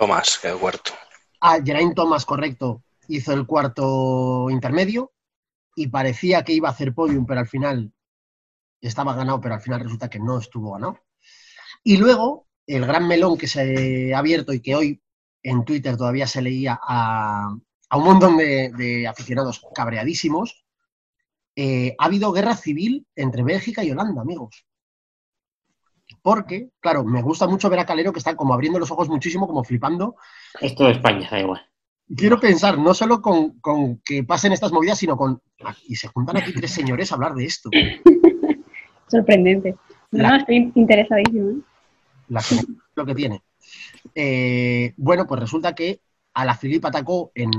Tomás, 0.00 0.38
que 0.38 0.48
es 0.48 0.54
cuarto. 0.54 0.92
Ah, 1.42 1.58
Geraint 1.62 1.94
Thomas, 1.94 2.24
correcto, 2.24 2.82
hizo 3.08 3.34
el 3.34 3.46
cuarto 3.46 4.48
intermedio 4.48 5.12
y 5.76 5.88
parecía 5.88 6.42
que 6.42 6.54
iba 6.54 6.68
a 6.68 6.72
hacer 6.72 6.94
podium, 6.94 7.26
pero 7.26 7.40
al 7.40 7.48
final 7.48 7.92
estaba 8.80 9.14
ganado, 9.14 9.40
pero 9.42 9.54
al 9.54 9.60
final 9.60 9.80
resulta 9.80 10.08
que 10.08 10.18
no 10.18 10.38
estuvo 10.38 10.72
ganado. 10.72 10.98
Y 11.84 11.98
luego, 11.98 12.46
el 12.66 12.86
gran 12.86 13.06
melón 13.06 13.36
que 13.36 13.46
se 13.46 14.14
ha 14.14 14.18
abierto 14.18 14.54
y 14.54 14.60
que 14.60 14.74
hoy 14.74 15.02
en 15.42 15.66
Twitter 15.66 15.98
todavía 15.98 16.26
se 16.26 16.40
leía 16.40 16.80
a, 16.82 17.54
a 17.90 17.96
un 17.96 18.04
montón 18.04 18.38
de, 18.38 18.70
de 18.74 19.06
aficionados 19.06 19.62
cabreadísimos, 19.74 20.64
eh, 21.62 21.94
ha 21.98 22.04
habido 22.06 22.32
guerra 22.32 22.56
civil 22.56 23.06
entre 23.14 23.42
Bélgica 23.42 23.84
y 23.84 23.90
Holanda, 23.90 24.22
amigos. 24.22 24.64
Porque, 26.22 26.70
claro, 26.80 27.04
me 27.04 27.22
gusta 27.22 27.46
mucho 27.46 27.68
ver 27.70 27.78
a 27.80 27.86
Calero 27.86 28.12
que 28.12 28.18
está 28.18 28.34
como 28.34 28.52
abriendo 28.54 28.78
los 28.78 28.90
ojos 28.90 29.08
muchísimo, 29.08 29.46
como 29.46 29.62
flipando, 29.64 30.16
Es 30.60 30.74
todo 30.74 30.88
España, 30.88 31.28
da 31.30 31.38
igual. 31.40 31.60
quiero 32.16 32.38
pensar 32.40 32.78
no 32.78 32.92
solo 32.94 33.20
con, 33.22 33.60
con 33.60 33.98
que 34.04 34.24
pasen 34.24 34.52
estas 34.52 34.72
movidas, 34.72 34.98
sino 34.98 35.16
con... 35.16 35.40
Y 35.86 35.96
se 35.96 36.08
juntan 36.08 36.36
aquí 36.38 36.52
tres 36.52 36.72
señores 36.72 37.10
a 37.10 37.14
hablar 37.14 37.34
de 37.34 37.44
esto. 37.44 37.70
Sorprendente. 39.08 39.76
No, 40.10 40.22
La- 40.22 40.28
no, 40.30 40.36
estoy 40.36 40.72
interesadísimo. 40.74 41.50
¿eh? 41.50 41.62
La 42.28 42.42
lo 42.96 43.06
que 43.06 43.14
tiene. 43.14 43.42
Eh, 44.14 44.94
bueno, 44.96 45.26
pues 45.26 45.40
resulta 45.40 45.74
que 45.74 46.00
a 46.34 46.44
la 46.44 46.54
Filip 46.56 46.84
atacó 46.86 47.30
en, 47.34 47.50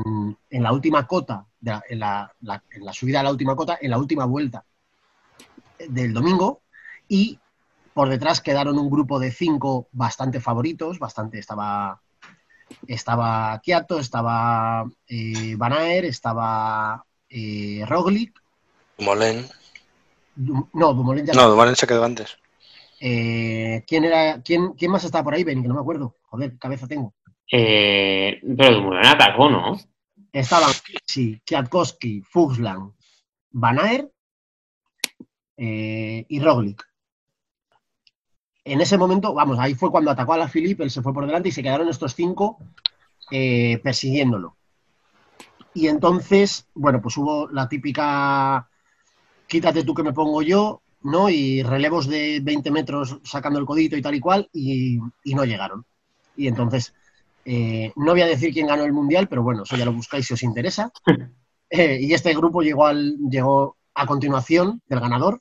en 0.49 0.63
la 0.63 0.71
última 0.73 1.05
cota, 1.07 1.45
de 1.61 1.71
la- 1.71 1.83
en, 1.89 1.99
la, 1.99 2.33
la- 2.41 2.63
en 2.71 2.83
la 2.85 2.91
subida 2.93 3.21
a 3.21 3.23
la 3.23 3.31
última 3.31 3.55
cota, 3.55 3.77
en 3.81 3.91
la 3.91 3.97
última 3.97 4.25
vuelta 4.25 4.65
del 5.87 6.13
domingo, 6.13 6.61
y 7.07 7.39
por 7.93 8.09
detrás 8.09 8.41
quedaron 8.41 8.77
un 8.77 8.89
grupo 8.89 9.19
de 9.19 9.31
cinco 9.31 9.87
bastante 9.91 10.39
favoritos, 10.39 10.99
bastante 10.99 11.39
estaba 11.39 12.01
estaba 12.87 13.59
Kiato, 13.61 13.99
estaba 13.99 14.85
eh, 15.07 15.55
Van 15.57 15.73
Aert, 15.73 16.05
estaba 16.05 17.03
eh, 17.29 17.83
Roglic, 17.87 18.39
Dumoulin. 18.97 19.45
Du- 20.35 20.69
no, 20.73 20.93
Dumoulin 20.93 21.25
ya 21.25 21.33
No, 21.33 21.49
Dumoulin 21.49 21.75
se 21.75 21.85
quedó 21.87 22.03
antes. 22.05 22.37
Eh, 22.99 23.83
¿quién, 23.87 24.05
era, 24.05 24.41
quién, 24.41 24.73
¿Quién 24.73 24.91
más 24.91 25.03
estaba 25.03 25.23
por 25.23 25.33
ahí, 25.33 25.43
Benny? 25.43 25.63
Que 25.63 25.67
no 25.67 25.73
me 25.73 25.81
acuerdo. 25.81 26.15
Joder, 26.29 26.57
cabeza 26.57 26.87
tengo. 26.87 27.13
Eh, 27.51 28.39
pero 28.57 28.75
Dumoulin 28.75 29.05
atacó, 29.05 29.49
¿no? 29.49 29.77
Estaban, 30.31 30.71
sí, 31.05 31.41
Kwiatkowski, 31.45 32.21
Fuchsland, 32.21 32.93
Van 33.51 33.79
eh, 35.57 36.25
y 36.27 36.39
Roglic. 36.39 36.87
En 38.63 38.79
ese 38.79 38.97
momento, 38.97 39.33
vamos, 39.33 39.59
ahí 39.59 39.75
fue 39.75 39.91
cuando 39.91 40.11
atacó 40.11 40.33
a 40.33 40.37
la 40.37 40.47
Philippe, 40.47 40.83
él 40.83 40.91
se 40.91 41.01
fue 41.01 41.13
por 41.13 41.25
delante 41.25 41.49
y 41.49 41.51
se 41.51 41.63
quedaron 41.63 41.89
estos 41.89 42.15
cinco 42.15 42.59
eh, 43.29 43.79
persiguiéndolo. 43.83 44.55
Y 45.73 45.87
entonces, 45.87 46.67
bueno, 46.73 47.01
pues 47.01 47.17
hubo 47.17 47.49
la 47.49 47.67
típica 47.67 48.69
quítate 49.47 49.83
tú 49.83 49.93
que 49.93 50.03
me 50.03 50.13
pongo 50.13 50.41
yo, 50.41 50.81
¿no? 51.01 51.29
Y 51.29 51.63
relevos 51.63 52.07
de 52.07 52.39
20 52.41 52.71
metros 52.71 53.19
sacando 53.23 53.59
el 53.59 53.65
codito 53.65 53.97
y 53.97 54.01
tal 54.01 54.15
y 54.15 54.19
cual, 54.21 54.49
y 54.53 54.99
no 55.25 55.43
llegaron. 55.43 55.85
Y 56.37 56.47
entonces, 56.47 56.93
eh, 57.45 57.91
no 57.95 58.11
voy 58.11 58.21
a 58.21 58.27
decir 58.27 58.53
quién 58.53 58.67
ganó 58.67 58.83
el 58.83 58.93
mundial, 58.93 59.27
pero 59.27 59.43
bueno, 59.43 59.63
eso 59.63 59.75
ya 59.75 59.85
lo 59.85 59.93
buscáis 59.93 60.25
si 60.25 60.33
os 60.33 60.43
interesa. 60.43 60.91
Eh, 61.73 61.99
y 62.01 62.13
este 62.13 62.33
grupo 62.35 62.61
llegó, 62.61 62.85
al, 62.85 63.15
llegó 63.29 63.77
a 63.93 64.05
continuación 64.05 64.81
del 64.87 64.99
ganador, 64.99 65.39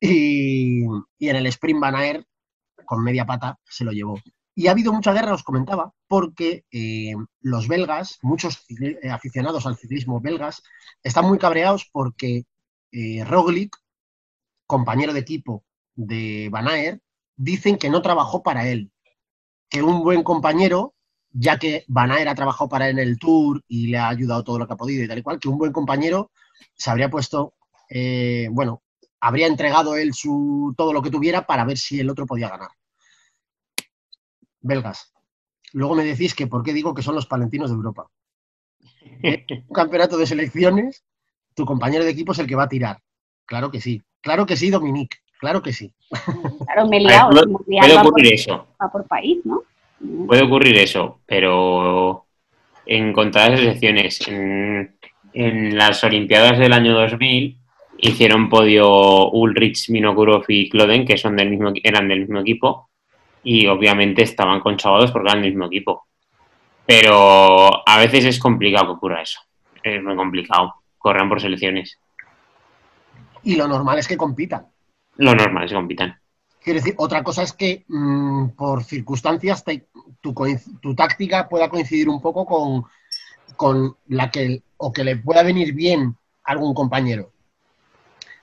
y, 0.00 0.82
en 0.82 1.36
el 1.36 1.46
sprint 1.46 1.78
Van 1.78 1.94
Aert, 1.94 2.26
con 2.84 3.04
media 3.04 3.24
pata, 3.24 3.60
se 3.62 3.84
lo 3.84 3.92
llevó. 3.92 4.18
Y 4.56 4.66
ha 4.66 4.72
habido 4.72 4.92
mucha 4.92 5.12
guerra, 5.12 5.34
os 5.34 5.44
comentaba, 5.44 5.92
porque 6.08 6.64
eh, 6.72 7.14
los 7.42 7.68
belgas, 7.68 8.18
muchos 8.22 8.66
aficionados 9.08 9.64
al 9.64 9.76
ciclismo 9.76 10.20
belgas, 10.20 10.64
están 11.04 11.26
muy 11.26 11.38
cabreados 11.38 11.88
porque 11.92 12.42
Roglic, 13.24 13.76
compañero 14.66 15.12
de 15.12 15.20
equipo 15.20 15.64
de 15.94 16.48
Van 16.50 16.66
Aert, 16.66 17.00
dicen 17.36 17.78
que 17.78 17.88
no 17.88 18.02
trabajó 18.02 18.42
para 18.42 18.68
él, 18.68 18.90
que 19.68 19.82
un 19.82 20.02
buen 20.02 20.22
compañero, 20.22 20.94
ya 21.32 21.58
que 21.58 21.84
Van 21.88 22.10
Aert 22.10 22.28
ha 22.28 22.34
trabajado 22.34 22.68
para 22.68 22.88
él 22.88 22.98
en 22.98 23.08
el 23.08 23.18
Tour 23.18 23.62
y 23.68 23.88
le 23.88 23.98
ha 23.98 24.08
ayudado 24.08 24.44
todo 24.44 24.58
lo 24.58 24.66
que 24.66 24.74
ha 24.74 24.76
podido 24.76 25.02
y 25.02 25.08
tal 25.08 25.18
y 25.18 25.22
cual, 25.22 25.38
que 25.38 25.48
un 25.48 25.58
buen 25.58 25.72
compañero 25.72 26.30
se 26.74 26.90
habría 26.90 27.10
puesto, 27.10 27.54
eh, 27.88 28.48
bueno, 28.50 28.82
habría 29.20 29.46
entregado 29.46 29.96
él 29.96 30.14
su, 30.14 30.74
todo 30.76 30.92
lo 30.92 31.02
que 31.02 31.10
tuviera 31.10 31.46
para 31.46 31.64
ver 31.64 31.78
si 31.78 32.00
el 32.00 32.10
otro 32.10 32.26
podía 32.26 32.48
ganar. 32.48 32.70
Belgas. 34.60 35.12
Luego 35.72 35.94
me 35.94 36.04
decís 36.04 36.34
que 36.34 36.46
por 36.46 36.62
qué 36.62 36.72
digo 36.72 36.94
que 36.94 37.02
son 37.02 37.14
los 37.14 37.26
palentinos 37.26 37.70
de 37.70 37.76
Europa. 37.76 38.08
Un 39.22 39.74
campeonato 39.74 40.16
de 40.18 40.26
selecciones, 40.26 41.04
tu 41.54 41.64
compañero 41.64 42.04
de 42.04 42.10
equipo 42.10 42.32
es 42.32 42.38
el 42.38 42.46
que 42.46 42.56
va 42.56 42.64
a 42.64 42.68
tirar. 42.68 42.98
Claro 43.46 43.70
que 43.70 43.80
sí. 43.80 44.02
Claro 44.20 44.46
que 44.46 44.56
sí, 44.56 44.70
Dominique. 44.70 45.18
Claro 45.38 45.62
que 45.62 45.72
sí. 45.72 45.92
Claro, 46.66 46.88
me 46.88 46.98
he 46.98 47.06
ver, 47.06 47.08
liado. 47.08 47.96
va 47.96 48.02
por, 48.04 48.26
eso, 48.26 48.68
va 48.80 48.92
por 48.92 49.06
país, 49.06 49.38
¿no? 49.44 49.62
Puede 50.26 50.42
ocurrir 50.42 50.76
eso, 50.78 51.20
pero 51.26 52.26
en 52.86 53.12
contadas 53.12 53.60
excepciones. 53.60 54.26
En, 54.28 54.96
en 55.32 55.76
las 55.76 56.02
Olimpiadas 56.04 56.58
del 56.58 56.72
año 56.72 56.94
2000 56.94 57.58
hicieron 57.98 58.48
podio 58.48 59.30
Ulrich, 59.30 59.88
Minokurov 59.90 60.44
y 60.48 60.68
Kloden, 60.68 61.06
que 61.06 61.16
son 61.16 61.36
del 61.36 61.50
mismo, 61.50 61.72
eran 61.82 62.08
del 62.08 62.20
mismo 62.20 62.40
equipo, 62.40 62.90
y 63.42 63.66
obviamente 63.66 64.22
estaban 64.22 64.60
conchavados 64.60 65.10
porque 65.10 65.28
eran 65.30 65.42
del 65.42 65.52
mismo 65.52 65.66
equipo. 65.66 66.06
Pero 66.84 67.88
a 67.88 67.98
veces 67.98 68.24
es 68.24 68.38
complicado 68.38 68.86
que 68.86 68.92
ocurra 68.92 69.22
eso. 69.22 69.40
Es 69.82 70.02
muy 70.02 70.16
complicado. 70.16 70.74
Corran 70.98 71.28
por 71.28 71.40
selecciones. 71.40 71.98
Y 73.44 73.56
lo 73.56 73.66
normal 73.66 73.98
es 73.98 74.08
que 74.08 74.16
compitan. 74.16 74.66
Lo 75.16 75.34
normal 75.34 75.64
es 75.64 75.70
que 75.70 75.76
compitan. 75.76 76.21
Quiero 76.62 76.78
decir, 76.78 76.94
otra 76.96 77.24
cosa 77.24 77.42
es 77.42 77.52
que 77.52 77.84
mm, 77.88 78.50
por 78.50 78.84
circunstancias 78.84 79.64
tu, 80.20 80.94
táctica 80.94 81.48
pueda 81.48 81.68
coincidir 81.68 82.08
un 82.08 82.20
poco 82.20 82.46
con, 83.56 83.96
la 84.06 84.30
que, 84.30 84.62
o 84.76 84.92
que 84.92 85.04
le 85.04 85.16
pueda 85.16 85.42
venir 85.42 85.72
bien 85.74 86.16
a 86.44 86.52
algún 86.52 86.72
compañero. 86.72 87.32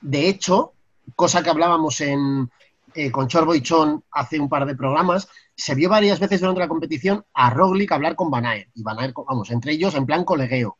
De 0.01 0.27
hecho, 0.27 0.73
cosa 1.15 1.43
que 1.43 1.49
hablábamos 1.49 2.01
eh, 2.01 3.11
con 3.11 3.27
Chorbo 3.27 3.55
y 3.55 3.61
Chon 3.61 4.03
hace 4.11 4.39
un 4.39 4.49
par 4.49 4.65
de 4.65 4.75
programas, 4.75 5.29
se 5.55 5.75
vio 5.75 5.89
varias 5.89 6.19
veces 6.19 6.41
durante 6.41 6.61
la 6.61 6.67
competición 6.67 7.25
a 7.33 7.49
Roglic 7.49 7.91
hablar 7.91 8.15
con 8.15 8.29
Van 8.29 8.45
Aert, 8.45 8.69
y 8.73 8.83
Van 8.83 8.99
Aert, 8.99 9.15
vamos, 9.27 9.49
entre 9.51 9.73
ellos 9.73 9.95
en 9.95 10.05
plan 10.05 10.25
colegueo. 10.25 10.77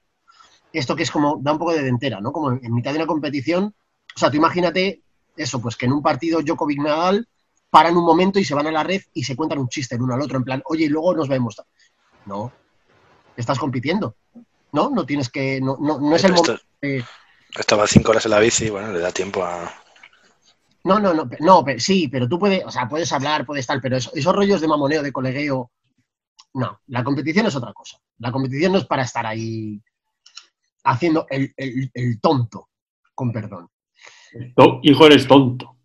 Esto 0.72 0.96
que 0.96 1.04
es 1.04 1.12
como, 1.12 1.38
da 1.42 1.54
un 1.54 1.58
poco 1.58 1.74
de 1.74 1.84
dentera, 1.84 2.22
¿no? 2.22 2.32
Como 2.32 2.52
en 2.52 2.74
mitad 2.74 2.92
de 2.92 2.98
una 2.98 3.08
competición, 3.08 3.74
o 4.16 4.20
sea, 4.20 4.30
tú 4.30 4.38
imagínate 4.38 5.04
eso, 5.44 5.62
pues 5.62 5.76
que 5.76 5.86
en 5.86 5.94
un 5.94 6.02
partido 6.02 6.42
Djokovic 6.42 6.80
Nadal 6.80 7.28
paran 7.70 7.96
un 7.98 8.04
momento 8.06 8.40
y 8.40 8.46
se 8.46 8.56
van 8.56 8.68
a 8.68 8.72
la 8.72 8.84
red 8.84 9.02
y 9.14 9.24
se 9.24 9.36
cuentan 9.36 9.60
un 9.60 9.70
chiste 9.70 9.96
el 9.96 10.02
uno 10.02 10.14
al 10.16 10.22
otro, 10.22 10.38
en 10.38 10.44
plan, 10.44 10.62
oye, 10.66 10.86
y 10.86 10.90
luego 10.90 11.16
nos 11.16 11.28
vemos. 11.28 11.56
No, 12.26 12.52
estás 13.38 13.58
compitiendo, 13.60 14.16
¿no? 14.72 14.90
No 14.90 15.06
tienes 15.06 15.30
que, 15.30 15.62
no, 15.62 15.78
no, 15.80 16.00
no 16.00 16.16
es 16.16 16.24
el 16.24 16.34
momento. 16.34 16.64
Estaba 17.58 17.88
cinco 17.88 18.12
horas 18.12 18.26
en 18.26 18.32
la 18.32 18.40
bici, 18.40 18.70
bueno, 18.70 18.92
le 18.92 19.00
da 19.00 19.12
tiempo 19.12 19.44
a. 19.44 19.74
No, 20.84 21.00
no, 21.00 21.14
no, 21.14 21.30
no, 21.40 21.64
pe- 21.66 21.80
sí, 21.80 22.08
pero 22.08 22.28
tú 22.28 22.40
puedes, 22.40 22.64
o 22.66 22.72
sea, 22.72 22.88
puedes 22.88 23.12
hablar, 23.12 23.46
puedes 23.46 23.66
tal, 23.68 23.82
pero 23.82 23.98
eso- 23.98 24.12
esos 24.14 24.34
rollos 24.36 24.62
de 24.62 24.68
mamoneo, 24.68 25.02
de 25.04 25.12
colegueo, 25.12 25.72
no, 26.54 26.80
la 26.88 27.04
competición 27.04 27.46
es 27.48 27.56
otra 27.56 27.74
cosa. 27.74 27.98
La 28.20 28.32
competición 28.32 28.72
no 28.74 28.78
es 28.80 28.86
para 28.86 29.04
estar 29.04 29.26
ahí 29.26 29.82
haciendo 30.84 31.28
el, 31.30 31.54
el- 31.58 31.92
el 31.94 32.20
tonto, 32.22 32.70
con 33.14 33.32
perdón. 33.32 33.70
Hijo, 34.84 35.06
eres 35.06 35.28
tonto. 35.28 35.78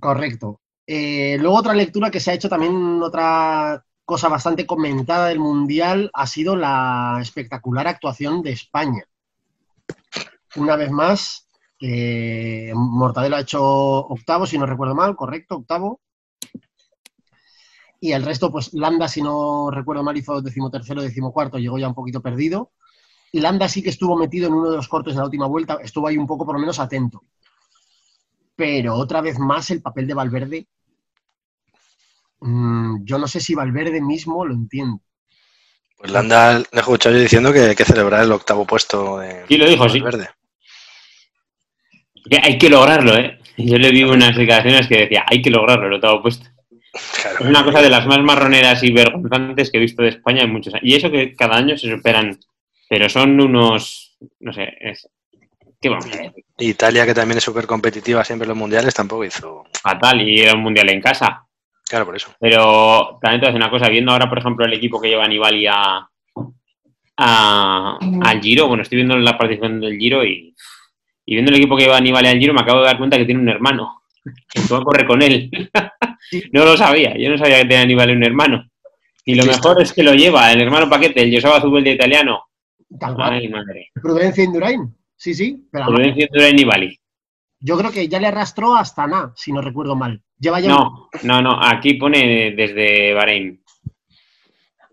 Correcto. 0.00 0.60
Eh, 0.86 1.36
luego 1.38 1.56
otra 1.56 1.74
lectura 1.74 2.10
que 2.10 2.20
se 2.20 2.30
ha 2.30 2.34
hecho 2.34 2.48
también, 2.48 3.02
otra 3.02 3.84
cosa 4.04 4.28
bastante 4.28 4.66
comentada 4.66 5.28
del 5.28 5.38
Mundial, 5.38 6.10
ha 6.12 6.26
sido 6.26 6.56
la 6.56 7.18
espectacular 7.20 7.86
actuación 7.86 8.42
de 8.42 8.52
España. 8.52 9.04
Una 10.56 10.76
vez 10.76 10.90
más, 10.90 11.48
Mortadelo 12.74 13.36
ha 13.36 13.40
hecho 13.40 13.62
octavo, 13.62 14.46
si 14.46 14.58
no 14.58 14.66
recuerdo 14.66 14.94
mal, 14.94 15.16
correcto, 15.16 15.56
octavo. 15.56 16.00
Y 18.00 18.12
el 18.12 18.24
resto, 18.24 18.50
pues 18.50 18.74
Landa, 18.74 19.06
si 19.06 19.22
no 19.22 19.70
recuerdo 19.70 20.02
mal, 20.02 20.16
hizo 20.16 20.42
decimotercero, 20.42 21.02
decimocuarto, 21.02 21.58
llegó 21.58 21.78
ya 21.78 21.86
un 21.86 21.94
poquito 21.94 22.20
perdido. 22.20 22.72
Y 23.32 23.40
Landa 23.40 23.68
sí 23.68 23.82
que 23.82 23.90
estuvo 23.90 24.16
metido 24.16 24.46
en 24.46 24.54
uno 24.54 24.70
de 24.70 24.76
los 24.76 24.88
cortes 24.88 25.14
de 25.14 25.18
la 25.18 25.24
última 25.24 25.46
vuelta, 25.46 25.78
estuvo 25.82 26.06
ahí 26.06 26.16
un 26.16 26.26
poco 26.26 26.44
por 26.44 26.54
lo 26.54 26.60
menos 26.60 26.78
atento 26.78 27.22
pero 28.62 28.94
otra 28.94 29.20
vez 29.20 29.38
más 29.38 29.70
el 29.70 29.82
papel 29.82 30.06
de 30.06 30.14
Valverde. 30.14 30.66
mm, 32.40 33.04
yo 33.04 33.18
no 33.18 33.26
sé 33.26 33.40
si 33.40 33.54
Valverde 33.54 34.00
mismo 34.00 34.44
lo 34.44 34.54
entiende. 34.54 35.00
Pues 35.96 36.10
Landa 36.10 36.58
le 36.58 36.64
he 36.72 36.78
escuchado 36.78 37.14
yo 37.14 37.22
diciendo 37.22 37.52
que 37.52 37.60
hay 37.60 37.74
que 37.74 37.84
celebrar 37.84 38.22
el 38.22 38.32
octavo 38.32 38.64
puesto 38.64 39.18
de 39.18 39.44
Sí, 39.48 39.56
lo 39.56 39.68
dijo, 39.68 39.88
sí. 39.88 40.00
Que 42.30 42.40
hay 42.40 42.58
que 42.58 42.70
lograrlo, 42.70 43.16
¿eh? 43.16 43.40
Yo 43.56 43.78
le 43.78 43.90
vi 43.90 44.04
unas 44.04 44.36
declaraciones 44.36 44.86
que 44.86 44.98
decía, 44.98 45.24
hay 45.26 45.42
que 45.42 45.50
lograrlo, 45.50 45.88
lo 45.88 46.00
tengo 46.00 46.22
puesto. 46.22 46.48
Claro. 47.20 47.38
Es 47.40 47.46
una 47.46 47.64
cosa 47.64 47.82
de 47.82 47.90
las 47.90 48.06
más 48.06 48.20
marroneras 48.20 48.82
y 48.82 48.92
vergonzantes 48.92 49.70
que 49.70 49.78
he 49.78 49.80
visto 49.80 50.02
de 50.02 50.10
España 50.10 50.42
en 50.42 50.52
muchos 50.52 50.74
años. 50.74 50.84
Y 50.84 50.94
eso 50.94 51.10
que 51.10 51.34
cada 51.34 51.56
año 51.56 51.76
se 51.76 51.90
superan, 51.90 52.38
pero 52.92 53.08
son 53.08 53.40
unos, 53.40 54.18
no 54.40 54.52
sé, 54.52 54.68
es, 54.78 55.08
¿qué 55.80 55.88
vamos 55.88 56.04
a 56.04 56.08
decir? 56.10 56.32
Italia, 56.58 57.06
que 57.06 57.14
también 57.14 57.38
es 57.38 57.44
súper 57.44 57.66
competitiva 57.66 58.22
siempre 58.22 58.44
en 58.44 58.50
los 58.50 58.58
mundiales, 58.58 58.92
tampoco 58.92 59.24
hizo. 59.24 59.64
Fatal, 59.82 60.20
y 60.20 60.40
era 60.40 60.52
un 60.52 60.60
mundial 60.60 60.90
en 60.90 61.00
casa. 61.00 61.42
Claro, 61.88 62.04
por 62.04 62.16
eso. 62.16 62.34
Pero 62.38 63.18
también 63.22 63.40
te 63.40 63.46
voy 63.46 63.48
a 63.48 63.52
decir 63.52 63.62
una 63.62 63.70
cosa, 63.70 63.88
viendo 63.88 64.12
ahora, 64.12 64.28
por 64.28 64.38
ejemplo, 64.40 64.66
el 64.66 64.74
equipo 64.74 65.00
que 65.00 65.08
lleva 65.08 65.26
Nibali 65.26 65.66
a, 65.66 66.06
a- 67.16 67.98
al 68.24 68.40
Giro, 68.42 68.68
bueno, 68.68 68.82
estoy 68.82 68.96
viendo 68.96 69.16
la 69.16 69.38
participación 69.38 69.80
del 69.80 69.98
Giro 69.98 70.22
y, 70.22 70.54
y 71.24 71.34
viendo 71.34 71.50
el 71.50 71.56
equipo 71.56 71.74
que 71.78 71.84
lleva 71.84 71.98
Nibali 71.98 72.28
al 72.28 72.38
Giro 72.38 72.52
me 72.52 72.60
acabo 72.60 72.80
de 72.80 72.86
dar 72.88 72.98
cuenta 72.98 73.16
que 73.16 73.24
tiene 73.24 73.40
un 73.40 73.48
hermano, 73.48 74.02
que 74.52 74.60
va 74.70 74.78
a 74.80 74.82
correr 74.84 75.06
con 75.06 75.22
él. 75.22 75.50
no 76.52 76.64
lo 76.66 76.76
sabía, 76.76 77.16
yo 77.16 77.30
no 77.30 77.38
sabía 77.38 77.56
que 77.62 77.68
tenía 77.68 77.86
Nibali 77.86 78.12
un 78.12 78.24
hermano. 78.24 78.68
Y 79.24 79.34
lo 79.36 79.44
mejor 79.46 79.80
es 79.80 79.94
que 79.94 80.02
lo 80.02 80.12
lleva 80.14 80.52
el 80.52 80.60
hermano 80.60 80.90
Paquete, 80.90 81.22
el 81.22 81.34
Josaba 81.34 81.58
Zubel 81.62 81.84
de 81.84 81.92
italiano. 81.92 82.48
Tal 82.98 83.14
cual. 83.14 83.32
Ay, 83.32 83.48
madre. 83.48 83.88
Prudencia 83.94 84.44
Indurain. 84.44 84.94
Sí, 85.16 85.34
sí. 85.34 85.68
Pero 85.70 85.86
Prudencia 85.86 86.28
Durain 86.32 86.58
y 86.58 86.64
Bali. 86.64 87.00
yo 87.60 87.78
creo 87.78 87.90
que 87.92 88.08
ya 88.08 88.18
le 88.20 88.26
arrastró 88.28 88.74
hasta 88.74 89.06
Na, 89.06 89.32
si 89.36 89.52
no 89.52 89.60
recuerdo 89.60 89.94
mal. 89.96 90.22
Lleva 90.38 90.60
ya 90.60 90.68
No, 90.70 91.08
no, 91.22 91.40
no. 91.42 91.58
Aquí 91.64 91.94
pone 91.94 92.52
desde 92.56 93.14
Bahrein. 93.14 93.62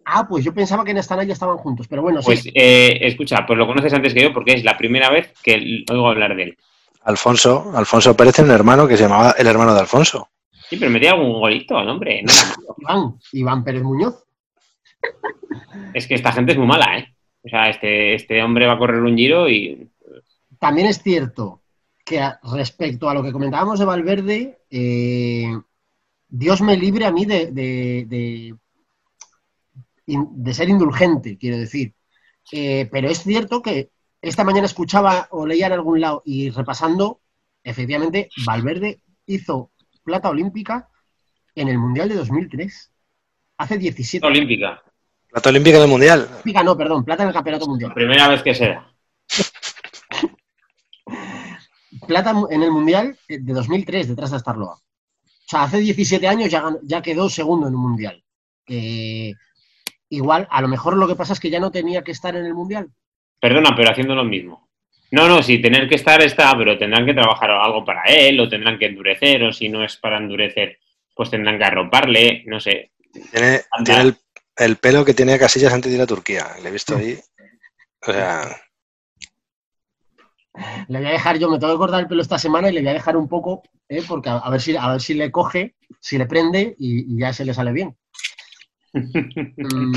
Ah, 0.05 0.27
pues 0.27 0.43
yo 0.43 0.53
pensaba 0.53 0.83
que 0.83 0.91
en 0.91 0.97
Astana 0.97 1.23
ya 1.23 1.33
estaban 1.33 1.57
juntos, 1.57 1.87
pero 1.87 2.01
bueno, 2.01 2.21
Pues 2.23 2.41
sí. 2.43 2.51
eh, 2.55 2.97
escucha, 3.01 3.45
pues 3.45 3.57
lo 3.59 3.67
conoces 3.67 3.93
antes 3.93 4.13
que 4.13 4.21
yo 4.23 4.33
porque 4.33 4.53
es 4.53 4.63
la 4.63 4.75
primera 4.77 5.09
vez 5.11 5.31
que 5.43 5.83
oigo 5.91 6.07
hablar 6.09 6.35
de 6.35 6.43
él. 6.43 6.57
Alfonso, 7.03 7.71
Alfonso 7.75 8.15
Pérez 8.17 8.39
un 8.39 8.49
hermano 8.51 8.87
que 8.87 8.97
se 8.97 9.03
llamaba 9.03 9.35
el 9.37 9.45
hermano 9.47 9.73
de 9.73 9.81
Alfonso. 9.81 10.29
Sí, 10.69 10.77
pero 10.77 10.91
metía 10.91 11.11
algún 11.11 11.33
golito, 11.39 11.79
el 11.79 11.89
hombre. 11.89 12.23
No. 12.23 12.29
Iván, 12.79 13.13
Iván 13.33 13.63
Pérez 13.63 13.83
Muñoz. 13.83 14.23
Es 15.93 16.07
que 16.07 16.15
esta 16.15 16.31
gente 16.31 16.51
es 16.53 16.57
muy 16.57 16.67
mala, 16.67 16.97
¿eh? 16.97 17.15
O 17.43 17.49
sea, 17.49 17.69
este, 17.69 18.15
este 18.15 18.41
hombre 18.43 18.67
va 18.67 18.73
a 18.73 18.77
correr 18.77 19.01
un 19.01 19.15
giro 19.15 19.49
y 19.49 19.89
También 20.59 20.87
es 20.87 21.01
cierto 21.01 21.61
que 22.05 22.21
respecto 22.53 23.09
a 23.09 23.13
lo 23.13 23.23
que 23.23 23.31
comentábamos 23.31 23.79
de 23.79 23.85
Valverde, 23.85 24.59
eh, 24.69 25.51
Dios 26.27 26.61
me 26.61 26.75
libre 26.75 27.05
a 27.05 27.11
mí 27.11 27.25
de, 27.25 27.51
de- 27.51 28.55
de- 30.05 30.53
ser 30.53 30.69
indulgente, 30.69 31.37
quiero 31.37 31.57
decir. 31.57 31.93
Eh, 32.51 32.89
pero 32.91 33.09
es 33.09 33.19
cierto 33.23 33.61
que 33.61 33.91
esta 34.21 34.43
mañana 34.43 34.65
escuchaba 34.65 35.27
o 35.31 35.45
leía 35.45 35.67
en 35.67 35.73
algún 35.73 36.01
lado 36.01 36.23
y 36.25 36.49
repasando, 36.49 37.21
efectivamente, 37.63 38.29
Valverde 38.45 39.01
hizo 39.27 39.71
plata 40.03 40.29
olímpica 40.29 40.89
en 41.55 41.67
el 41.67 41.77
Mundial 41.77 42.09
de 42.09 42.15
2003. 42.15 42.91
Hace 43.57 43.77
17 43.77 44.25
años. 44.25 44.37
olímpica. 44.37 44.83
Plata 45.29 45.49
olímpica 45.49 45.79
del 45.79 45.87
mundial. 45.87 46.27
Olímpica, 46.31 46.63
no, 46.63 46.77
perdón, 46.77 47.05
plata 47.05 47.23
en 47.23 47.29
el 47.29 47.33
Campeonato 47.33 47.67
Mundial. 47.67 47.89
La 47.89 47.95
primera 47.95 48.27
vez 48.27 48.41
que 48.41 48.55
se 48.55 48.67
da. 48.67 48.91
plata 52.07 52.33
en 52.49 52.63
el 52.63 52.71
Mundial 52.71 53.17
de 53.27 53.53
2003, 53.53 54.09
detrás 54.09 54.31
de 54.31 54.37
Astarloa. 54.37 54.75
O 54.75 55.45
sea, 55.45 55.63
hace 55.63 55.79
17 55.79 56.27
años 56.27 56.49
ya, 56.49 56.63
ya 56.83 57.01
quedó 57.01 57.29
segundo 57.29 57.67
en 57.67 57.75
un 57.75 57.81
Mundial. 57.81 58.23
Eh, 58.67 59.33
igual, 60.09 60.47
a 60.49 60.61
lo 60.61 60.67
mejor 60.67 60.97
lo 60.97 61.07
que 61.07 61.15
pasa 61.15 61.33
es 61.33 61.39
que 61.39 61.49
ya 61.49 61.59
no 61.59 61.71
tenía 61.71 62.03
que 62.03 62.11
estar 62.11 62.35
en 62.35 62.45
el 62.45 62.53
Mundial. 62.53 62.89
Perdona, 63.39 63.75
pero 63.75 63.91
haciendo 63.91 64.15
lo 64.15 64.23
mismo. 64.23 64.67
No, 65.11 65.27
no, 65.27 65.41
si 65.41 65.59
tener 65.59 65.89
que 65.89 65.95
estar 65.95 66.21
está, 66.21 66.55
pero 66.57 66.77
tendrán 66.77 67.05
que 67.05 67.15
trabajar 67.15 67.49
algo 67.49 67.83
para 67.83 68.03
él, 68.03 68.39
o 68.39 68.49
tendrán 68.49 68.77
que 68.77 68.85
endurecer, 68.85 69.43
o 69.43 69.51
si 69.51 69.69
no 69.69 69.83
es 69.83 69.97
para 69.97 70.17
endurecer, 70.17 70.77
pues 71.15 71.31
tendrán 71.31 71.57
que 71.57 71.63
arroparle, 71.63 72.43
no 72.45 72.59
sé. 72.59 72.91
Tiene 73.31 73.61
el, 73.87 74.15
el 74.59 74.77
pelo 74.77 75.03
que 75.05 75.13
tiene 75.13 75.39
Casillas 75.39 75.73
antes 75.73 75.91
de 75.91 75.97
ir 75.97 76.01
a 76.03 76.07
Turquía. 76.07 76.47
Le 76.61 76.69
he 76.69 76.71
visto 76.71 76.95
ahí. 76.95 77.19
O 78.07 78.11
sea, 78.13 78.55
Le 80.87 80.97
voy 80.99 81.07
a 81.07 81.11
dejar, 81.11 81.37
yo 81.39 81.49
me 81.49 81.59
tengo 81.59 81.73
que 81.73 81.77
cortar 81.79 82.01
el 82.01 82.07
pelo 82.07 82.21
esta 82.21 82.37
semana 82.37 82.69
y 82.69 82.73
le 82.73 82.81
voy 82.81 82.89
a 82.89 82.93
dejar 82.93 83.15
un 83.15 83.27
poco, 83.29 83.63
eh, 83.87 84.03
porque 84.07 84.29
a, 84.29 84.37
a 84.37 84.49
ver 84.49 84.61
si, 84.61 84.75
a 84.75 84.89
ver 84.91 85.01
si 85.01 85.13
le 85.13 85.31
coge, 85.31 85.75
si 85.99 86.17
le 86.17 86.25
prende 86.25 86.75
y, 86.77 87.15
y 87.15 87.19
ya 87.19 87.31
se 87.33 87.45
le 87.45 87.53
sale 87.53 87.71
bien. 87.71 87.95
Mm, 89.57 89.95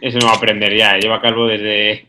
Eso 0.00 0.18
no 0.18 0.26
va 0.26 0.32
a 0.32 0.36
aprender 0.36 0.76
ya, 0.76 0.96
lleva 0.98 1.20
calvo 1.20 1.46
desde, 1.46 2.08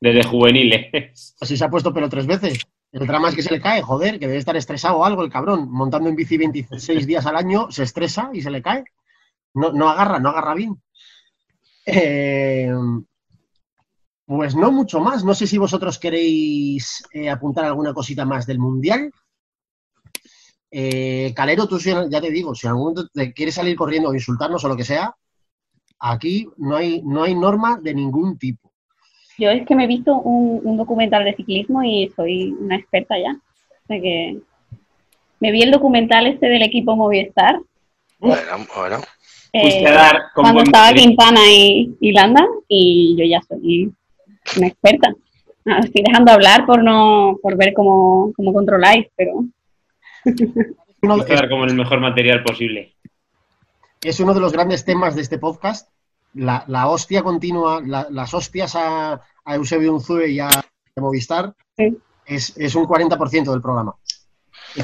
desde 0.00 0.22
juveniles. 0.24 1.34
así 1.40 1.56
se 1.56 1.64
ha 1.64 1.70
puesto 1.70 1.92
pelo 1.92 2.08
tres 2.08 2.26
veces. 2.26 2.58
El 2.92 3.06
drama 3.06 3.28
es 3.28 3.34
que 3.34 3.42
se 3.42 3.50
le 3.52 3.60
cae, 3.60 3.82
joder, 3.82 4.18
que 4.18 4.26
debe 4.26 4.38
estar 4.38 4.56
estresado 4.56 4.96
o 4.98 5.04
algo 5.04 5.22
el 5.22 5.30
cabrón. 5.30 5.68
Montando 5.70 6.08
en 6.08 6.16
bici 6.16 6.36
26 6.38 7.06
días 7.06 7.26
al 7.26 7.36
año, 7.36 7.70
se 7.70 7.82
estresa 7.82 8.30
y 8.32 8.40
se 8.40 8.50
le 8.50 8.62
cae. 8.62 8.84
No, 9.56 9.72
no 9.72 9.88
agarra, 9.88 10.18
no 10.18 10.28
agarra 10.28 10.54
bien. 10.54 10.76
Eh, 11.86 12.70
pues 14.26 14.54
no 14.54 14.70
mucho 14.70 15.00
más. 15.00 15.24
No 15.24 15.34
sé 15.34 15.46
si 15.46 15.56
vosotros 15.56 15.98
queréis 15.98 17.02
eh, 17.12 17.30
apuntar 17.30 17.64
alguna 17.64 17.94
cosita 17.94 18.26
más 18.26 18.46
del 18.46 18.58
Mundial. 18.58 19.10
Eh, 20.70 21.32
Calero, 21.34 21.66
tú 21.66 21.78
ya 21.78 22.20
te 22.20 22.30
digo, 22.30 22.54
si 22.54 22.66
en 22.66 22.72
algún 22.72 22.90
momento 22.90 23.08
te 23.08 23.32
quieres 23.32 23.54
salir 23.54 23.76
corriendo 23.76 24.10
o 24.10 24.14
insultarnos 24.14 24.62
o 24.62 24.68
lo 24.68 24.76
que 24.76 24.84
sea, 24.84 25.14
aquí 26.00 26.46
no 26.58 26.76
hay, 26.76 27.00
no 27.02 27.22
hay 27.22 27.34
norma 27.34 27.78
de 27.80 27.94
ningún 27.94 28.36
tipo. 28.36 28.70
Yo 29.38 29.48
es 29.50 29.66
que 29.66 29.74
me 29.74 29.84
he 29.84 29.88
visto 29.88 30.18
un, 30.18 30.60
un 30.64 30.76
documental 30.76 31.24
de 31.24 31.34
ciclismo 31.34 31.82
y 31.82 32.12
soy 32.14 32.52
una 32.52 32.76
experta 32.76 33.18
ya. 33.18 33.32
O 33.32 33.86
sea 33.86 34.00
que 34.00 34.38
me 35.40 35.50
vi 35.50 35.62
el 35.62 35.70
documental 35.70 36.26
este 36.26 36.46
del 36.46 36.62
equipo 36.62 36.94
Movistar. 36.96 37.60
bueno, 38.18 38.66
bueno. 38.76 39.00
Eh, 39.56 39.62
Fuiste 39.62 39.88
a 39.88 39.92
dar 39.92 40.16
con 40.34 40.42
cuando 40.44 40.54
buen 40.54 40.66
estaba 40.66 40.84
material. 40.86 41.06
Quintana 41.08 41.40
y, 41.52 41.96
y 42.00 42.12
Landa 42.12 42.46
y 42.68 43.16
yo 43.18 43.24
ya 43.24 43.40
soy 43.42 43.92
una 44.56 44.66
experta. 44.68 45.14
Ah, 45.66 45.80
Estoy 45.82 46.02
dejando 46.06 46.32
hablar 46.32 46.64
por 46.66 46.82
no 46.82 47.38
por 47.42 47.56
ver 47.56 47.72
cómo, 47.74 48.32
cómo 48.36 48.52
controláis, 48.52 49.06
pero 49.16 49.44
dar 51.28 51.48
como 51.48 51.64
el 51.64 51.74
mejor 51.74 52.00
material 52.00 52.42
posible. 52.42 52.94
es 54.02 54.20
uno 54.20 54.34
de 54.34 54.40
los 54.40 54.52
grandes 54.52 54.84
temas 54.84 55.14
de 55.14 55.22
este 55.22 55.38
podcast. 55.38 55.88
La, 56.34 56.64
la 56.68 56.88
hostia 56.88 57.22
continua, 57.22 57.80
la- 57.84 58.06
las 58.10 58.34
hostias 58.34 58.74
a, 58.76 59.20
a 59.44 59.54
Eusebio 59.54 59.92
Unzue 59.94 60.30
y 60.30 60.38
a, 60.40 60.48
a 60.48 61.00
Movistar 61.00 61.54
Sí. 61.76 61.96
es, 62.26 62.56
es 62.56 62.74
un 62.74 62.84
40% 62.86 63.50
del 63.50 63.62
programa. 63.62 63.94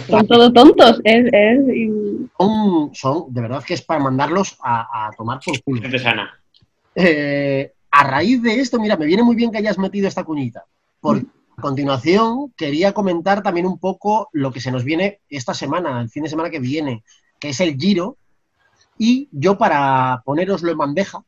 Son 0.08 0.26
todos 0.26 0.52
tontos. 0.52 1.00
Es, 1.04 1.26
es- 1.32 2.30
Son, 2.38 2.90
son, 2.94 3.24
de 3.32 3.40
verdad 3.40 3.62
que 3.64 3.74
es 3.74 3.82
para 3.82 4.00
mandarlos 4.00 4.56
a, 4.62 5.06
a 5.06 5.10
tomar 5.12 5.40
por 5.44 5.62
culo. 5.62 5.82
Gente 5.82 5.98
sana. 5.98 6.30
Eh, 6.94 7.72
a 7.90 8.04
raíz 8.04 8.42
de 8.42 8.60
esto, 8.60 8.80
mira, 8.80 8.96
me 8.96 9.06
viene 9.06 9.22
muy 9.22 9.36
bien 9.36 9.50
que 9.50 9.58
hayas 9.58 9.78
metido 9.78 10.08
esta 10.08 10.24
cuñita. 10.24 10.64
Porque 11.00 11.26
a 11.56 11.60
continuación 11.60 12.52
quería 12.56 12.92
comentar 12.92 13.42
también 13.42 13.66
un 13.66 13.78
poco 13.78 14.28
lo 14.32 14.52
que 14.52 14.60
se 14.60 14.70
nos 14.72 14.84
viene 14.84 15.20
esta 15.28 15.52
semana, 15.54 16.00
el 16.00 16.08
fin 16.08 16.22
de 16.22 16.28
semana 16.30 16.50
que 16.50 16.58
viene, 16.60 17.02
que 17.38 17.50
es 17.50 17.60
el 17.60 17.76
Giro. 17.76 18.16
Y 18.98 19.28
yo 19.32 19.58
para 19.58 20.22
poneroslo 20.24 20.70
en 20.70 20.78
bandeja, 20.78 21.22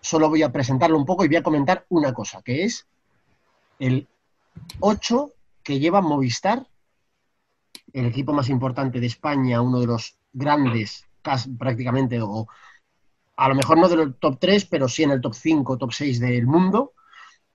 solo 0.00 0.28
voy 0.28 0.42
a 0.42 0.52
presentarlo 0.52 0.96
un 0.96 1.04
poco 1.06 1.24
y 1.24 1.28
voy 1.28 1.36
a 1.36 1.42
comentar 1.42 1.84
una 1.88 2.12
cosa, 2.14 2.40
que 2.42 2.64
es 2.64 2.86
el 3.78 4.06
8 4.80 5.32
que 5.62 5.78
lleva 5.80 6.00
Movistar, 6.00 6.66
el 7.92 8.06
equipo 8.06 8.32
más 8.32 8.48
importante 8.48 9.00
de 9.00 9.06
España, 9.06 9.60
uno 9.60 9.80
de 9.80 9.86
los 9.86 10.18
grandes, 10.32 11.06
casi 11.22 11.50
prácticamente, 11.50 12.20
o 12.20 12.46
a 13.36 13.48
lo 13.48 13.54
mejor 13.54 13.78
no 13.78 13.88
del 13.88 14.14
top 14.16 14.38
3, 14.40 14.64
pero 14.66 14.88
sí 14.88 15.04
en 15.04 15.12
el 15.12 15.20
top 15.20 15.34
5, 15.34 15.78
top 15.78 15.92
6 15.92 16.20
del 16.20 16.46
mundo. 16.46 16.94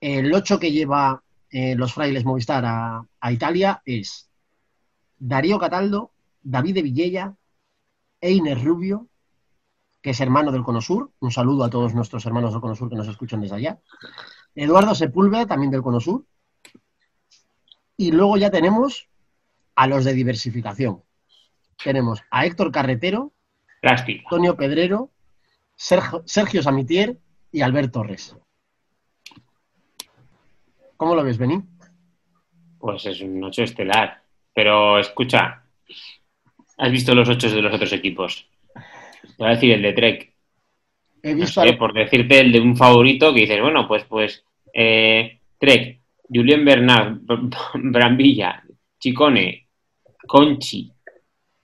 El 0.00 0.32
8 0.32 0.58
que 0.58 0.72
lleva 0.72 1.22
eh, 1.50 1.74
los 1.76 1.92
frailes 1.92 2.24
Movistar 2.24 2.64
a, 2.66 3.06
Italia 3.30 3.82
es 3.84 4.30
Darío 5.18 5.58
Cataldo, 5.58 6.12
David 6.42 6.74
de 6.74 6.82
Villella, 6.82 7.36
Einer 8.20 8.62
Rubio, 8.62 9.08
que 10.02 10.10
es 10.10 10.20
hermano 10.20 10.52
del 10.52 10.64
Conosur. 10.64 11.12
Un 11.20 11.30
saludo 11.30 11.64
a 11.64 11.70
todos 11.70 11.94
nuestros 11.94 12.24
hermanos 12.26 12.52
del 12.52 12.60
Conosur 12.60 12.88
que 12.88 12.96
nos 12.96 13.08
escuchan 13.08 13.40
desde 13.40 13.56
allá. 13.56 13.78
Eduardo 14.54 14.94
Sepúlveda, 14.94 15.46
también 15.46 15.70
del 15.70 15.82
Conosur. 15.82 16.24
Y 17.96 18.10
luego 18.10 18.36
ya 18.36 18.50
tenemos 18.50 19.08
a 19.76 19.86
los 19.86 20.04
de 20.04 20.12
diversificación. 20.14 21.02
Tenemos 21.82 22.22
a 22.30 22.46
Héctor 22.46 22.70
Carretero, 22.70 23.32
Lástima. 23.82 24.22
Antonio 24.24 24.56
Pedrero, 24.56 25.10
Sergio, 25.76 26.22
Sergio 26.24 26.62
Samitier 26.62 27.18
y 27.52 27.60
Albert 27.62 27.92
Torres. 27.92 28.36
¿Cómo 30.96 31.14
lo 31.14 31.24
ves, 31.24 31.38
Bení? 31.38 31.60
Pues 32.78 33.04
es 33.06 33.20
un 33.20 33.42
8 33.42 33.62
estelar. 33.64 34.22
Pero 34.54 34.98
escucha, 34.98 35.64
¿has 36.78 36.90
visto 36.92 37.14
los 37.14 37.28
8 37.28 37.50
de 37.50 37.62
los 37.62 37.74
otros 37.74 37.92
equipos? 37.92 38.46
Te 38.72 39.34
voy 39.38 39.48
a 39.48 39.54
decir 39.54 39.72
el 39.72 39.82
de 39.82 39.92
Trek. 39.92 40.32
He 41.22 41.34
No 41.34 41.40
visto 41.40 41.62
sé, 41.62 41.70
a- 41.70 41.78
por 41.78 41.92
decirte 41.92 42.38
el 42.40 42.52
de 42.52 42.60
un 42.60 42.76
favorito 42.76 43.34
que 43.34 43.40
dices, 43.40 43.60
bueno, 43.60 43.88
pues, 43.88 44.04
pues, 44.04 44.44
eh, 44.72 45.40
Trek, 45.58 46.00
Julien 46.32 46.64
Bernard, 46.64 47.18
Brambilla, 47.74 48.62
Chicone, 49.00 49.63
Conchi, 50.26 50.90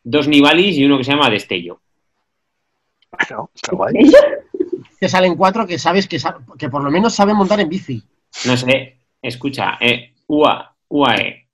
dos 0.02 0.28
Nivalis 0.28 0.76
y 0.76 0.84
uno 0.84 0.98
que 0.98 1.04
se 1.04 1.12
llama 1.12 1.30
Destello. 1.30 1.80
Bueno, 3.10 3.50
está 3.54 3.74
guay. 3.76 3.94
que 5.00 5.08
salen 5.08 5.34
cuatro 5.36 5.66
que 5.66 5.78
sabes 5.78 6.06
que, 6.06 6.18
sa- 6.18 6.38
que 6.58 6.68
por 6.68 6.82
lo 6.82 6.90
menos 6.90 7.14
saben 7.14 7.36
montar 7.36 7.60
en 7.60 7.68
bici. 7.68 8.02
No 8.46 8.56
sé, 8.56 8.98
escucha, 9.20 9.76
eh, 9.80 10.14
UA, 10.28 10.76
UAE, 10.88 11.48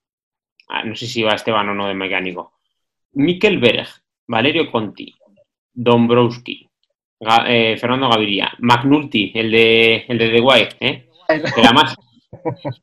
ah, 0.68 0.84
no 0.84 0.94
sé 0.94 1.06
si 1.06 1.22
va 1.22 1.34
Esteban 1.34 1.68
o 1.70 1.74
no 1.74 1.86
de 1.86 1.94
mecánico. 1.94 2.52
Mikel 3.12 3.58
Berg, 3.58 3.88
Valerio 4.26 4.70
Conti, 4.70 5.14
Dombrowski, 5.72 6.68
Ga- 7.18 7.44
eh, 7.48 7.76
Fernando 7.78 8.10
Gaviria, 8.10 8.52
McNulty, 8.58 9.32
el 9.34 9.50
de, 9.50 10.04
el 10.08 10.18
de 10.18 10.28
The 10.28 10.40
White, 10.40 10.76
¿eh? 10.80 11.08
Pero 11.26 11.42
además, 11.64 11.96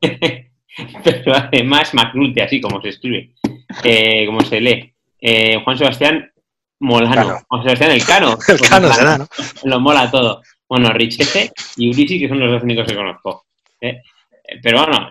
pero 1.04 1.34
además 1.34 1.94
McNulty, 1.94 2.40
así 2.40 2.60
como 2.60 2.80
se 2.82 2.88
escribe, 2.88 3.34
eh, 3.82 4.26
como 4.26 4.40
se 4.42 4.60
lee. 4.60 4.94
Eh, 5.20 5.60
Juan 5.64 5.78
Sebastián 5.78 6.30
Molano. 6.80 7.40
O 7.48 7.62
Sebastián 7.62 7.90
el 7.92 8.04
Cano. 8.04 8.38
El 8.48 8.60
Cano 8.60 8.92
será, 8.92 9.18
¿no? 9.18 9.28
Lo 9.64 9.80
mola 9.80 10.10
todo. 10.10 10.42
Bueno, 10.68 10.90
Richete 10.92 11.50
y 11.76 11.90
Ulisi, 11.90 12.18
que 12.18 12.28
son 12.28 12.40
los 12.40 12.50
dos 12.50 12.62
únicos 12.62 12.86
que 12.86 12.96
conozco. 12.96 13.46
¿eh? 13.80 14.00
Eh, 14.44 14.60
Pero 14.62 14.80
bueno, 14.80 15.10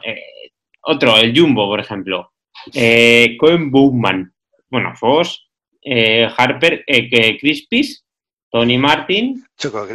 otro, 0.81 1.17
el 1.17 1.37
Jumbo, 1.37 1.67
por 1.67 1.79
ejemplo. 1.79 2.31
Cohen 3.39 3.71
Bowman. 3.71 4.33
Bueno, 4.69 4.93
Foss, 4.95 5.47
Harper, 5.85 6.83
Crispis, 7.39 8.03
Tony 8.51 8.77
Martin, 8.77 9.43
Choco 9.57 9.87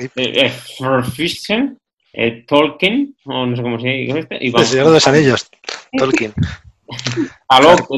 eh, 2.13 2.45
Tolkien, 2.47 3.15
o 3.25 3.47
no 3.47 3.57
sé 3.57 3.63
cómo 3.63 3.79
se 3.79 3.89
dice 3.89 4.19
este, 4.19 4.45
El 4.45 4.67
Señor 4.67 4.87
de 4.87 4.93
los 4.93 5.07
Anillos. 5.07 5.49
Tolkien. 5.97 6.33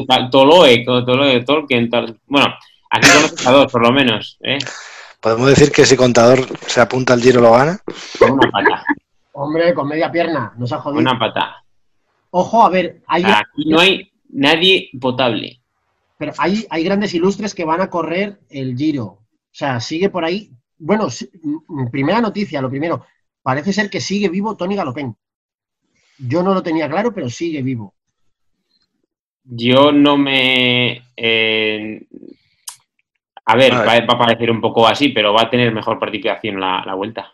Ta- 0.07 0.29
Toloe, 0.29 0.83
Toloe, 0.85 1.43
Tolkien, 1.43 1.89
tal. 1.89 2.19
Bueno, 2.27 2.47
aquí 2.89 3.07
conozco 3.09 3.49
a 3.49 3.51
dos, 3.51 3.71
por 3.71 3.81
lo 3.83 3.91
menos, 3.91 4.37
¿eh? 4.41 4.57
Podemos 5.19 5.47
decir 5.49 5.71
que 5.71 5.85
si 5.85 5.95
Contador 5.95 6.47
se 6.67 6.81
apunta 6.81 7.13
al 7.13 7.21
Giro 7.21 7.41
lo 7.41 7.51
gana. 7.51 7.79
Con 8.17 8.31
una 8.31 8.49
pata, 8.51 8.83
Hombre, 9.33 9.73
con 9.73 9.87
media 9.87 10.11
pierna, 10.11 10.53
nos 10.57 10.71
ha 10.73 10.77
con 10.77 10.93
jodido. 10.95 11.01
una 11.01 11.19
pata. 11.19 11.63
Ojo, 12.31 12.63
a 12.65 12.69
ver, 12.69 13.01
hay, 13.07 13.23
Aquí 13.23 13.65
no 13.69 13.79
hay 13.79 14.11
nadie 14.29 14.89
potable. 14.99 15.61
pero 16.17 16.33
hay, 16.37 16.65
hay 16.69 16.83
grandes 16.83 17.13
ilustres 17.13 17.53
que 17.53 17.65
van 17.65 17.81
a 17.81 17.89
correr 17.89 18.39
el 18.49 18.75
Giro. 18.75 19.05
O 19.05 19.25
sea, 19.51 19.79
sigue 19.79 20.09
por 20.09 20.23
ahí. 20.25 20.49
Bueno, 20.77 21.07
mm, 21.67 21.87
primera 21.91 22.19
noticia, 22.21 22.61
lo 22.61 22.69
primero. 22.69 23.05
Parece 23.43 23.73
ser 23.73 23.89
que 23.89 23.99
sigue 24.01 24.29
vivo 24.29 24.55
Tony 24.55 24.75
Galopén. 24.75 25.15
Yo 26.17 26.41
no 26.43 26.53
lo 26.53 26.61
tenía 26.63 26.89
claro, 26.89 27.13
pero 27.13 27.29
sigue 27.29 27.61
vivo. 27.61 27.93
Yo 29.53 29.91
no 29.91 30.17
me. 30.17 31.01
eh, 31.17 32.01
a 33.45 33.55
ver, 33.55 33.73
A 33.73 33.83
va, 33.83 33.93
ver. 33.93 34.09
va 34.09 34.13
a 34.13 34.17
parecer 34.19 34.49
un 34.51 34.61
poco 34.61 34.87
así, 34.87 35.09
pero 35.09 35.33
va 35.33 35.43
a 35.43 35.49
tener 35.49 35.73
mejor 35.73 35.99
participación 35.99 36.59
la, 36.59 36.83
la 36.85 36.93
vuelta. 36.95 37.33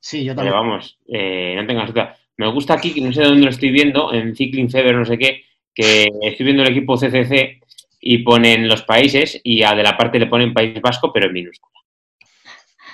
Sí, 0.00 0.24
yo 0.24 0.34
Pero 0.34 0.50
también. 0.50 0.52
vamos, 0.52 0.98
eh, 1.08 1.54
no 1.56 1.66
tengas 1.66 1.92
duda. 1.92 2.16
Me 2.36 2.50
gusta 2.50 2.74
aquí, 2.74 2.92
que 2.92 3.00
no 3.00 3.12
sé 3.12 3.22
dónde 3.22 3.44
lo 3.44 3.50
estoy 3.50 3.70
viendo, 3.70 4.12
en 4.12 4.34
Cycling 4.34 4.70
Fever, 4.70 4.96
no 4.96 5.04
sé 5.04 5.16
qué, 5.18 5.44
que 5.72 6.08
estoy 6.22 6.44
viendo 6.46 6.62
el 6.64 6.70
equipo 6.70 6.96
CCC 6.96 7.60
y 8.00 8.18
ponen 8.18 8.66
los 8.66 8.82
países 8.82 9.40
y 9.44 9.62
a 9.62 9.74
de 9.74 9.82
la 9.84 9.96
parte 9.96 10.18
le 10.18 10.26
ponen 10.26 10.52
País 10.52 10.80
Vasco, 10.82 11.12
pero 11.12 11.26
en 11.26 11.32
minúscula. 11.34 11.78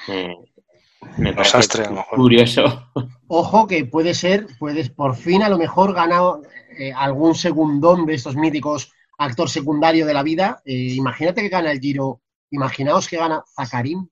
Eh, 0.08 0.34
me 1.16 1.32
parece 1.32 1.84
curioso. 2.10 2.90
Ojo 3.28 3.66
que 3.66 3.84
puede 3.86 4.12
ser, 4.12 4.46
puedes 4.58 4.90
por 4.90 5.16
fin 5.16 5.42
a 5.42 5.48
lo 5.48 5.56
mejor 5.56 5.94
gana 5.94 6.20
eh, 6.78 6.92
algún 6.94 7.34
segundón 7.34 8.06
de 8.06 8.14
estos 8.14 8.36
míticos 8.36 8.92
actor 9.18 9.48
secundario 9.50 10.06
de 10.06 10.14
la 10.14 10.22
vida. 10.22 10.62
Eh, 10.64 10.94
imagínate 10.94 11.42
que 11.42 11.48
gana 11.48 11.72
el 11.72 11.80
Giro. 11.80 12.20
Imaginaos 12.50 13.08
que 13.08 13.16
gana 13.18 13.42
Zakarin 13.54 14.08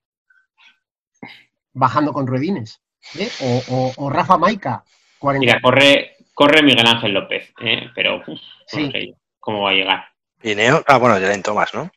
bajando 1.73 2.13
con 2.13 2.27
ruedines. 2.27 2.83
¿eh? 3.19 3.29
O, 3.41 3.63
o- 3.71 3.93
o 4.07 4.11
Rafa 4.11 4.37
Maica. 4.37 4.85
40. 5.19 5.41
Mira, 5.47 5.61
corre, 5.61 6.17
corre 6.35 6.63
Miguel 6.63 6.87
Ángel 6.87 7.13
López, 7.13 7.53
eh, 7.61 7.89
pero 7.95 8.17
uf, 8.27 8.39
Sí. 8.67 8.85
no 8.87 8.91
sé 8.91 9.07
yo 9.09 9.15
cómo 9.39 9.63
va 9.63 9.71
a 9.71 9.75
llegar. 9.75 10.05
Y 10.43 10.55
Neo. 10.55 10.83
Ah, 10.87 10.99
bueno, 10.99 11.17
Geraint 11.17 11.45
Thomas, 11.45 11.73
¿no? 11.75 11.91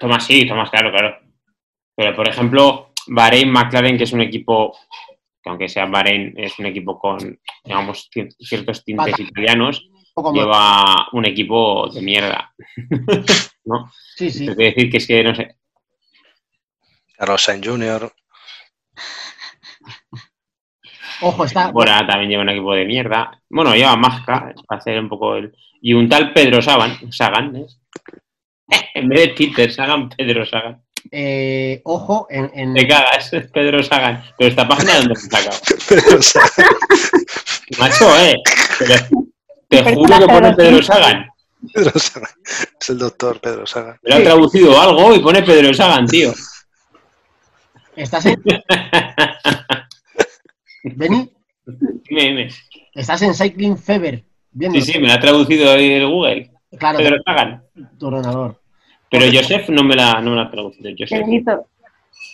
Tomás 0.00 0.24
sí, 0.24 0.46
Tomás, 0.46 0.70
claro, 0.70 0.90
claro. 0.90 1.18
Pero, 1.96 2.14
por 2.14 2.28
ejemplo, 2.28 2.92
Bahrein 3.08 3.50
McLaren, 3.50 3.98
que 3.98 4.04
es 4.04 4.12
un 4.12 4.20
equipo, 4.20 4.76
que 5.48 5.50
aunque 5.50 5.68
sea 5.68 5.86
Bahrein, 5.86 6.34
es 6.36 6.58
un 6.58 6.66
equipo 6.66 6.98
con, 6.98 7.38
digamos, 7.64 8.10
ci- 8.14 8.34
ciertos 8.38 8.84
tintes 8.84 9.12
Vale. 9.12 9.24
italianos, 9.24 9.88
lleva 10.34 11.08
un 11.12 11.24
equipo 11.24 11.88
de 11.88 12.02
mierda. 12.02 12.54
¿No? 13.64 13.90
Sí, 14.16 14.30
sí. 14.30 14.46
Es 14.48 14.56
decir, 14.56 14.90
que 14.90 14.96
es 14.98 15.06
que, 15.06 15.24
no 15.24 15.34
sé, 15.34 15.56
Carlos 17.16 17.42
Sainz 17.42 17.66
Jr. 17.66 18.12
Ojo, 21.20 21.44
está. 21.44 21.70
Bora 21.72 22.06
también 22.06 22.30
lleva 22.30 22.42
un 22.42 22.48
equipo 22.50 22.74
de 22.74 22.84
mierda. 22.84 23.42
Bueno, 23.50 23.74
lleva 23.74 23.96
Masca, 23.96 24.54
para 24.66 24.78
hacer 24.80 24.98
un 25.00 25.08
poco 25.08 25.34
el... 25.36 25.52
Y 25.80 25.92
un 25.92 26.08
tal 26.08 26.32
Pedro 26.32 26.60
Sagan, 26.62 27.12
Sagan, 27.12 27.56
¿eh? 27.56 27.66
En 28.94 29.08
vez 29.08 29.20
de 29.20 29.28
Peter 29.34 29.70
Sagan, 29.72 30.08
Pedro 30.08 30.44
Sagan. 30.46 30.82
Eh, 31.10 31.80
ojo, 31.84 32.26
en, 32.30 32.50
en- 32.54 32.74
Te 32.74 32.86
cagas, 32.88 33.30
Pedro 33.52 33.82
Sagan. 33.82 34.22
Pero 34.36 34.50
esta 34.50 34.66
página, 34.68 34.96
¿dónde 34.98 35.16
se 35.16 35.28
saca? 35.28 35.50
Pero, 35.88 36.18
o 36.18 36.22
sea, 36.22 36.42
Macho, 37.78 38.18
eh. 38.20 38.34
Pero 38.78 38.94
te 39.68 39.94
juro 39.94 40.18
que 40.18 40.26
pone 40.26 40.52
Pedro 40.54 40.82
Sagan. 40.82 41.26
Pedro 41.74 41.98
Sagan. 41.98 42.30
Es 42.80 42.90
el 42.90 42.98
doctor 42.98 43.40
Pedro 43.40 43.66
Sagan. 43.66 43.98
Pero 44.02 44.16
ha 44.16 44.22
traducido 44.22 44.80
algo 44.80 45.14
y 45.14 45.18
pone 45.20 45.42
Pedro 45.42 45.72
Sagan, 45.74 46.06
tío. 46.06 46.32
estás 47.96 48.26
en. 48.26 48.42
Beni, 50.84 51.30
Dime, 51.66 52.22
dime. 52.22 52.48
estás 52.94 53.20
en 53.22 53.34
Cycling 53.34 53.76
Fever. 53.76 54.24
Sí, 54.72 54.80
sí, 54.80 54.98
me 54.98 55.08
la 55.08 55.14
ha 55.14 55.20
traducido 55.20 55.70
ahí 55.72 55.92
el 55.92 56.06
Google. 56.08 56.50
Claro, 56.78 56.98
Pedro 56.98 57.16
Sagan. 57.24 57.62
tu 57.98 58.06
ordenador. 58.06 58.57
Pero 59.10 59.26
Joseph 59.32 59.68
no 59.70 59.82
me 59.84 59.94
la, 59.94 60.20
no 60.20 60.30
me 60.30 60.36
la 60.36 60.42
ha 60.42 60.50
traducido. 60.50 60.90
Qué 60.96 61.04
Joseph. 61.04 61.60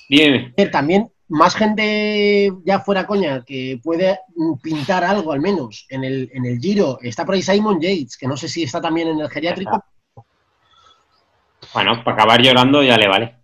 Dime. 0.09 0.53
También 0.71 1.09
más 1.29 1.55
gente 1.55 2.53
ya 2.65 2.81
fuera 2.81 3.07
coña 3.07 3.45
que 3.45 3.81
puede 3.83 4.19
pintar 4.63 5.05
algo 5.05 5.33
al 5.33 5.41
menos 5.41 5.87
en 5.89 6.05
el, 6.05 6.31
en 6.33 6.45
el 6.45 6.59
Giro. 6.59 6.99
Está 7.03 7.25
por 7.25 7.35
ahí 7.35 7.43
Simon 7.43 7.81
Yates, 7.81 8.17
que 8.17 8.27
no 8.27 8.37
sé 8.37 8.49
si 8.49 8.63
está 8.63 8.81
también 8.81 9.09
en 9.09 9.21
el 9.21 9.31
geriátrico. 9.31 9.83
Bueno, 11.73 12.05
para 12.05 12.17
acabar 12.17 12.43
llorando 12.43 12.83
ya 12.83 12.97
le 12.97 13.09
vale. 13.09 13.35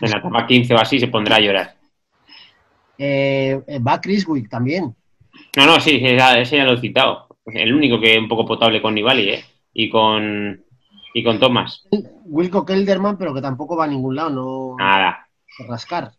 En 0.00 0.10
la 0.10 0.18
etapa 0.18 0.46
15 0.46 0.74
o 0.74 0.78
así 0.78 0.98
se 0.98 1.08
pondrá 1.08 1.36
a 1.36 1.40
llorar. 1.40 1.76
Eh, 2.98 3.60
va 3.86 4.00
Chris 4.00 4.26
Wick 4.28 4.48
también. 4.48 4.94
No, 5.56 5.66
no, 5.66 5.80
sí, 5.80 5.96
ese 5.96 6.16
ya, 6.16 6.38
ese 6.38 6.56
ya 6.58 6.64
lo 6.64 6.74
he 6.74 6.80
citado. 6.80 7.26
El 7.46 7.74
único 7.74 7.98
que 8.00 8.14
es 8.14 8.18
un 8.18 8.28
poco 8.28 8.46
potable 8.46 8.80
con 8.80 8.94
Nibali, 8.94 9.28
¿eh? 9.30 9.44
Y 9.72 9.88
con, 9.88 10.64
y 11.14 11.24
con 11.24 11.38
Thomas. 11.38 11.86
Wilco 12.24 12.64
Kelderman, 12.64 13.18
pero 13.18 13.34
que 13.34 13.40
tampoco 13.42 13.76
va 13.76 13.84
a 13.84 13.88
ningún 13.88 14.16
lado, 14.16 14.30
no 14.30 14.76
Nada. 14.78 15.28
rascar. 15.68 16.12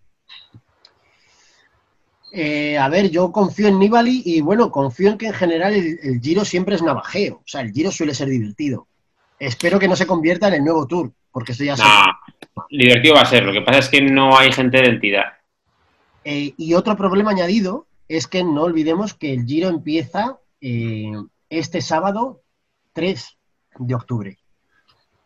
Eh, 2.31 2.77
a 2.77 2.89
ver, 2.89 3.11
yo 3.11 3.31
confío 3.31 3.67
en 3.67 3.77
Nibali 3.77 4.23
y 4.25 4.41
bueno, 4.41 4.71
confío 4.71 5.11
en 5.11 5.17
que 5.19 5.27
en 5.27 5.33
general 5.33 5.73
el, 5.73 5.99
el 6.01 6.19
Giro 6.19 6.43
siempre 6.43 6.75
es 6.75 6.81
navajeo. 6.81 7.35
O 7.35 7.43
sea, 7.45 7.61
el 7.61 7.71
Giro 7.71 7.91
suele 7.91 8.15
ser 8.15 8.27
divertido. 8.27 8.87
Espero 9.37 9.77
que 9.77 9.87
no 9.87 9.95
se 9.95 10.07
convierta 10.07 10.47
en 10.47 10.55
el 10.55 10.63
nuevo 10.63 10.87
Tour, 10.87 11.11
porque 11.31 11.51
esto 11.51 11.63
ya 11.63 11.75
No, 11.75 11.83
divertido 12.71 13.15
va 13.15 13.21
a 13.21 13.25
ser. 13.25 13.43
Lo 13.43 13.51
que 13.53 13.61
pasa 13.61 13.79
es 13.79 13.89
que 13.89 14.01
no 14.01 14.37
hay 14.37 14.51
gente 14.51 14.81
de 14.81 14.87
entidad. 14.87 15.25
Eh, 16.23 16.53
y 16.57 16.73
otro 16.73 16.95
problema 16.95 17.31
añadido 17.31 17.85
es 18.07 18.27
que 18.27 18.43
no 18.43 18.63
olvidemos 18.63 19.13
que 19.13 19.33
el 19.33 19.45
Giro 19.45 19.69
empieza 19.69 20.39
eh, 20.61 21.11
este 21.49 21.81
sábado 21.81 22.41
3 22.93 23.37
de 23.79 23.95
octubre. 23.95 24.37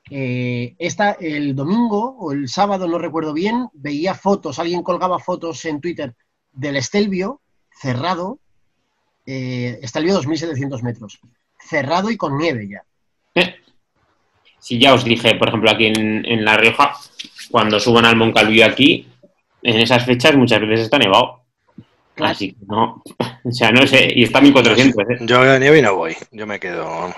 Eh, 0.09 0.75
esta, 0.79 1.11
el 1.19 1.55
domingo 1.55 2.15
o 2.19 2.31
el 2.31 2.47
sábado, 2.47 2.87
no 2.87 2.97
recuerdo 2.97 3.33
bien, 3.33 3.67
veía 3.73 4.13
fotos, 4.13 4.59
alguien 4.59 4.83
colgaba 4.83 5.19
fotos 5.19 5.63
en 5.65 5.81
Twitter 5.81 6.15
del 6.51 6.77
Estelvio 6.77 7.41
cerrado, 7.69 8.39
eh, 9.25 9.79
Estelvio 9.81 10.13
2700 10.13 10.83
metros, 10.83 11.19
cerrado 11.59 12.09
y 12.09 12.17
con 12.17 12.37
nieve 12.37 12.67
ya. 12.69 12.83
Si 14.59 14.79
ya 14.79 14.93
os 14.93 15.05
dije, 15.05 15.35
por 15.35 15.49
ejemplo, 15.49 15.69
aquí 15.69 15.85
en, 15.85 16.25
en 16.25 16.43
La 16.43 16.57
Rioja, 16.57 16.93
cuando 17.51 17.79
suban 17.79 18.05
al 18.05 18.15
Moncalvío 18.15 18.65
aquí, 18.65 19.07
en 19.61 19.79
esas 19.79 20.05
fechas 20.05 20.35
muchas 20.35 20.59
veces 20.61 20.81
está 20.81 20.97
nevado. 20.97 21.43
Claro. 22.15 22.31
Así 22.31 22.53
que 22.53 22.65
no, 22.67 23.03
o 23.43 23.51
sea, 23.51 23.71
no 23.71 23.85
sé, 23.85 24.11
y 24.13 24.23
está 24.23 24.41
1400, 24.41 25.09
¿eh? 25.09 25.17
Yo 25.21 25.41
a 25.41 25.59
nieve 25.59 25.79
y 25.79 25.81
no 25.81 25.95
voy. 25.95 26.15
Yo 26.31 26.47
me 26.47 26.59
quedo. 26.59 27.13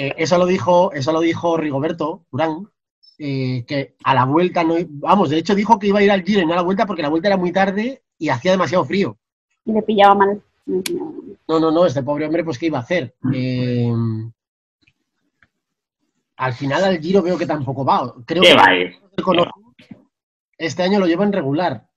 Eh, 0.00 0.14
eso 0.16 0.38
lo 0.38 0.46
dijo, 0.46 0.92
eso 0.92 1.10
lo 1.10 1.18
dijo 1.18 1.56
Rigoberto 1.56 2.24
Urán, 2.30 2.68
eh, 3.18 3.64
que 3.66 3.96
a 4.04 4.14
la 4.14 4.26
vuelta 4.26 4.62
no, 4.62 4.76
vamos, 4.88 5.28
de 5.28 5.38
hecho 5.38 5.56
dijo 5.56 5.76
que 5.80 5.88
iba 5.88 5.98
a 5.98 6.02
ir 6.04 6.12
al 6.12 6.22
Giro 6.22 6.40
y 6.40 6.46
no 6.46 6.52
a 6.52 6.56
la 6.56 6.62
vuelta 6.62 6.86
porque 6.86 7.02
la 7.02 7.08
vuelta 7.08 7.26
era 7.26 7.36
muy 7.36 7.50
tarde 7.50 8.04
y 8.16 8.28
hacía 8.28 8.52
demasiado 8.52 8.84
frío. 8.84 9.18
Y 9.64 9.72
le 9.72 9.82
pillaba 9.82 10.14
mal. 10.14 10.40
No, 11.48 11.58
no, 11.58 11.72
no, 11.72 11.84
este 11.84 12.04
pobre 12.04 12.26
hombre, 12.26 12.44
pues 12.44 12.60
qué 12.60 12.66
iba 12.66 12.78
a 12.78 12.82
hacer. 12.82 13.16
Eh, 13.34 13.92
al 16.36 16.52
final 16.52 16.84
al 16.84 17.00
Giro 17.00 17.20
veo 17.20 17.36
que 17.36 17.46
tampoco 17.46 17.84
va. 17.84 18.14
Creo 18.24 18.44
¿Qué 18.44 18.50
que 18.50 18.54
va 18.54 18.66
a 18.66 18.76
ir? 18.76 18.94
que 19.16 19.22
conozco, 19.24 19.74
este 20.56 20.84
año 20.84 21.00
lo 21.00 21.08
llevan 21.08 21.32
regular. 21.32 21.88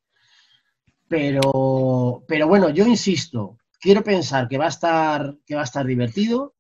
Pero, 1.07 2.23
pero 2.27 2.47
bueno, 2.47 2.71
yo 2.71 2.87
insisto, 2.87 3.59
quiero 3.79 4.01
pensar 4.03 4.47
que 4.47 4.57
va 4.57 4.65
a 4.65 4.69
estar, 4.69 5.35
que 5.45 5.53
va 5.53 5.61
a 5.61 5.65
estar 5.65 5.85
divertido. 5.85 6.55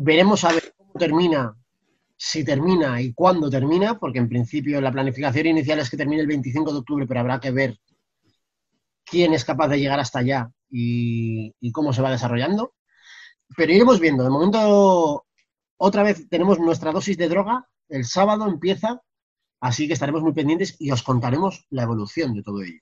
Veremos 0.00 0.44
a 0.44 0.52
ver 0.52 0.74
cómo 0.76 0.92
termina, 0.94 1.54
si 2.16 2.44
termina 2.44 3.00
y 3.00 3.12
cuándo 3.12 3.50
termina, 3.50 3.98
porque 3.98 4.18
en 4.18 4.28
principio 4.28 4.80
la 4.80 4.92
planificación 4.92 5.46
inicial 5.46 5.80
es 5.80 5.90
que 5.90 5.96
termine 5.96 6.22
el 6.22 6.28
25 6.28 6.72
de 6.72 6.78
octubre, 6.78 7.06
pero 7.06 7.20
habrá 7.20 7.40
que 7.40 7.50
ver 7.50 7.78
quién 9.04 9.34
es 9.34 9.44
capaz 9.44 9.68
de 9.68 9.78
llegar 9.78 9.98
hasta 9.98 10.20
allá 10.20 10.50
y, 10.70 11.72
cómo 11.72 11.92
se 11.92 12.02
va 12.02 12.10
desarrollando. 12.10 12.74
Pero 13.56 13.72
iremos 13.72 13.98
viendo. 13.98 14.24
De 14.24 14.30
momento 14.30 15.24
otra 15.76 16.02
vez 16.02 16.28
tenemos 16.28 16.58
nuestra 16.58 16.92
dosis 16.92 17.16
de 17.16 17.28
droga. 17.28 17.66
El 17.88 18.04
sábado 18.04 18.46
empieza, 18.46 19.00
así 19.60 19.86
que 19.86 19.94
estaremos 19.94 20.22
muy 20.22 20.32
pendientes 20.32 20.76
y 20.78 20.90
os 20.90 21.02
contaremos 21.02 21.66
la 21.70 21.84
evolución 21.84 22.34
de 22.34 22.42
todo 22.42 22.62
ello. 22.62 22.80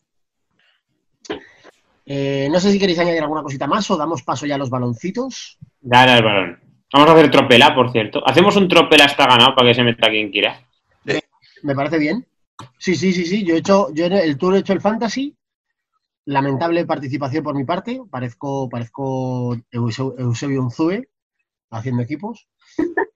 Eh, 2.05 2.49
no 2.51 2.61
sé 2.61 2.71
si 2.71 2.79
queréis 2.79 2.99
añadir 2.99 3.23
alguna 3.23 3.43
cosita 3.43 3.67
más 3.67 3.91
o 3.91 3.97
damos 3.97 4.23
paso 4.23 4.47
ya 4.47 4.57
a 4.57 4.59
los 4.59 4.71
baloncitos. 4.71 5.59
Dale 5.81 6.13
al 6.13 6.25
balón. 6.25 6.66
Vamos 6.93 7.09
a 7.11 7.13
hacer 7.13 7.31
tropela, 7.31 7.75
por 7.75 7.91
cierto. 7.93 8.27
Hacemos 8.27 8.57
un 8.57 8.69
tropela 8.69 9.05
hasta 9.07 9.27
ganado 9.27 9.55
para 9.55 9.69
que 9.69 9.75
se 9.75 9.83
meta 9.83 10.09
quien 10.09 10.31
quiera. 10.31 10.61
Me 11.63 11.75
parece 11.75 11.99
bien. 11.99 12.27
Sí, 12.79 12.95
sí, 12.95 13.13
sí, 13.13 13.25
sí. 13.25 13.45
Yo 13.45 13.55
he 13.55 13.59
hecho, 13.59 13.89
yo 13.93 14.07
en 14.07 14.13
el 14.15 14.39
tour 14.39 14.55
he 14.55 14.59
hecho 14.61 14.73
el 14.73 14.81
fantasy. 14.81 15.35
Lamentable 16.27 16.85
participación 16.87 17.43
por 17.45 17.55
mi 17.55 17.65
parte. 17.65 18.01
Parezco, 18.11 18.69
parezco 18.69 19.57
Euse- 19.73 20.15
Eusebio 20.19 20.63
Unzue 20.63 21.09
haciendo 21.71 22.03
equipos. 22.03 22.47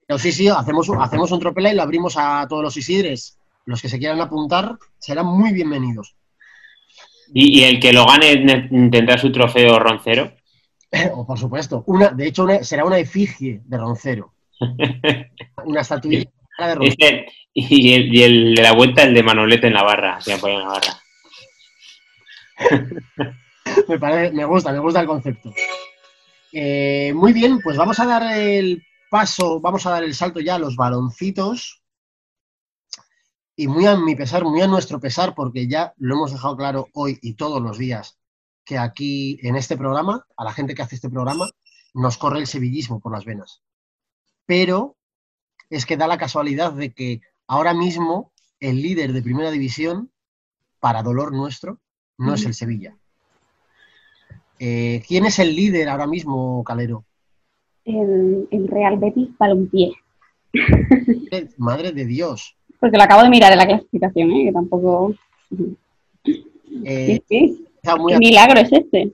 Pero 0.07 0.17
sí, 0.19 0.31
sí, 0.31 0.47
hacemos, 0.49 0.89
un- 0.89 1.01
hacemos 1.01 1.31
un 1.31 1.39
tropela 1.39 1.71
y 1.71 1.75
lo 1.75 1.81
abrimos 1.83 2.15
a 2.17 2.45
todos 2.49 2.63
los 2.63 2.75
Isidres. 2.77 3.37
Los 3.65 3.81
que 3.81 3.89
se 3.89 3.99
quieran 3.99 4.19
apuntar 4.21 4.77
serán 4.97 5.27
muy 5.27 5.53
bienvenidos. 5.53 6.15
Y, 7.33 7.59
y 7.59 7.63
el 7.63 7.79
que 7.79 7.93
lo 7.93 8.05
gane 8.05 8.35
ne- 8.43 8.89
tendrá 8.89 9.17
su 9.17 9.31
trofeo 9.31 9.79
roncero. 9.79 10.33
O 11.13 11.25
por 11.25 11.37
supuesto. 11.39 11.83
Una, 11.87 12.09
de 12.09 12.27
hecho, 12.27 12.43
una- 12.43 12.63
será 12.63 12.85
una 12.85 12.97
efigie 12.97 13.61
de 13.63 13.77
Roncero. 13.77 14.33
Una 15.65 15.81
estatuilla 15.81 16.29
de 16.59 16.75
Roncero. 16.75 16.83
Este- 16.83 17.25
y, 17.53 17.93
el, 17.93 18.15
y 18.15 18.23
el 18.23 18.55
de 18.55 18.61
la 18.61 18.73
vuelta, 18.73 19.03
el 19.03 19.13
de 19.13 19.23
Manolete 19.23 19.67
en 19.67 19.73
la 19.73 19.83
barra. 19.83 20.21
Se 20.21 20.33
en 20.33 20.59
la 20.59 20.67
barra. 20.67 21.01
Me, 23.87 23.99
parece- 23.99 24.33
me 24.33 24.45
gusta, 24.45 24.71
me 24.71 24.79
gusta 24.79 25.01
el 25.01 25.07
concepto. 25.07 25.53
Eh, 26.51 27.13
muy 27.15 27.31
bien, 27.31 27.59
pues 27.63 27.77
vamos 27.77 27.99
a 27.99 28.05
dar 28.05 28.37
el 28.37 28.83
paso, 29.09 29.59
vamos 29.61 29.85
a 29.85 29.91
dar 29.91 30.03
el 30.03 30.13
salto 30.13 30.39
ya 30.39 30.55
a 30.55 30.59
los 30.59 30.75
baloncitos. 30.75 31.81
Y 33.55 33.67
muy 33.67 33.85
a 33.85 33.95
mi 33.97 34.15
pesar, 34.15 34.43
muy 34.43 34.61
a 34.61 34.67
nuestro 34.67 34.99
pesar, 34.99 35.35
porque 35.35 35.67
ya 35.67 35.93
lo 35.97 36.15
hemos 36.15 36.31
dejado 36.31 36.57
claro 36.57 36.87
hoy 36.93 37.17
y 37.21 37.35
todos 37.35 37.61
los 37.61 37.77
días, 37.77 38.19
que 38.71 38.77
aquí 38.77 39.37
en 39.41 39.57
este 39.57 39.75
programa, 39.75 40.25
a 40.37 40.45
la 40.45 40.53
gente 40.53 40.73
que 40.73 40.81
hace 40.81 40.95
este 40.95 41.09
programa, 41.09 41.49
nos 41.93 42.17
corre 42.17 42.39
el 42.39 42.47
sevillismo 42.47 43.01
por 43.01 43.11
las 43.11 43.25
venas. 43.25 43.61
Pero 44.45 44.95
es 45.69 45.85
que 45.85 45.97
da 45.97 46.07
la 46.07 46.17
casualidad 46.17 46.71
de 46.71 46.93
que 46.93 47.19
ahora 47.47 47.73
mismo 47.73 48.31
el 48.61 48.81
líder 48.81 49.11
de 49.11 49.21
primera 49.21 49.51
división, 49.51 50.09
para 50.79 51.03
dolor 51.03 51.33
nuestro, 51.33 51.79
no 52.17 52.33
es 52.33 52.45
el 52.45 52.53
Sevilla. 52.53 52.95
Eh, 54.57 55.03
¿Quién 55.05 55.25
es 55.25 55.37
el 55.39 55.53
líder 55.53 55.89
ahora 55.89 56.07
mismo, 56.07 56.63
Calero? 56.63 57.03
El, 57.83 58.47
el 58.51 58.69
Real 58.69 58.97
Betis 58.99 59.37
Balompié. 59.37 59.91
Madre 61.57 61.91
de 61.91 62.05
Dios. 62.05 62.55
Porque 62.79 62.95
lo 62.95 63.03
acabo 63.03 63.23
de 63.23 63.29
mirar 63.31 63.51
en 63.51 63.57
la 63.57 63.67
clasificación, 63.67 64.31
¿eh? 64.31 64.45
que 64.45 64.53
tampoco. 64.53 65.13
Eh, 66.85 67.21
Sí, 67.21 67.23
sí. 67.27 67.67
Muy 67.99 68.13
¿Qué 68.13 68.19
milagro 68.19 68.59
es 68.59 68.71
este? 68.71 69.11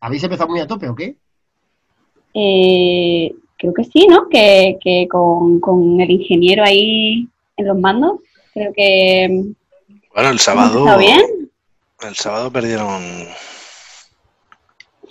¿Habéis 0.00 0.22
empezado 0.24 0.48
muy 0.50 0.60
a 0.60 0.66
tope 0.66 0.88
o 0.88 0.94
qué? 0.94 1.16
Eh, 2.34 3.32
creo 3.56 3.74
que 3.74 3.84
sí, 3.84 4.06
¿no? 4.08 4.28
Que, 4.28 4.78
que 4.82 5.06
con, 5.08 5.60
con 5.60 6.00
el 6.00 6.10
ingeniero 6.10 6.64
ahí 6.64 7.28
en 7.56 7.66
los 7.68 7.78
mandos, 7.78 8.20
creo 8.52 8.72
que 8.74 9.44
Bueno, 10.14 10.30
el 10.30 10.38
sábado, 10.38 10.80
estado 10.80 10.98
bien. 10.98 11.50
el 12.00 12.14
sábado 12.16 12.50
perdieron 12.50 13.00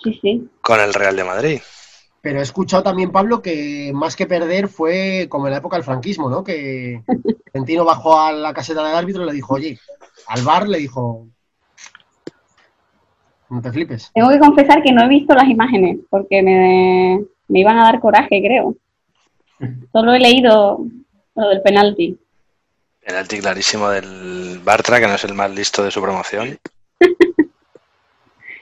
Sí, 0.04 0.20
sí. 0.22 0.50
con 0.62 0.80
el 0.80 0.94
Real 0.94 1.16
de 1.16 1.24
Madrid. 1.24 1.62
Pero 2.22 2.40
he 2.40 2.44
escuchado 2.44 2.84
también, 2.84 3.12
Pablo, 3.12 3.42
que 3.42 3.92
más 3.96 4.16
que 4.16 4.28
perder 4.28 4.68
fue 4.68 5.28
como 5.30 5.48
en 5.48 5.52
la 5.54 5.58
época 5.60 5.78
del 5.78 5.84
franquismo, 5.86 6.30
¿no? 6.30 6.44
Que 6.44 7.02
Argentino 7.48 7.86
bajó 7.86 8.20
a 8.20 8.32
la 8.32 8.54
caseta 8.54 8.84
del 8.86 8.96
árbitro 8.96 9.24
y 9.24 9.28
le 9.28 9.34
dijo, 9.34 9.54
oye, 9.56 9.80
al 10.28 10.42
bar 10.44 10.68
le 10.68 10.80
dijo, 10.80 11.28
no 13.52 13.62
te 13.62 13.72
flipes. 13.72 14.12
Tengo 14.14 14.30
que 14.30 14.39
confesar 14.39 14.82
que 14.82 14.91
no 14.91 15.04
he 15.04 15.08
visto 15.08 15.34
las 15.36 15.47
imágenes 15.47 15.97
porque 16.10 16.41
me, 16.41 17.24
me 17.47 17.60
iban 17.60 17.78
a 17.78 17.84
dar 17.84 17.99
coraje, 17.99 18.41
creo. 18.41 18.76
Solo 19.91 20.14
he 20.14 20.20
leído 20.20 20.80
lo 21.36 21.49
del 21.49 21.62
penalti. 21.62 22.18
Penalti 23.06 23.39
clarísimo 23.39 23.89
del 23.89 24.60
Bartra, 24.64 24.99
que 24.99 25.08
no 25.08 25.16
es 25.16 25.24
el 25.24 25.34
más 25.34 25.52
listo 25.52 25.84
de 25.84 25.91
su 25.91 26.02
promoción. 26.02 26.58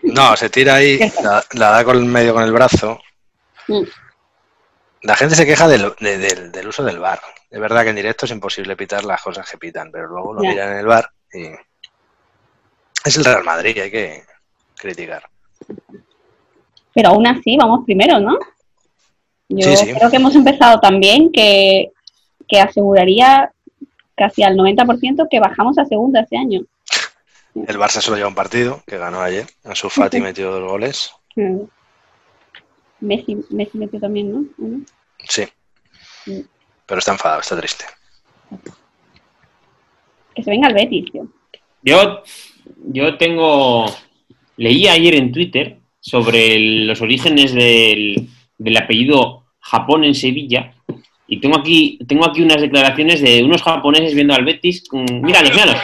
No, 0.01 0.35
se 0.37 0.49
tira 0.49 0.75
ahí, 0.75 0.97
la, 1.21 1.43
la 1.53 1.71
da 1.71 1.83
con 1.83 1.97
el 1.97 2.05
medio 2.05 2.33
con 2.33 2.43
el 2.43 2.53
brazo. 2.53 2.99
Mm. 3.67 3.83
La 5.03 5.15
gente 5.15 5.35
se 5.35 5.45
queja 5.45 5.67
del, 5.67 5.93
de- 5.99 6.17
del- 6.17 6.51
del 6.51 6.67
uso 6.67 6.83
del 6.83 6.99
bar. 6.99 7.19
Es 7.49 7.59
verdad 7.59 7.83
que 7.83 7.89
en 7.89 7.97
directo 7.97 8.25
es 8.25 8.31
imposible 8.31 8.75
pitar 8.77 9.03
las 9.03 9.21
cosas 9.21 9.49
que 9.49 9.57
pitan, 9.57 9.91
pero 9.91 10.07
luego 10.07 10.33
lo 10.33 10.39
miran 10.41 10.71
en 10.71 10.77
el 10.77 10.85
bar 10.85 11.09
y 11.33 11.47
es 13.05 13.17
el 13.17 13.25
Real 13.25 13.43
Madrid, 13.43 13.77
hay 13.77 13.91
que 13.91 14.23
criticar. 14.80 15.30
Pero 16.93 17.09
aún 17.09 17.27
así, 17.27 17.55
vamos 17.57 17.82
primero, 17.86 18.19
¿no? 18.19 18.38
Yo 19.49 19.67
Sí, 19.69 19.77
sí. 19.77 19.93
creo 19.93 20.09
que 20.09 20.17
hemos 20.17 20.36
empezado 20.36 20.80
tan 20.80 20.99
bien 20.99 21.32
que, 21.32 21.91
que 22.47 22.59
aseguraría 22.59 23.51
casi 24.15 24.43
al 24.43 24.55
90% 24.55 25.27
que 25.30 25.39
bajamos 25.39 25.77
a 25.77 25.86
segunda 25.86 26.21
este 26.21 26.38
año. 26.38 26.61
El 27.55 27.77
Barça 27.77 27.99
solo 28.01 28.17
lleva 28.17 28.30
un 28.30 28.36
partido, 28.36 28.82
que 28.86 28.97
ganó 28.97 29.21
ayer. 29.21 29.45
Ansu 29.63 29.89
Fati 29.89 30.19
metió 30.19 30.51
dos 30.51 30.69
goles. 30.69 31.11
Messi, 32.99 33.38
Messi 33.49 33.77
metió 33.77 33.99
también, 33.99 34.32
¿no? 34.32 34.43
Uno. 34.57 34.86
Sí. 35.27 35.47
Pero 36.86 36.99
está 36.99 37.11
enfadado, 37.13 37.41
está 37.41 37.57
triste. 37.57 37.86
Que 40.36 40.43
se 40.43 40.51
venga 40.51 40.67
el 40.67 40.73
Betis, 40.73 41.11
tío. 41.11 41.27
Yo, 41.82 42.23
yo 42.91 43.17
tengo. 43.17 43.86
Leí 44.60 44.89
ayer 44.89 45.16
en 45.16 45.32
Twitter 45.32 45.78
sobre 46.01 46.60
los 46.60 46.99
orígenes 47.01 47.53
del, 47.53 48.28
del, 48.57 48.78
apellido 48.78 49.45
Japón 49.62 50.03
en 50.03 50.14
Sevilla. 50.14 50.74
Y 51.30 51.39
tengo 51.39 51.57
aquí, 51.57 51.97
tengo 52.05 52.26
aquí 52.26 52.41
unas 52.41 52.60
declaraciones 52.60 53.22
de 53.22 53.41
unos 53.41 53.62
japoneses 53.64 54.14
viendo 54.14 54.34
al 54.34 54.43
Betis. 54.43 54.86
Con... 54.86 55.05
Míralos, 55.22 55.51
míralos. 55.51 55.78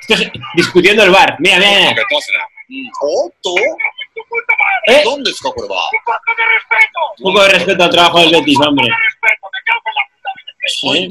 Esto 0.00 0.22
es, 0.22 0.30
discutiendo 0.54 1.04
el 1.04 1.10
bar. 1.10 1.36
Mira, 1.38 1.58
mira, 1.58 1.70
mira. 1.78 2.06
¿Eh? 4.88 5.00
¿Dónde 5.02 5.30
está 5.30 5.50
por? 5.50 5.64
Un 5.64 7.32
poco 7.32 7.42
de 7.42 7.48
respeto 7.48 7.84
al 7.84 7.90
trabajo 7.90 8.20
del 8.20 8.32
Betis, 8.32 8.60
hombre. 8.60 8.88
¿Eh? 10.94 11.08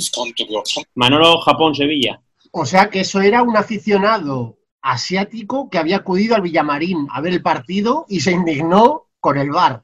Manolo, 0.94 1.42
Japón, 1.42 1.74
Sevilla. 1.74 2.22
O 2.58 2.66
sea 2.66 2.90
que 2.90 3.02
eso 3.02 3.20
era 3.20 3.44
un 3.44 3.58
aficionado 3.58 4.58
asiático 4.82 5.70
que 5.70 5.78
había 5.78 5.98
acudido 5.98 6.36
al 6.36 6.42
Villamarín 6.42 7.06
a 7.12 7.20
ver 7.20 7.34
el 7.34 7.42
partido 7.42 8.06
y 8.08 8.22
se 8.22 8.32
indignó 8.32 9.08
con 9.20 9.38
el 9.38 9.52
bar. 9.52 9.82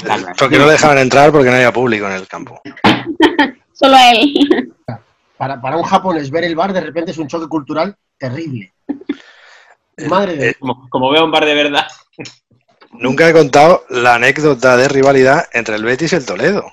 Claro. 0.00 0.28
Porque 0.38 0.56
no 0.56 0.66
le 0.66 0.72
dejaban 0.72 0.98
entrar 0.98 1.32
porque 1.32 1.50
no 1.50 1.56
había 1.56 1.72
público 1.72 2.06
en 2.06 2.12
el 2.12 2.28
campo. 2.28 2.60
Solo 3.72 3.96
a 3.96 4.12
él. 4.12 4.72
Para, 5.36 5.60
para 5.60 5.76
un 5.78 5.82
japonés 5.82 6.30
ver 6.30 6.44
el 6.44 6.54
bar 6.54 6.72
de 6.72 6.80
repente 6.80 7.10
es 7.10 7.18
un 7.18 7.26
choque 7.26 7.48
cultural 7.48 7.96
terrible. 8.16 8.72
Madre 10.08 10.36
de 10.36 10.50
Eh, 10.50 10.54
Como, 10.60 10.88
como 10.88 11.10
veo 11.10 11.24
un 11.24 11.32
bar 11.32 11.44
de 11.44 11.54
verdad. 11.54 11.88
Nunca 12.92 13.28
he 13.28 13.32
contado 13.32 13.84
la 13.88 14.14
anécdota 14.14 14.76
de 14.76 14.86
rivalidad 14.86 15.48
entre 15.52 15.74
el 15.74 15.82
Betis 15.82 16.12
y 16.12 16.16
el 16.16 16.26
Toledo. 16.26 16.70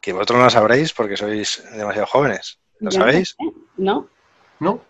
Que 0.00 0.14
vosotros 0.14 0.38
no 0.38 0.44
la 0.44 0.50
sabréis 0.50 0.94
porque 0.94 1.18
sois 1.18 1.62
demasiado 1.76 2.06
jóvenes. 2.06 2.58
¿Lo 2.80 2.90
sabéis? 2.90 3.36
¿No? 3.76 4.08
¿No? 4.60 4.82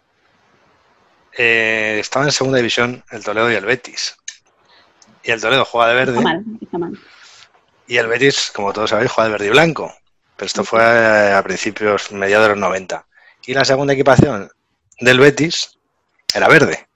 Eh, 1.32 1.98
estaban 2.00 2.28
en 2.28 2.32
segunda 2.32 2.58
división 2.58 3.04
el 3.10 3.24
Toledo 3.24 3.50
y 3.50 3.54
el 3.54 3.64
Betis. 3.64 4.16
Y 5.22 5.30
el 5.30 5.40
Toledo 5.40 5.64
juega 5.64 5.92
de 5.92 6.00
Está 6.00 6.12
verde 6.12 6.24
mal, 6.24 6.44
está 6.60 6.78
mal. 6.78 6.98
y 7.86 7.96
el 7.96 8.06
Betis, 8.06 8.50
como 8.54 8.72
todos 8.72 8.90
sabéis, 8.90 9.10
juega 9.10 9.28
de 9.28 9.32
verde 9.32 9.46
y 9.46 9.50
blanco. 9.50 9.94
Pero 10.36 10.46
esto 10.46 10.64
fue 10.64 11.32
a 11.32 11.42
principios, 11.42 12.12
mediados 12.12 12.44
de 12.46 12.50
los 12.50 12.58
90. 12.58 13.06
Y 13.46 13.54
la 13.54 13.64
segunda 13.64 13.94
equipación 13.94 14.50
del 15.00 15.20
Betis 15.20 15.78
era 16.34 16.48
verde. 16.48 16.86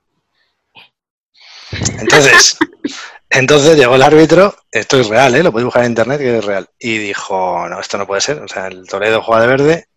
Entonces, 1.99 2.59
entonces 3.31 3.77
llegó 3.77 3.95
el 3.95 4.03
árbitro, 4.03 4.55
esto 4.71 5.01
es 5.01 5.09
real, 5.09 5.35
¿eh? 5.35 5.43
lo 5.43 5.53
podéis 5.53 5.67
buscar 5.67 5.85
en 5.85 5.93
internet 5.93 6.19
que 6.19 6.39
es 6.39 6.45
real. 6.45 6.69
Y 6.79 6.99
dijo, 6.99 7.69
no, 7.69 7.81
esto 7.81 7.99
no 7.99 8.07
puede 8.07 8.21
ser. 8.21 8.41
O 8.43 8.49
sea, 8.49 8.67
el 8.67 8.87
Toledo 8.87 9.23
juega 9.23 9.43
de 9.43 9.47
verde, 9.49 9.89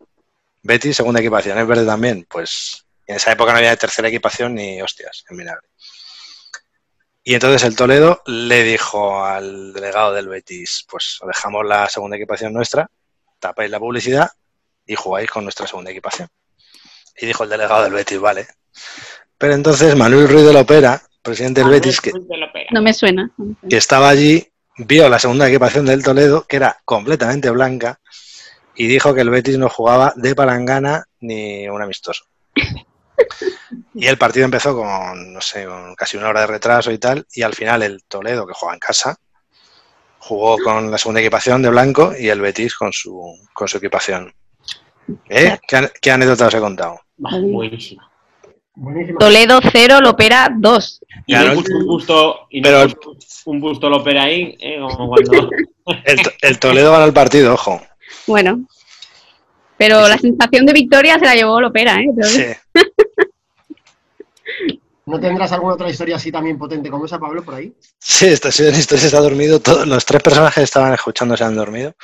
Betis, 0.63 0.95
segunda 0.95 1.19
equipación, 1.19 1.57
es 1.57 1.67
verde 1.67 1.85
también. 1.85 2.25
Pues 2.29 2.85
en 3.05 3.17
esa 3.17 3.33
época 3.33 3.51
no 3.51 3.57
había 3.57 3.75
tercera 3.75 4.07
equipación 4.07 4.55
ni 4.55 4.81
hostias 4.81 5.25
en 5.29 5.37
vinagre. 5.37 5.67
Y 7.25 7.35
entonces 7.35 7.63
el 7.63 7.75
Toledo 7.75 8.21
le 8.25 8.63
dijo 8.63 9.23
al 9.23 9.71
delegado 9.73 10.13
del 10.13 10.27
Betis, 10.27 10.85
pues 10.89 11.19
os 11.21 11.27
dejamos 11.27 11.65
la 11.65 11.87
segunda 11.87 12.17
equipación 12.17 12.51
nuestra, 12.51 12.89
tapáis 13.39 13.71
la 13.71 13.79
publicidad 13.79 14.29
y 14.85 14.95
jugáis 14.95 15.29
con 15.29 15.43
nuestra 15.43 15.67
segunda 15.67 15.91
equipación. 15.91 16.27
Y 17.15 17.25
dijo 17.25 17.43
el 17.43 17.49
delegado 17.49 17.83
del 17.83 17.93
Betis, 17.93 18.19
vale. 18.19 18.47
Pero 19.37 19.53
entonces 19.53 19.95
Manuel 19.95 20.27
Ruiz 20.27 20.45
de 20.45 20.53
la 20.53 20.61
Opera, 20.61 21.01
presidente 21.21 21.61
del 21.61 21.69
Betis, 21.69 22.01
que, 22.01 22.11
de 22.11 22.37
Lopera. 22.37 22.69
No 22.71 22.81
me 22.81 22.93
suena. 22.93 23.31
que 23.69 23.77
estaba 23.77 24.09
allí, 24.09 24.45
vio 24.77 25.07
la 25.07 25.19
segunda 25.19 25.47
equipación 25.47 25.85
del 25.85 26.03
Toledo, 26.03 26.45
que 26.45 26.57
era 26.57 26.81
completamente 26.83 27.49
blanca, 27.51 28.01
y 28.75 28.87
dijo 28.87 29.13
que 29.13 29.21
el 29.21 29.29
Betis 29.29 29.57
no 29.57 29.69
jugaba 29.69 30.13
de 30.15 30.35
palangana 30.35 31.05
ni 31.21 31.67
un 31.67 31.81
amistoso. 31.81 32.25
Y 33.95 34.07
el 34.07 34.17
partido 34.17 34.45
empezó 34.45 34.75
con, 34.75 35.33
no 35.33 35.41
sé, 35.41 35.65
con 35.65 35.95
casi 35.95 36.17
una 36.17 36.29
hora 36.29 36.41
de 36.41 36.47
retraso 36.47 36.91
y 36.91 36.97
tal, 36.97 37.25
y 37.33 37.41
al 37.43 37.53
final 37.53 37.83
el 37.83 38.03
Toledo, 38.05 38.45
que 38.47 38.53
juega 38.53 38.73
en 38.73 38.79
casa, 38.79 39.17
jugó 40.19 40.57
con 40.57 40.89
la 40.89 40.97
segunda 40.97 41.21
equipación 41.21 41.61
de 41.61 41.69
blanco 41.69 42.13
y 42.17 42.29
el 42.29 42.41
Betis 42.41 42.75
con 42.75 42.91
su, 42.91 43.21
con 43.53 43.67
su 43.67 43.77
equipación. 43.77 44.33
¿Eh? 45.29 45.57
¿Qué, 45.67 45.75
an- 45.75 45.91
qué 46.01 46.11
anécdota 46.11 46.47
os 46.47 46.53
he 46.53 46.59
contado? 46.59 46.99
Buenísima. 47.17 48.09
Buenísima. 48.75 49.19
Toledo 49.19 49.59
0, 49.71 50.01
Lopera 50.01 50.49
2. 50.55 51.01
Y 51.27 51.33
Claro. 51.33 51.59
un 51.59 51.85
busto, 51.85 52.47
y 52.49 52.61
no 52.61 52.69
Pero- 52.69 52.99
un 53.45 53.59
busto 53.59 53.89
Lopera 53.89 54.23
ahí, 54.23 54.55
eh, 54.59 54.79
como 54.79 55.09
cuando... 55.09 55.49
El, 56.05 56.19
el 56.41 56.59
Toledo 56.59 56.93
ganó 56.93 57.03
el 57.05 57.13
partido, 57.13 57.53
ojo. 57.53 57.81
Bueno. 58.27 58.65
Pero 59.77 60.07
la 60.07 60.17
sensación 60.17 60.65
de 60.65 60.73
victoria 60.73 61.17
se 61.19 61.25
la 61.25 61.35
llevó 61.35 61.59
Lopera, 61.59 61.99
¿eh? 61.99 62.07
Sí. 62.23 62.45
¿No 65.05 65.19
tendrás 65.19 65.51
alguna 65.51 65.73
otra 65.73 65.89
historia 65.89 66.15
así 66.15 66.31
también 66.31 66.57
potente 66.57 66.89
como 66.89 67.05
esa, 67.05 67.19
Pablo, 67.19 67.43
por 67.43 67.55
ahí? 67.55 67.73
Sí, 67.99 68.27
esta 68.27 68.47
historia 68.49 68.73
se 69.09 69.15
ha 69.17 69.19
dormido. 69.19 69.59
Todos 69.59 69.85
los 69.85 70.05
tres 70.05 70.21
personajes 70.23 70.55
que 70.55 70.63
estaban 70.63 70.93
escuchando 70.93 71.35
se 71.35 71.43
han 71.43 71.55
dormido. 71.55 71.93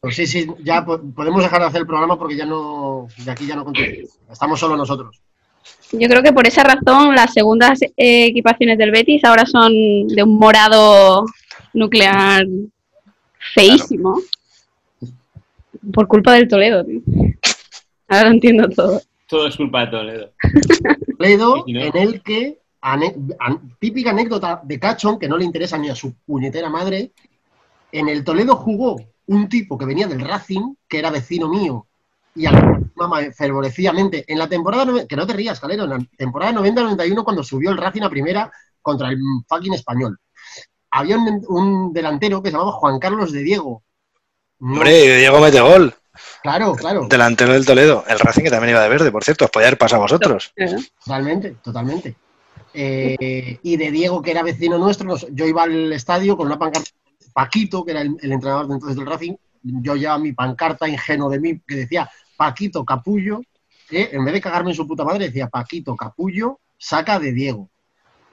Pues 0.00 0.14
sí, 0.14 0.28
sí, 0.28 0.46
ya 0.62 0.84
po- 0.84 1.00
podemos 1.12 1.42
dejar 1.42 1.60
de 1.60 1.66
hacer 1.66 1.80
el 1.80 1.86
programa 1.86 2.16
porque 2.16 2.36
ya 2.36 2.46
no, 2.46 3.08
de 3.16 3.30
aquí 3.32 3.48
ya 3.48 3.56
no 3.56 3.64
continuamos. 3.64 4.16
Estamos 4.30 4.60
solo 4.60 4.76
nosotros. 4.76 5.20
Yo 5.90 6.08
creo 6.08 6.22
que 6.22 6.32
por 6.32 6.46
esa 6.46 6.62
razón 6.62 7.16
las 7.16 7.32
segundas 7.32 7.80
eh, 7.82 8.26
equipaciones 8.26 8.78
del 8.78 8.92
Betis 8.92 9.24
ahora 9.24 9.44
son 9.44 9.72
de 10.06 10.22
un 10.22 10.38
morado 10.38 11.26
nuclear 11.74 12.46
feísimo. 13.54 14.20
Por 15.92 16.06
culpa 16.08 16.34
del 16.34 16.48
Toledo, 16.48 16.84
tío. 16.84 17.00
Ahora 18.08 18.28
lo 18.28 18.34
entiendo 18.34 18.68
todo. 18.68 19.00
Todo 19.28 19.46
es 19.48 19.56
culpa 19.56 19.80
de 19.84 19.86
Toledo. 19.88 20.32
Toledo, 21.18 21.64
en 21.66 21.96
el 21.96 22.22
que, 22.22 22.58
ane- 22.80 23.14
an- 23.38 23.76
típica 23.78 24.10
anécdota 24.10 24.60
de 24.64 24.78
Cachón, 24.78 25.18
que 25.18 25.28
no 25.28 25.36
le 25.36 25.44
interesa 25.44 25.76
ni 25.78 25.88
a 25.88 25.94
su 25.94 26.14
puñetera 26.24 26.70
madre, 26.70 27.12
en 27.92 28.08
el 28.08 28.24
Toledo 28.24 28.56
jugó 28.56 28.96
un 29.26 29.48
tipo 29.48 29.76
que 29.76 29.84
venía 29.84 30.06
del 30.06 30.20
Racing, 30.20 30.74
que 30.88 30.98
era 30.98 31.10
vecino 31.10 31.48
mío, 31.48 31.86
y 32.34 32.46
al 32.46 32.92
fervorecidamente, 33.36 34.24
en 34.26 34.38
la 34.38 34.48
temporada, 34.48 35.06
que 35.06 35.16
no 35.16 35.26
te 35.26 35.32
rías, 35.34 35.60
Calero, 35.60 35.84
en 35.84 35.90
la 35.90 35.98
temporada 36.16 36.52
90-91, 36.52 37.24
cuando 37.24 37.42
subió 37.42 37.70
el 37.70 37.76
Racing 37.76 38.02
a 38.02 38.10
primera 38.10 38.50
contra 38.80 39.08
el 39.10 39.18
fucking 39.46 39.74
español, 39.74 40.18
había 40.90 41.18
un, 41.18 41.44
un 41.48 41.92
delantero 41.92 42.42
que 42.42 42.50
se 42.50 42.56
llamaba 42.56 42.72
Juan 42.72 42.98
Carlos 42.98 43.32
de 43.32 43.42
Diego. 43.42 43.82
No, 44.60 44.74
Hombre, 44.74 45.16
Diego 45.18 45.40
mete 45.40 45.60
gol. 45.60 45.94
claro, 46.42 46.74
claro. 46.74 47.06
Delantero 47.08 47.52
del 47.52 47.64
Toledo. 47.66 48.04
El 48.08 48.18
Racing 48.18 48.42
que 48.42 48.50
también 48.50 48.70
iba 48.70 48.82
de 48.82 48.88
verde, 48.88 49.12
por 49.12 49.24
cierto. 49.24 49.44
Os 49.44 49.50
podía 49.50 49.68
haber 49.68 49.78
pasado 49.78 50.02
a 50.02 50.04
vosotros. 50.04 50.52
Totalmente, 51.04 51.56
totalmente. 51.62 52.16
Eh, 52.74 53.58
y 53.62 53.76
de 53.76 53.90
Diego, 53.90 54.20
que 54.20 54.30
era 54.32 54.42
vecino 54.42 54.78
nuestro, 54.78 55.16
yo 55.32 55.46
iba 55.46 55.62
al 55.62 55.92
estadio 55.92 56.36
con 56.36 56.46
una 56.46 56.58
pancarta. 56.58 56.90
Paquito, 57.32 57.84
que 57.84 57.92
era 57.92 58.00
el, 58.02 58.16
el 58.20 58.32
entrenador 58.32 58.66
de 58.66 58.74
entonces 58.74 58.96
del 58.96 59.06
Racing, 59.06 59.34
yo 59.62 59.94
llevaba 59.96 60.18
mi 60.18 60.32
pancarta 60.32 60.88
ingenuo 60.88 61.30
de 61.30 61.38
mí 61.40 61.60
que 61.66 61.76
decía 61.76 62.10
Paquito 62.36 62.84
Capullo, 62.84 63.40
que 63.88 64.10
en 64.12 64.24
vez 64.24 64.34
de 64.34 64.40
cagarme 64.40 64.70
en 64.70 64.76
su 64.76 64.86
puta 64.86 65.04
madre 65.04 65.26
decía 65.26 65.48
Paquito 65.48 65.94
Capullo, 65.94 66.58
saca 66.76 67.18
de 67.18 67.32
Diego. 67.32 67.68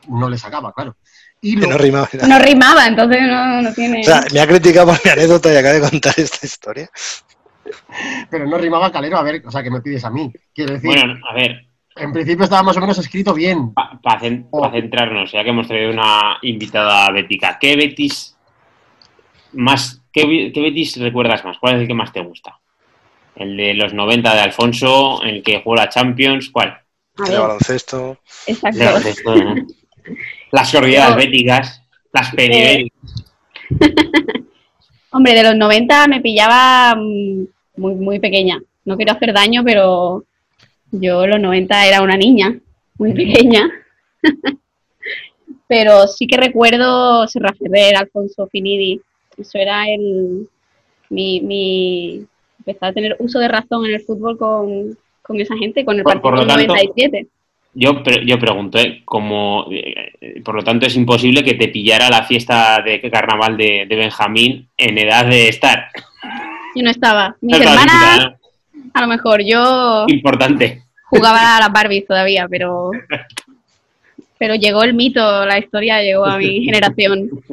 No 0.08 0.30
le 0.30 0.38
sacaba, 0.38 0.74
claro. 0.74 0.96
Y 1.42 1.56
Que 1.56 1.62
lo, 1.62 1.74
no 1.74 1.78
rimaba. 1.78 2.10
No 2.28 2.40
rimaba, 2.40 2.88
entonces 2.88 3.22
no, 3.24 3.62
no 3.62 3.74
tiene. 3.74 4.02
O 4.02 4.04
sea, 4.04 4.24
me 4.34 4.40
ha 4.40 4.48
criticado 4.48 4.88
por 4.88 5.00
mi 5.06 5.12
anécdota 5.12 5.54
y 5.54 5.58
acaba 5.58 5.74
de 5.76 5.82
contar 5.90 6.14
esta 6.18 6.46
historia. 6.46 6.90
pero 8.30 8.46
no 8.48 8.58
rimaba 8.58 8.92
calero, 8.92 9.18
a 9.18 9.24
ver, 9.24 9.42
o 9.46 9.52
sea, 9.52 9.62
que 9.64 9.70
me 9.72 9.82
pides 9.82 10.04
a 10.06 10.10
mí. 10.10 10.32
Quiero 10.54 10.74
decir, 10.74 10.90
Bueno, 10.90 11.16
a 11.30 11.34
ver, 11.34 11.66
en 11.96 12.12
principio 12.14 12.44
estaba 12.44 12.64
más 12.64 12.78
o 12.78 12.82
menos 12.82 12.98
escrito 12.98 13.34
bien. 13.34 13.74
para 13.74 14.72
centrarnos, 14.72 15.32
ya 15.32 15.44
que 15.44 15.50
hemos 15.50 15.68
traído 15.68 15.92
una 15.92 16.38
invitada 16.42 17.10
bética, 17.12 17.58
¿qué 17.60 17.76
Betis 17.76 18.36
más, 19.54 20.02
qué, 20.12 20.26
Be- 20.26 20.52
qué 20.54 20.62
Betis 20.62 20.98
recuerdas 20.98 21.44
más? 21.46 21.58
¿Cuál 21.60 21.76
es 21.76 21.82
el 21.82 21.88
que 21.88 21.94
más 21.94 22.12
te 22.12 22.22
gusta? 22.22 22.60
¿El 23.36 23.56
de 23.58 23.74
los 23.74 23.94
90 23.94 24.34
de 24.34 24.40
Alfonso, 24.42 25.22
el 25.24 25.44
que 25.44 25.62
jugó 25.62 25.76
la 25.76 25.90
Champions? 25.90 26.50
¿Cuál? 26.50 26.78
Ver, 27.18 27.40
baloncesto. 27.40 28.18
exacto. 28.48 28.78
De- 28.80 29.00
de 29.00 29.10
esto, 29.10 29.36
¿no? 29.36 29.56
Las 30.56 30.72
corridas 30.72 31.16
béticas, 31.18 31.82
las 32.14 32.34
peribélicas. 32.34 33.26
Hombre, 35.12 35.34
de 35.34 35.44
los 35.44 35.56
90 35.56 36.08
me 36.08 36.22
pillaba 36.22 36.96
mm, 36.96 37.46
muy, 37.78 37.96
muy 37.96 38.20
pequeña. 38.20 38.62
No 38.86 38.96
quiero 38.96 39.14
hacer 39.14 39.34
daño, 39.34 39.64
pero 39.66 40.24
yo 40.92 41.24
en 41.26 41.30
los 41.32 41.40
90 41.42 41.88
era 41.88 42.02
una 42.02 42.16
niña, 42.18 42.58
muy 42.98 43.14
pequeña. 43.14 43.70
pero 45.68 46.08
sí 46.08 46.28
que 46.28 46.38
recuerdo 46.38 47.28
Serra 47.28 47.54
Ferrer, 47.54 47.96
Alfonso 47.98 48.48
Finidi. 48.48 49.02
Eso 49.38 49.58
era 49.58 49.86
el. 49.90 50.48
Mi, 51.10 51.42
mi. 51.42 52.26
Empezar 52.60 52.90
a 52.90 52.94
tener 52.94 53.16
uso 53.20 53.40
de 53.40 53.48
razón 53.48 53.86
en 53.86 53.94
el 53.96 54.02
fútbol 54.02 54.38
con, 54.38 54.98
con 55.22 55.40
esa 55.40 55.56
gente, 55.58 55.84
con 55.86 55.98
el 55.98 56.04
Por- 56.04 56.14
partido 56.22 56.22
por 56.32 56.34
lo 56.34 56.40
del 56.58 56.68
tanto- 56.68 56.74
97. 56.74 57.28
Yo, 57.78 58.02
pre- 58.02 58.26
yo 58.26 58.40
pregunto, 58.40 58.80
¿eh? 58.80 59.02
Como, 59.04 59.68
eh, 59.70 60.42
por 60.44 60.56
lo 60.56 60.64
tanto, 60.64 60.86
es 60.86 60.96
imposible 60.96 61.44
que 61.44 61.56
te 61.56 61.68
pillara 61.68 62.10
la 62.10 62.24
fiesta 62.24 62.82
de 62.82 63.02
carnaval 63.12 63.58
de, 63.58 63.86
de 63.88 63.96
Benjamín 63.98 64.70
en 64.78 64.98
edad 64.98 65.26
de 65.26 65.50
estar. 65.50 65.90
Yo 66.74 66.84
no 66.84 66.90
estaba. 66.90 67.36
Mis 67.42 67.60
hermanas, 67.60 67.80
invitada, 67.82 68.38
a 68.94 69.02
lo 69.02 69.08
mejor, 69.08 69.42
yo. 69.44 69.60
¿no? 69.60 70.06
Importante. 70.08 70.84
jugaba 71.04 71.58
a 71.58 71.60
las 71.60 71.72
Barbies 71.74 72.08
todavía, 72.08 72.48
pero 72.50 72.92
pero 74.38 74.56
llegó 74.56 74.84
el 74.84 74.94
mito, 74.94 75.46
la 75.46 75.58
historia 75.60 76.02
llegó 76.02 76.26
a 76.26 76.38
mi 76.38 76.64
generación. 76.64 77.30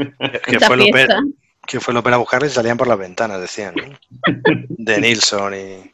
Que 0.46 0.56
esa 0.56 0.66
fue, 0.68 0.80
ópera, 0.88 1.20
que 1.66 1.80
fue 1.80 1.92
el 1.92 1.98
ópera 1.98 2.16
a 2.16 2.18
buscarles 2.20 2.52
y 2.52 2.54
salían 2.54 2.76
por 2.76 2.86
las 2.88 2.98
ventanas, 2.98 3.40
decían. 3.40 3.74
¿no? 3.76 3.84
De 4.68 5.00
Nilsson 5.00 5.54
y. 5.54 5.92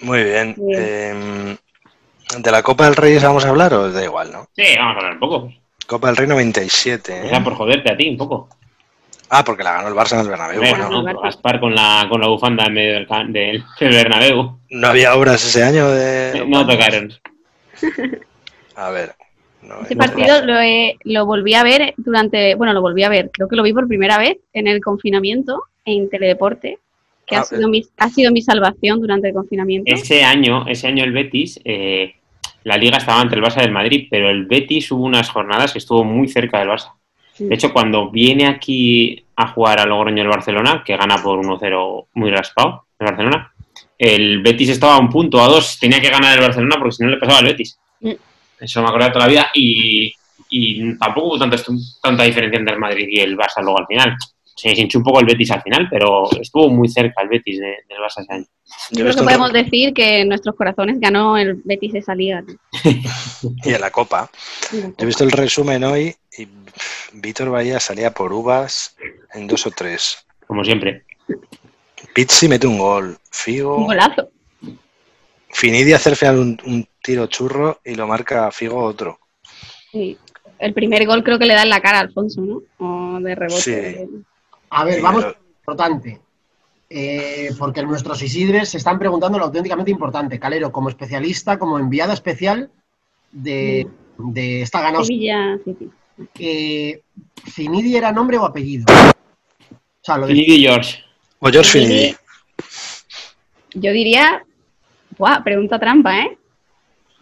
Muy 0.00 0.22
bien. 0.24 0.54
Bien. 0.56 0.74
Eh, 0.76 1.56
¿De 2.38 2.50
la 2.50 2.62
Copa 2.62 2.84
del 2.86 2.96
Rey 2.96 3.18
vamos 3.18 3.44
a 3.44 3.48
hablar 3.50 3.72
o 3.74 3.90
da 3.92 4.02
igual, 4.04 4.32
no? 4.32 4.46
Sí, 4.54 4.62
vamos 4.76 4.94
a 4.94 4.98
hablar 4.98 5.12
un 5.14 5.20
poco. 5.20 5.52
Copa 5.86 6.08
del 6.08 6.16
Rey 6.16 6.26
97. 6.28 7.12
O 7.12 7.16
¿eh? 7.24 7.28
sea, 7.28 7.44
por 7.44 7.54
joderte 7.54 7.92
a 7.92 7.96
ti 7.96 8.08
un 8.08 8.16
poco. 8.16 8.48
Ah, 9.30 9.42
porque 9.44 9.64
la 9.64 9.72
ganó 9.74 9.88
el 9.88 9.94
Barça 9.94 10.14
en 10.14 10.20
el 10.20 10.28
Bernabéu. 10.28 10.60
Bueno, 10.60 11.02
¿no? 11.02 11.20
Gaspar 11.22 11.58
con 11.60 11.74
la, 11.74 12.06
con 12.08 12.20
la 12.20 12.28
bufanda 12.28 12.66
en 12.66 12.74
medio 12.74 12.94
del, 12.94 13.06
can- 13.06 13.32
del, 13.32 13.64
del 13.80 13.90
Bernabéu. 13.90 14.58
no 14.70 14.86
había 14.88 15.14
obras 15.14 15.44
ese 15.44 15.62
año 15.62 15.88
de. 15.90 16.44
No 16.46 16.66
tocaron. 16.66 17.12
A 18.76 18.90
ver. 18.90 19.14
no, 19.62 19.80
Ese 19.82 19.96
partido 19.96 20.44
lo, 20.44 20.60
he- 20.60 20.96
lo 21.04 21.26
volví 21.26 21.54
a 21.54 21.62
ver 21.62 21.94
durante, 21.96 22.54
bueno, 22.54 22.72
lo 22.72 22.80
volví 22.80 23.02
a 23.02 23.08
ver, 23.08 23.30
creo 23.32 23.48
que 23.48 23.56
lo 23.56 23.62
vi 23.62 23.72
por 23.72 23.88
primera 23.88 24.18
vez 24.18 24.38
en 24.52 24.66
el 24.68 24.80
confinamiento 24.80 25.64
en 25.84 26.08
Teledeporte, 26.10 26.78
que 27.26 27.36
Ah, 27.36 27.40
ha, 27.40 27.44
sido 27.44 27.68
mi, 27.68 27.82
ha 27.98 28.08
sido 28.10 28.30
mi 28.32 28.42
salvación 28.42 29.00
durante 29.00 29.28
el 29.28 29.34
confinamiento. 29.34 29.92
Ese 29.92 30.22
año, 30.22 30.66
ese 30.68 30.86
año 30.88 31.04
el 31.04 31.12
Betis, 31.12 31.58
eh, 31.64 32.14
la 32.64 32.76
liga 32.76 32.96
estaba 32.96 33.22
entre 33.22 33.38
el 33.38 33.44
Barça 33.44 33.60
y 33.60 33.64
el 33.64 33.72
Madrid, 33.72 34.08
pero 34.10 34.30
el 34.30 34.46
Betis 34.46 34.90
hubo 34.90 35.04
unas 35.04 35.30
jornadas 35.30 35.72
que 35.72 35.78
estuvo 35.78 36.02
muy 36.04 36.28
cerca 36.28 36.58
del 36.58 36.68
Barça. 36.68 36.92
Sí. 37.32 37.46
De 37.46 37.54
hecho, 37.54 37.72
cuando 37.72 38.10
viene 38.10 38.46
aquí 38.46 39.24
a 39.36 39.48
jugar 39.48 39.80
a 39.80 39.86
Logroño 39.86 40.22
el 40.22 40.28
Barcelona, 40.28 40.82
que 40.84 40.96
gana 40.96 41.22
por 41.22 41.38
1-0 41.38 42.06
muy 42.14 42.30
raspado 42.30 42.86
el 42.98 43.06
Barcelona, 43.06 43.52
el 43.98 44.42
Betis 44.42 44.70
estaba 44.70 44.96
a 44.96 44.98
un 44.98 45.10
punto, 45.10 45.40
a 45.40 45.46
dos, 45.46 45.78
tenía 45.78 46.00
que 46.00 46.10
ganar 46.10 46.36
el 46.36 46.44
Barcelona 46.44 46.76
porque 46.78 46.92
si 46.92 47.04
no 47.04 47.10
le 47.10 47.18
pasaba 47.18 47.38
al 47.38 47.44
Betis. 47.46 47.78
Mm. 48.00 48.12
Eso 48.60 48.82
me 48.82 48.88
acuerdo 48.88 49.06
de 49.06 49.12
toda 49.12 49.26
la 49.26 49.30
vida 49.30 49.50
y, 49.54 50.12
y 50.48 50.98
tampoco 50.98 51.28
hubo 51.28 51.38
tanta, 51.38 51.56
tanta 52.02 52.22
diferencia 52.22 52.58
entre 52.58 52.74
el 52.74 52.80
Madrid 52.80 53.06
y 53.08 53.20
el 53.20 53.36
Barça 53.36 53.62
luego 53.62 53.78
al 53.78 53.86
final. 53.86 54.16
Se 54.56 54.70
hinchó 54.70 54.98
un 54.98 55.04
poco 55.04 55.20
el 55.20 55.26
Betis 55.26 55.50
al 55.50 55.62
final, 55.62 55.88
pero 55.90 56.30
estuvo 56.40 56.68
muy 56.68 56.88
cerca 56.88 57.22
el 57.22 57.28
Betis 57.28 57.58
de- 57.58 57.78
del 57.88 57.98
Barça 57.98 58.22
ese 58.22 58.32
año. 58.32 58.44
Yo 58.92 59.00
creo 59.04 59.14
que 59.14 59.20
un- 59.20 59.26
podemos 59.26 59.52
decir 59.52 59.92
que 59.92 60.20
en 60.20 60.28
nuestros 60.28 60.54
corazones 60.54 61.00
ganó 61.00 61.36
el 61.36 61.60
Betis 61.64 61.94
esa 61.94 62.14
liga. 62.14 62.40
¿no? 62.42 62.54
Y 63.64 63.74
en 63.74 63.80
la 63.80 63.90
Copa. 63.90 64.30
He 64.96 65.04
visto 65.04 65.24
el 65.24 65.32
resumen 65.32 65.82
hoy 65.84 66.14
y 66.38 66.46
Víctor 67.14 67.50
Bahía 67.50 67.80
salía 67.80 68.12
por 68.12 68.32
uvas 68.32 68.96
en 69.34 69.46
dos 69.48 69.66
o 69.66 69.70
tres. 69.70 70.24
Como 70.46 70.62
siempre. 70.64 71.04
Pizzi 72.14 72.48
mete 72.48 72.66
un 72.66 72.78
gol. 72.78 73.06
Un 73.08 73.16
Figo. 73.30 73.84
golazo. 73.84 74.28
Finidi 75.50 75.92
hace 75.92 76.10
al 76.10 76.16
final 76.16 76.38
un, 76.38 76.58
un 76.66 76.88
tiro 77.02 77.26
churro 77.26 77.80
y 77.84 77.94
lo 77.94 78.06
marca 78.06 78.50
Figo 78.50 78.82
otro. 78.82 79.18
Sí. 79.92 80.16
El 80.58 80.72
primer 80.74 81.06
gol 81.06 81.22
creo 81.22 81.38
que 81.38 81.46
le 81.46 81.54
da 81.54 81.62
en 81.62 81.68
la 81.70 81.80
cara 81.80 81.98
a 81.98 82.02
Alfonso, 82.02 82.40
¿no? 82.40 82.62
O 82.78 83.20
de 83.20 83.34
rebote. 83.34 83.60
Sí. 83.60 84.24
A 84.76 84.84
ver, 84.84 84.96
Sí, 84.96 85.00
vamos 85.00 85.24
pero- 85.24 85.36
a 85.36 85.40
lo 85.40 85.48
importante. 85.58 86.20
Eh, 86.90 87.50
porque 87.58 87.82
nuestros 87.82 88.22
Isidres 88.22 88.68
se 88.68 88.76
están 88.78 88.98
preguntando 88.98 89.38
lo 89.38 89.46
auténticamente 89.46 89.90
importante. 89.90 90.38
Calero, 90.38 90.70
como 90.70 90.88
especialista, 90.88 91.58
como 91.58 91.78
enviada 91.78 92.12
especial 92.12 92.70
de 93.32 93.88
de 94.16 94.68
ganado. 94.72 95.02
Sevilla 95.04 95.58
City. 95.64 95.90
Eh, 96.38 97.00
¿Finidi 97.52 97.96
era 97.96 98.12
nombre 98.12 98.38
o 98.38 98.44
apellido? 98.44 98.84
O 98.88 100.04
sea, 100.04 100.18
lo 100.18 100.26
de 100.26 100.34
Finidi 100.34 100.60
George. 100.60 101.02
O 101.40 101.48
George 101.48 101.70
Finidi. 101.80 102.16
Yo 103.74 103.90
diría, 103.90 104.44
¡buah! 105.18 105.42
Pregunta 105.42 105.80
trampa, 105.80 106.16
¿eh? 106.20 106.38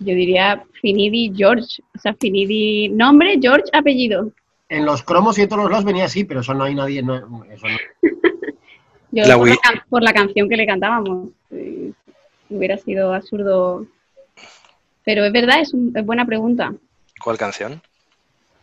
Yo 0.00 0.14
diría 0.14 0.62
Finidi 0.82 1.32
George. 1.34 1.82
O 1.96 1.98
sea, 1.98 2.14
Finidi 2.20 2.88
nombre, 2.90 3.38
George 3.40 3.70
apellido. 3.72 4.32
En 4.76 4.84
los 4.86 5.02
cromos 5.02 5.38
y 5.38 5.42
en 5.42 5.48
todos 5.48 5.62
los 5.62 5.70
lados 5.70 5.84
venía 5.84 6.04
así, 6.06 6.24
pero 6.24 6.40
eso 6.40 6.54
no 6.54 6.64
hay 6.64 6.74
nadie. 6.74 7.02
no- 7.02 7.44
eso 7.50 7.66
no. 7.68 7.76
Yo 9.14 9.26
La 9.26 9.36
por, 9.36 9.48
la 9.48 9.56
can- 9.56 9.82
por 9.90 10.02
la 10.02 10.12
canción 10.14 10.48
que 10.48 10.56
le 10.56 10.66
cantábamos. 10.66 11.28
eh, 11.50 11.92
hubiera 12.48 12.78
sido 12.78 13.12
absurdo. 13.14 13.86
Pero 15.04 15.24
es 15.24 15.32
verdad, 15.32 15.60
es, 15.60 15.74
un- 15.74 15.92
es 15.94 16.04
buena 16.06 16.24
pregunta. 16.24 16.72
¿Cuál 17.22 17.36
canción? 17.38 17.82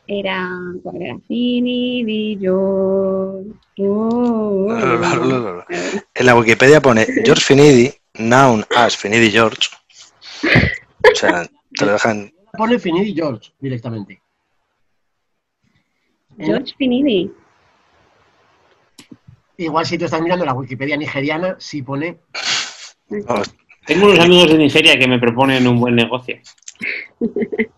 Era, 0.08 0.50
¿cuál 0.82 1.02
era? 1.02 1.18
Finidi 1.28 2.38
George. 2.40 3.50
En 6.16 6.26
la 6.26 6.36
Wikipedia 6.36 6.82
pone 6.82 7.06
George 7.24 7.44
Finidi, 7.44 7.94
noun 8.16 8.66
as 8.76 8.98
Finidi 8.98 9.30
George. 9.32 9.70
O 11.12 11.16
sea, 11.16 11.48
te 11.78 11.86
lo 11.86 11.94
dejan. 11.94 12.32
Pone 12.58 12.80
Finidi 12.80 13.14
George 13.14 13.52
directamente. 13.60 14.20
George 16.40 16.74
Finidi. 16.78 17.32
igual 19.58 19.86
si 19.86 19.98
tú 19.98 20.06
estás 20.06 20.22
mirando 20.22 20.46
la 20.46 20.54
Wikipedia 20.54 20.98
nigeriana, 20.98 21.56
sí 21.60 21.82
pone. 21.82 22.20
vamos, 23.28 23.54
Tengo 23.86 24.08
unos 24.08 24.20
amigos 24.20 24.52
de 24.52 24.58
Nigeria 24.58 24.98
que 24.98 25.08
me 25.08 25.20
proponen 25.20 25.68
un 25.68 25.80
buen 25.80 25.96
negocio. 25.96 26.40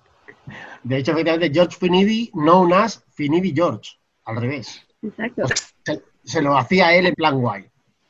De 0.83 0.97
hecho, 0.97 1.11
efectivamente, 1.11 1.53
George 1.53 1.77
Finidi, 1.77 2.31
known 2.33 2.73
as 2.73 3.03
Finidi 3.13 3.53
George. 3.55 3.91
Al 4.25 4.37
revés. 4.37 4.81
Exacto. 5.03 5.43
Se, 5.85 6.01
se 6.23 6.41
lo 6.41 6.57
hacía 6.57 6.93
él 6.95 7.05
en 7.07 7.13
plan 7.13 7.39
guay. 7.39 7.69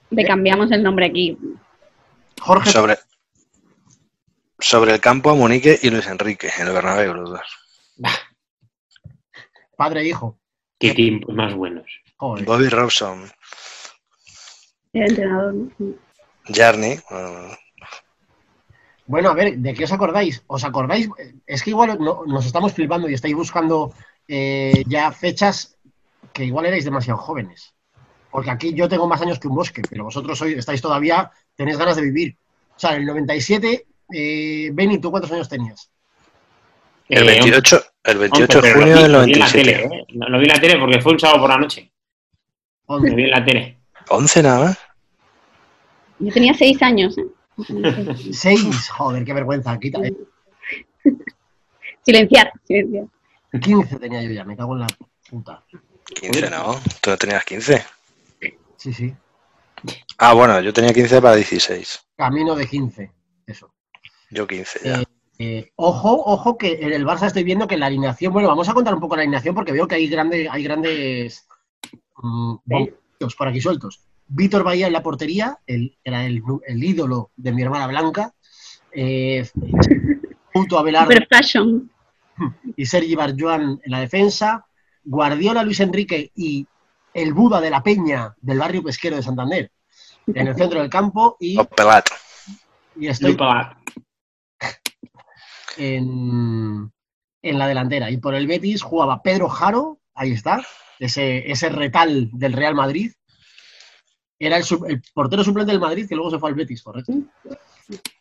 Le 0.10 0.26
cambiamos 0.26 0.72
el 0.72 0.82
nombre 0.84 1.06
aquí. 1.06 1.38
Jorge 2.42 2.72
sobre, 2.72 2.98
sobre 4.58 4.94
el 4.94 5.00
campo 5.00 5.30
a 5.30 5.36
Monique 5.36 5.80
y 5.82 5.90
Luis 5.90 6.08
Enrique 6.08 6.50
en 6.60 6.68
el 6.68 6.74
Bernabéu, 6.74 7.14
los 7.14 7.30
dos. 7.30 7.42
padre 9.76 10.02
e 10.02 10.08
hijo. 10.08 10.40
Qué 10.82 10.94
tiempos 10.94 11.34
más 11.36 11.54
buenos. 11.54 11.86
Joder. 12.18 12.46
Bobby 12.46 12.68
Robson, 12.70 13.32
Era 14.94 15.06
entrenador. 15.06 15.56
Jarney, 16.48 17.00
bueno, 17.10 17.58
Bueno, 19.06 19.30
a 19.30 19.34
ver, 19.34 19.58
¿de 19.58 19.74
qué 19.74 19.84
os 19.84 19.92
acordáis? 19.92 20.44
¿Os 20.48 20.64
acordáis? 20.64 21.08
Es 21.46 21.64
que 21.64 21.70
igual 21.72 21.98
no- 22.00 22.24
nos 22.26 22.46
estamos 22.46 22.74
flipando 22.74 23.10
y 23.10 23.14
estáis 23.14 23.36
buscando 23.36 23.94
eh, 24.28 24.84
ya 24.88 25.12
fechas 25.12 25.78
que 26.34 26.46
igual 26.46 26.66
erais 26.66 26.86
demasiado 26.86 27.20
jóvenes. 27.20 27.74
Porque 28.32 28.50
aquí 28.50 28.74
yo 28.74 28.88
tengo 28.88 29.08
más 29.08 29.22
años 29.22 29.40
que 29.40 29.48
un 29.50 29.56
bosque, 29.56 29.82
pero 29.90 30.06
vosotros 30.06 30.42
hoy 30.42 30.54
estáis 30.54 30.82
todavía, 30.82 31.30
tenéis 31.56 31.78
ganas 31.78 31.98
de 31.98 32.04
vivir. 32.04 32.38
O 32.76 32.80
sea, 32.80 32.96
en 32.96 33.02
el 33.02 33.06
97, 33.08 33.86
eh, 34.14 34.70
Benny, 34.74 35.00
¿tú 35.00 35.12
cuántos 35.12 35.32
años 35.32 35.50
tenías? 35.50 35.92
El 37.12 37.24
Eh, 37.24 37.26
28, 37.40 37.84
el 38.04 38.18
28 38.18 38.58
once, 38.58 38.68
de 38.68 38.74
pero 38.74 38.80
junio 38.86 39.02
del 39.02 39.12
lo 39.12 39.26
vi 39.26 39.34
en 39.34 39.40
la 39.40 39.46
97. 39.48 39.64
tele, 39.64 39.96
¿eh? 39.98 40.06
Lo 40.10 40.30
lo 40.30 40.38
vi 40.40 40.46
en 40.46 40.52
la 40.52 40.60
tele 40.62 40.80
porque 40.80 41.02
fue 41.02 41.12
un 41.14 41.20
sábado 41.20 41.40
por 41.42 41.50
la 41.50 41.58
noche. 41.58 41.92
Lo 42.88 43.00
vi 43.02 43.24
en 43.24 43.30
la 43.30 43.44
tele. 43.46 43.78
11 44.10 44.44
nada 44.44 44.66
más. 44.66 44.78
Yo 46.20 46.32
tenía 46.34 46.54
seis 46.54 46.82
años. 46.82 47.18
¿eh? 47.18 47.26
Yo 47.58 47.64
tenía 47.66 47.94
seis 47.94 48.08
años. 48.08 48.38
Seis, 48.38 48.90
joder, 48.90 49.24
qué 49.26 49.34
vergüenza. 49.34 49.78
Quita, 49.80 50.00
eh, 50.00 50.14
Silenciar, 52.04 52.52
silenciar. 52.64 53.06
15 53.62 53.98
tenía 54.00 54.24
yo 54.24 54.32
ya, 54.32 54.44
me 54.44 54.56
cago 54.56 54.74
en 54.74 54.80
la 54.82 54.88
puta. 55.30 55.64
15 56.16 56.50
no, 56.50 56.80
tú 57.02 57.10
no 57.12 57.18
tenías 57.18 57.44
15. 57.44 57.86
Sí, 58.78 58.94
sí. 58.94 59.14
Ah, 60.18 60.34
bueno, 60.34 60.60
yo 60.62 60.74
tenía 60.74 60.94
15 60.94 61.22
para 61.22 61.36
16. 61.36 62.00
Camino 62.16 62.56
de 62.56 62.68
15, 62.68 63.12
eso. 63.48 63.74
Yo 64.30 64.48
15 64.48 64.80
ya. 64.84 65.02
Eh, 65.02 65.06
eh, 65.44 65.72
ojo, 65.76 66.22
ojo, 66.26 66.56
que 66.58 66.74
en 66.82 66.94
el 66.94 67.06
Barça 67.06 67.26
estoy 67.26 67.44
viendo 67.44 67.68
que 67.68 67.78
la 67.78 67.88
alineación, 67.88 68.32
bueno, 68.32 68.48
vamos 68.48 68.70
a 68.70 68.74
contar 68.74 68.94
un 68.94 69.00
poco 69.00 69.16
la 69.16 69.24
alineación 69.24 69.56
porque 69.56 69.72
veo 69.72 69.88
que 69.88 69.96
hay, 69.96 70.08
grande, 70.08 70.48
hay 70.50 70.64
grandes 70.64 71.48
mm, 72.22 72.56
por 73.38 73.48
aquí 73.48 73.60
sueltos. 73.60 74.02
Víctor 74.28 74.64
Bahía 74.64 74.88
en 74.88 74.94
la 74.94 75.02
portería, 75.02 75.58
el, 75.66 75.98
era 76.04 76.26
el, 76.26 76.44
el 76.68 76.84
ídolo 76.84 77.32
de 77.36 77.52
mi 77.52 77.64
hermana 77.64 77.88
Blanca. 77.88 78.34
Eh, 78.94 79.50
Abelardo 80.78 81.12
Super 81.12 81.28
fashion. 81.30 81.92
y 82.76 82.86
Sergi 82.86 83.16
Barjuan 83.16 83.82
en 83.84 83.92
la 83.92 84.00
defensa. 84.00 84.66
Guardiola, 85.04 85.64
Luis 85.64 85.80
Enrique 85.80 86.32
y 86.36 86.68
el 87.14 87.34
Buda 87.34 87.60
de 87.60 87.72
la 87.72 87.82
Peña 87.82 88.36
del 88.40 88.60
barrio 88.60 88.84
pesquero 88.84 89.16
de 89.16 89.24
Santander 89.24 89.72
en 90.28 90.48
el 90.48 90.56
centro 90.56 90.80
del 90.80 90.90
campo. 90.90 91.36
Y, 91.40 91.58
O 91.58 91.66
Pelat. 91.66 92.06
y 92.96 93.08
estoy 93.08 93.32
Lupa- 93.32 93.81
en, 95.78 96.92
en 97.42 97.60
la 97.60 97.68
delantera. 97.68 98.10
Y 98.12 98.18
por 98.18 98.36
el 98.36 98.48
Betis 98.48 98.82
jugaba 98.82 99.22
Pedro 99.22 99.50
Jaro, 99.50 100.00
ahí 100.14 100.32
está, 100.32 100.66
ese, 101.00 101.52
ese 101.52 101.70
retal 101.70 102.30
del 102.34 102.54
Real 102.54 102.76
Madrid. 102.76 103.12
Era 104.40 104.58
el, 104.58 104.64
sub- 104.64 104.86
el 104.90 105.02
portero 105.14 105.44
suplente 105.44 105.72
del 105.72 105.82
Madrid 105.82 106.08
que 106.08 106.16
luego 106.16 106.32
se 106.32 106.40
fue 106.40 106.50
al 106.50 106.56
Betis, 106.56 106.82
¿correcto? 106.82 107.14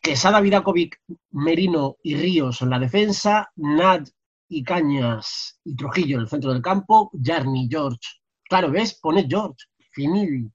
Quesada, 0.02 0.40
Vidakovic, 0.40 1.00
Merino 1.30 1.96
y 2.02 2.16
Ríos 2.16 2.60
en 2.60 2.70
la 2.70 2.78
defensa, 2.78 3.50
Nad 3.56 4.06
y 4.48 4.62
Cañas 4.64 5.60
y 5.64 5.76
Trujillo 5.76 6.16
en 6.16 6.22
el 6.22 6.28
centro 6.28 6.52
del 6.52 6.60
campo, 6.60 7.10
Jarni, 7.22 7.68
George. 7.70 8.00
Claro, 8.48 8.70
¿ves? 8.70 8.94
Pone 9.00 9.26
George, 9.28 9.64
Finidi 9.92 10.50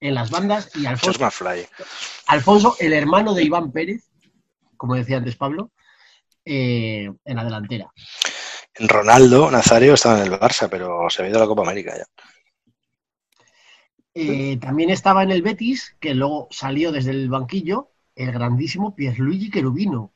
en 0.00 0.14
las 0.14 0.30
bandas 0.30 0.70
y 0.76 0.86
Alfonso. 0.86 1.10
Alfonso, 2.28 2.76
el 2.78 2.92
hermano 2.92 3.34
de 3.34 3.42
Iván 3.44 3.72
Pérez, 3.72 4.08
como 4.76 4.94
decía 4.94 5.18
antes 5.18 5.36
Pablo, 5.36 5.72
eh, 6.52 7.08
en 7.24 7.36
la 7.36 7.44
delantera. 7.44 7.86
Ronaldo 8.78 9.50
Nazario 9.50 9.94
estaba 9.94 10.18
en 10.18 10.32
el 10.32 10.38
Barça, 10.40 10.68
pero 10.68 11.08
se 11.08 11.22
ha 11.22 11.28
ido 11.28 11.36
a 11.38 11.40
la 11.40 11.46
Copa 11.46 11.62
América 11.62 11.96
ya. 11.96 12.04
Eh, 14.14 14.56
también 14.60 14.90
estaba 14.90 15.22
en 15.22 15.30
el 15.30 15.42
Betis, 15.42 15.96
que 16.00 16.14
luego 16.14 16.48
salió 16.50 16.90
desde 16.90 17.12
el 17.12 17.28
banquillo, 17.28 17.92
el 18.16 18.32
grandísimo 18.32 18.94
Pierluigi 18.94 19.50
Cherubino, 19.50 20.12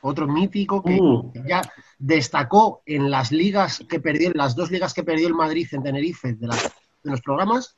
otro 0.00 0.26
mítico 0.26 0.82
que 0.82 0.98
Uh, 1.00 1.32
ya 1.46 1.62
destacó 1.98 2.82
en 2.84 3.10
las 3.10 3.30
ligas 3.30 3.84
que 3.88 4.00
perdió, 4.00 4.28
en 4.30 4.36
las 4.36 4.54
dos 4.56 4.70
ligas 4.70 4.92
que 4.92 5.04
perdió 5.04 5.28
el 5.28 5.34
Madrid 5.34 5.68
en 5.72 5.82
Tenerife 5.82 6.34
de, 6.34 6.46
las- 6.48 6.72
de 7.04 7.10
los 7.10 7.20
programas, 7.20 7.76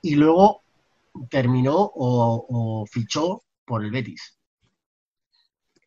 y 0.00 0.14
luego 0.14 0.62
terminó 1.28 1.76
o, 1.76 2.46
o 2.48 2.86
fichó 2.86 3.42
por 3.66 3.84
el 3.84 3.90
Betis. 3.90 4.38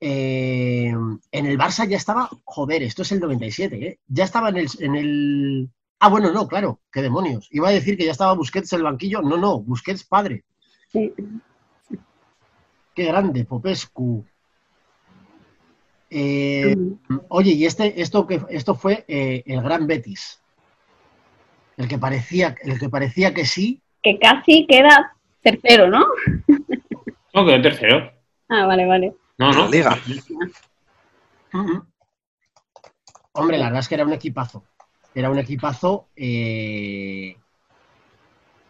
Eh, 0.01 0.93
en 1.31 1.45
el 1.45 1.57
Barça 1.57 1.87
ya 1.87 1.97
estaba, 1.97 2.29
joder, 2.43 2.83
esto 2.83 3.01
es 3.01 3.11
el 3.11 3.19
97, 3.19 3.87
¿eh? 3.87 3.99
Ya 4.07 4.25
estaba 4.25 4.49
en 4.49 4.57
el, 4.57 4.67
en 4.79 4.95
el... 4.95 5.69
Ah, 5.99 6.09
bueno, 6.09 6.31
no, 6.31 6.47
claro, 6.47 6.81
qué 6.91 7.01
demonios. 7.01 7.47
Iba 7.51 7.69
a 7.69 7.71
decir 7.71 7.97
que 7.97 8.05
ya 8.05 8.11
estaba 8.11 8.33
Busquets 8.33 8.73
en 8.73 8.79
el 8.79 8.83
banquillo. 8.83 9.21
No, 9.21 9.37
no, 9.37 9.61
Busquets 9.61 10.03
padre. 10.03 10.43
Sí. 10.91 11.13
Qué 12.93 13.05
grande, 13.05 13.45
Popescu. 13.45 14.25
Eh. 16.09 16.75
Oye, 17.29 17.51
y 17.51 17.65
este, 17.65 18.01
esto 18.01 18.27
que 18.27 18.41
esto 18.49 18.75
fue 18.75 19.05
eh, 19.07 19.43
el 19.45 19.61
Gran 19.61 19.87
Betis. 19.87 20.41
El 21.77 21.87
que 21.87 21.97
parecía, 21.97 22.55
el 22.63 22.79
que 22.79 22.89
parecía 22.89 23.33
que 23.33 23.45
sí. 23.45 23.81
Que 24.01 24.17
casi 24.17 24.65
queda 24.67 25.13
tercero, 25.41 25.89
¿no? 25.89 26.05
no, 27.33 27.45
quedó 27.45 27.61
tercero. 27.61 28.11
Ah, 28.47 28.65
vale, 28.65 28.85
vale. 28.85 29.13
No, 29.37 29.51
no. 29.53 29.61
La 29.63 29.67
Liga. 29.69 29.99
Hombre, 33.33 33.57
la 33.57 33.65
verdad 33.65 33.81
es 33.81 33.87
que 33.87 33.95
era 33.95 34.05
un 34.05 34.13
equipazo. 34.13 34.63
Era 35.13 35.29
un 35.29 35.37
equipazo. 35.39 36.09
eh, 36.15 37.35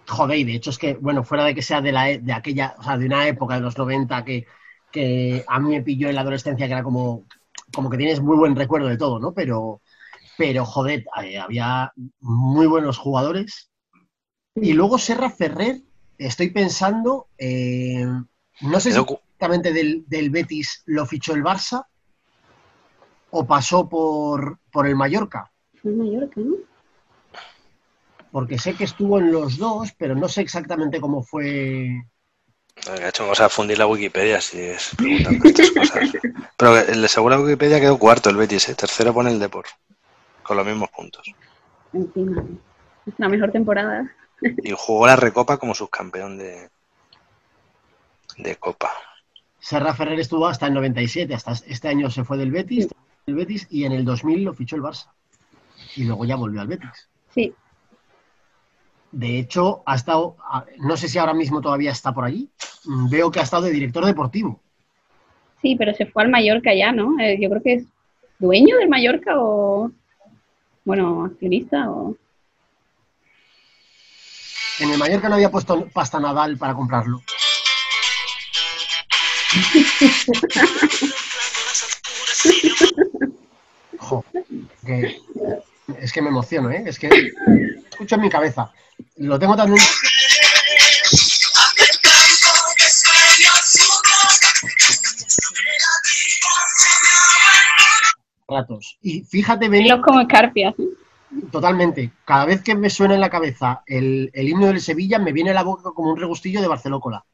Joder, 0.07 0.37
y 0.37 0.43
de 0.43 0.53
hecho 0.55 0.69
es 0.69 0.77
que, 0.77 0.93
bueno, 0.95 1.23
fuera 1.23 1.45
de 1.45 1.55
que 1.55 1.63
sea 1.63 1.81
de, 1.81 1.91
la, 1.91 2.09
e- 2.11 2.19
de 2.19 2.31
aquella, 2.33 2.75
o 2.77 2.83
sea, 2.83 2.97
de 2.97 3.07
una 3.07 3.27
época 3.27 3.55
de 3.55 3.61
los 3.61 3.77
90 3.77 4.23
que, 4.23 4.45
que 4.91 5.43
a 5.47 5.59
mí 5.59 5.69
me 5.69 5.81
pilló 5.81 6.09
en 6.09 6.15
la 6.15 6.21
adolescencia, 6.21 6.67
que 6.67 6.73
era 6.73 6.83
como, 6.83 7.25
como 7.73 7.89
que 7.89 7.97
tienes 7.97 8.21
muy 8.21 8.37
buen 8.37 8.55
recuerdo 8.55 8.87
de 8.87 8.97
todo, 8.97 9.19
¿no? 9.19 9.33
Pero, 9.33 9.81
pero 10.37 10.65
joder, 10.65 11.05
eh, 11.23 11.39
había 11.39 11.91
muy 12.21 12.67
buenos 12.67 12.97
jugadores. 12.99 13.71
Y 14.55 14.73
luego 14.73 14.97
Serra 14.97 15.29
Ferrer, 15.29 15.81
estoy 16.17 16.51
pensando, 16.51 17.27
eh, 17.37 18.05
no 18.61 18.79
sé 18.79 18.91
si 18.93 18.99
directamente 19.45 19.73
del, 19.73 20.03
del 20.07 20.29
Betis 20.29 20.83
lo 20.85 21.05
fichó 21.05 21.33
el 21.33 21.43
Barça 21.43 21.85
o 23.31 23.45
pasó 23.45 23.87
por, 23.87 24.59
por 24.71 24.87
el 24.87 24.95
Mallorca, 24.95 25.51
Fue 25.81 25.91
en 25.91 25.97
Mallorca, 25.97 26.41
¿no? 26.41 26.55
porque 28.31 28.59
sé 28.59 28.73
que 28.75 28.83
estuvo 28.83 29.17
en 29.17 29.31
los 29.31 29.57
dos, 29.57 29.93
pero 29.97 30.13
no 30.13 30.27
sé 30.27 30.41
exactamente 30.41 30.99
cómo 30.99 31.23
fue. 31.23 32.03
Ha 32.89 33.07
hecho 33.07 33.25
cosa 33.25 33.47
fundir 33.47 33.77
la 33.77 33.87
Wikipedia 33.87 34.41
si 34.41 34.59
es 34.59 34.91
preguntando 34.97 35.45
estas 35.47 35.71
cosas. 35.71 36.09
Pero 36.57 36.77
el 36.77 37.01
de 37.01 37.07
según 37.07 37.31
la 37.31 37.39
Wikipedia 37.39 37.79
quedó 37.79 37.97
cuarto 37.97 38.29
el 38.29 38.35
Betis, 38.35 38.67
¿eh? 38.67 38.75
tercero 38.75 39.13
pone 39.13 39.31
el 39.31 39.39
Depor, 39.39 39.65
con 40.43 40.57
los 40.57 40.65
mismos 40.65 40.89
puntos. 40.89 41.31
Encima. 41.93 42.43
Es 43.05 43.13
la 43.17 43.29
mejor 43.29 43.51
temporada. 43.53 44.11
Y 44.41 44.73
jugó 44.75 45.07
la 45.07 45.15
Recopa 45.15 45.57
como 45.57 45.73
subcampeón 45.73 46.37
de, 46.37 46.69
de 48.37 48.55
Copa. 48.57 48.91
Serra 49.65 49.95
Ferrer 49.95 50.19
estuvo 50.19 50.45
hasta 50.45 50.67
el 50.67 50.75
97, 50.75 51.33
hasta 51.33 51.53
este 51.53 51.87
año 51.87 52.11
se 52.11 52.23
fue 52.23 52.37
del 52.37 52.51
Betis, 52.51 52.87
del 53.25 53.35
Betis 53.35 53.65
y 53.71 53.85
en 53.85 53.93
el 53.93 54.05
2000 54.05 54.43
lo 54.43 54.53
fichó 54.53 54.75
el 54.75 54.83
Barça. 54.83 55.07
Y 55.95 56.03
luego 56.03 56.23
ya 56.23 56.35
volvió 56.35 56.61
al 56.61 56.67
Betis. 56.67 57.09
Sí. 57.33 57.51
De 59.11 59.39
hecho, 59.39 59.81
ha 59.87 59.95
estado, 59.95 60.37
a- 60.47 60.65
no 60.77 60.95
sé 60.95 61.07
si 61.07 61.17
ahora 61.17 61.33
mismo 61.33 61.61
todavía 61.61 61.91
está 61.91 62.13
por 62.13 62.25
allí, 62.25 62.47
mm, 62.83 63.09
veo 63.09 63.31
que 63.31 63.39
ha 63.39 63.41
estado 63.43 63.63
de 63.63 63.71
director 63.71 64.05
deportivo. 64.05 64.61
Sí, 65.63 65.75
pero 65.75 65.95
se 65.95 66.05
fue 66.05 66.21
al 66.21 66.29
Mallorca 66.29 66.71
ya, 66.75 66.91
¿no? 66.91 67.19
Eh, 67.19 67.39
yo 67.41 67.49
creo 67.49 67.63
que 67.63 67.73
es 67.73 67.85
dueño 68.37 68.77
del 68.77 68.87
Mallorca 68.87 69.31
o, 69.39 69.89
bueno, 70.83 71.25
accionista 71.25 71.89
o... 71.89 72.15
En 74.79 74.91
el 74.91 74.99
Mallorca 74.99 75.27
no 75.27 75.35
había 75.35 75.49
puesto 75.49 75.87
pasta 75.91 76.19
Nadal 76.19 76.55
para 76.59 76.75
comprarlo. 76.75 77.19
Jo, 83.97 84.23
que- 84.85 85.21
es 85.99 86.11
que 86.11 86.21
me 86.21 86.29
emociono, 86.29 86.69
¿eh? 86.71 86.83
Es 86.85 86.99
que 86.99 87.09
escucho 87.89 88.15
en 88.15 88.21
mi 88.21 88.29
cabeza. 88.29 88.71
Lo 89.17 89.37
tengo 89.39 89.55
también. 89.55 89.81
Ratos. 98.47 98.97
Y 99.01 99.21
fíjate, 99.21 99.69
Beni, 99.69 99.89
como 100.01 100.21
escarpias. 100.21 100.75
Totalmente. 101.51 102.11
Cada 102.23 102.45
vez 102.45 102.61
que 102.61 102.75
me 102.75 102.89
suena 102.89 103.15
en 103.15 103.21
la 103.21 103.29
cabeza 103.29 103.81
el, 103.87 104.29
el 104.33 104.47
himno 104.49 104.67
del 104.67 104.79
Sevilla, 104.81 105.17
me 105.19 105.31
viene 105.33 105.49
a 105.51 105.55
la 105.55 105.63
boca 105.63 105.89
como 105.95 106.11
un 106.11 106.19
regustillo 106.19 106.61
de 106.61 106.67
Barcelócola. 106.67 107.25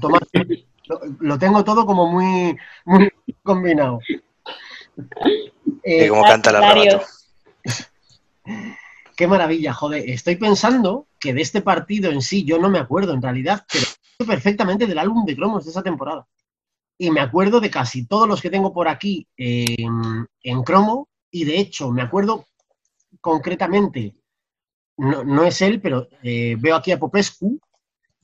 Toma- 0.00 0.20
lo, 0.90 1.00
lo 1.20 1.38
tengo 1.38 1.64
todo 1.64 1.86
como 1.86 2.10
muy, 2.10 2.56
muy 2.84 3.10
combinado. 3.42 4.00
Y 5.84 6.04
Eh, 6.04 6.08
como 6.08 6.22
canta 6.22 6.50
arrebato. 6.50 7.02
qué 9.16 9.26
maravilla, 9.26 9.72
joder. 9.72 10.08
Estoy 10.08 10.36
pensando 10.36 11.06
que 11.18 11.32
de 11.34 11.42
este 11.42 11.62
partido 11.62 12.10
en 12.10 12.22
sí 12.22 12.44
yo 12.44 12.58
no 12.58 12.68
me 12.68 12.78
acuerdo 12.78 13.12
en 13.14 13.22
realidad, 13.22 13.64
pero 13.72 13.86
perfectamente 14.26 14.86
del 14.86 14.98
álbum 14.98 15.24
de 15.24 15.36
cromos 15.36 15.64
de 15.64 15.70
esa 15.70 15.82
temporada. 15.82 16.26
Y 16.98 17.10
me 17.10 17.20
acuerdo 17.20 17.60
de 17.60 17.70
casi 17.70 18.06
todos 18.06 18.28
los 18.28 18.42
que 18.42 18.50
tengo 18.50 18.72
por 18.72 18.88
aquí 18.88 19.26
en, 19.36 20.26
en 20.42 20.62
cromo. 20.62 21.08
Y 21.30 21.44
de 21.44 21.58
hecho, 21.58 21.90
me 21.90 22.02
acuerdo 22.02 22.46
concretamente, 23.20 24.16
no, 24.96 25.24
no 25.24 25.44
es 25.44 25.62
él, 25.62 25.80
pero 25.80 26.08
eh, 26.22 26.56
veo 26.58 26.76
aquí 26.76 26.92
a 26.92 26.98
Popescu. 26.98 27.58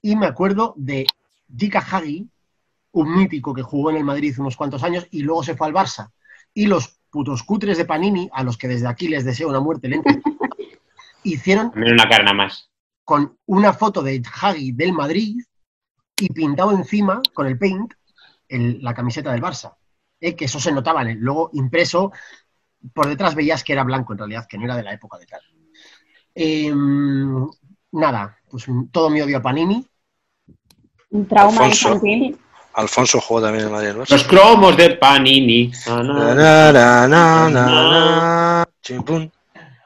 Y 0.02 0.14
me 0.16 0.26
acuerdo 0.26 0.74
de 0.76 1.06
Dika 1.48 1.80
Hagi, 1.80 2.28
un 2.96 3.14
mítico 3.14 3.52
que 3.52 3.62
jugó 3.62 3.90
en 3.90 3.96
el 3.96 4.04
Madrid 4.04 4.34
unos 4.38 4.56
cuantos 4.56 4.82
años 4.82 5.06
y 5.10 5.20
luego 5.22 5.42
se 5.42 5.54
fue 5.54 5.66
al 5.66 5.74
Barça. 5.74 6.10
Y 6.54 6.66
los 6.66 6.98
putos 7.10 7.42
cutres 7.42 7.76
de 7.76 7.84
Panini, 7.84 8.28
a 8.32 8.42
los 8.42 8.56
que 8.56 8.68
desde 8.68 8.86
aquí 8.88 9.08
les 9.08 9.24
deseo 9.24 9.48
una 9.50 9.60
muerte 9.60 9.88
lenta, 9.88 10.10
hicieron 11.22 11.70
También 11.72 11.92
una 11.94 12.08
cara 12.08 12.24
nada 12.24 12.34
más. 12.36 12.70
con 13.04 13.36
una 13.46 13.72
foto 13.74 14.02
de 14.02 14.22
Hagi 14.40 14.72
del 14.72 14.92
Madrid 14.94 15.40
y 16.18 16.32
pintado 16.32 16.72
encima 16.72 17.20
con 17.34 17.46
el 17.46 17.58
paint 17.58 17.92
el- 18.48 18.82
la 18.82 18.94
camiseta 18.94 19.30
del 19.32 19.42
Barça. 19.42 19.74
Eh, 20.20 20.34
que 20.34 20.46
eso 20.46 20.58
se 20.58 20.72
notaba 20.72 21.02
en 21.02 21.08
el 21.08 21.18
luego 21.18 21.50
impreso. 21.52 22.12
Por 22.94 23.08
detrás 23.08 23.34
veías 23.34 23.62
que 23.62 23.74
era 23.74 23.84
blanco 23.84 24.12
en 24.14 24.18
realidad, 24.20 24.46
que 24.48 24.56
no 24.56 24.64
era 24.64 24.76
de 24.76 24.82
la 24.84 24.94
época 24.94 25.18
de 25.18 25.26
tal. 25.26 25.40
Em, 26.34 27.46
nada, 27.92 28.38
pues 28.50 28.66
todo 28.90 29.10
mi 29.10 29.20
odio 29.20 29.36
a 29.36 29.42
Panini. 29.42 29.86
Un 31.10 31.26
trauma 31.26 31.64
Alfonso. 31.66 31.88
infantil. 31.88 32.38
Alfonso 32.76 33.20
jugó 33.22 33.40
también 33.40 33.66
en 33.66 33.68
el 33.68 33.72
Madrid. 33.72 34.04
Los 34.08 34.24
cromos 34.24 34.76
de 34.76 34.90
Panini. 34.90 35.72
Ah. 35.86 36.26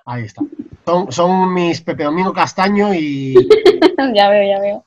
Ahí 0.05 0.25
está. 0.25 0.43
Son, 0.85 1.13
son 1.13 1.55
mis 1.55 1.81
Pepe 1.83 2.03
Domingo 2.03 2.33
Castaño 2.33 2.93
y 2.93 3.35
ya 4.15 4.29
veo, 4.29 4.43
ya 4.43 4.61
veo. 4.61 4.85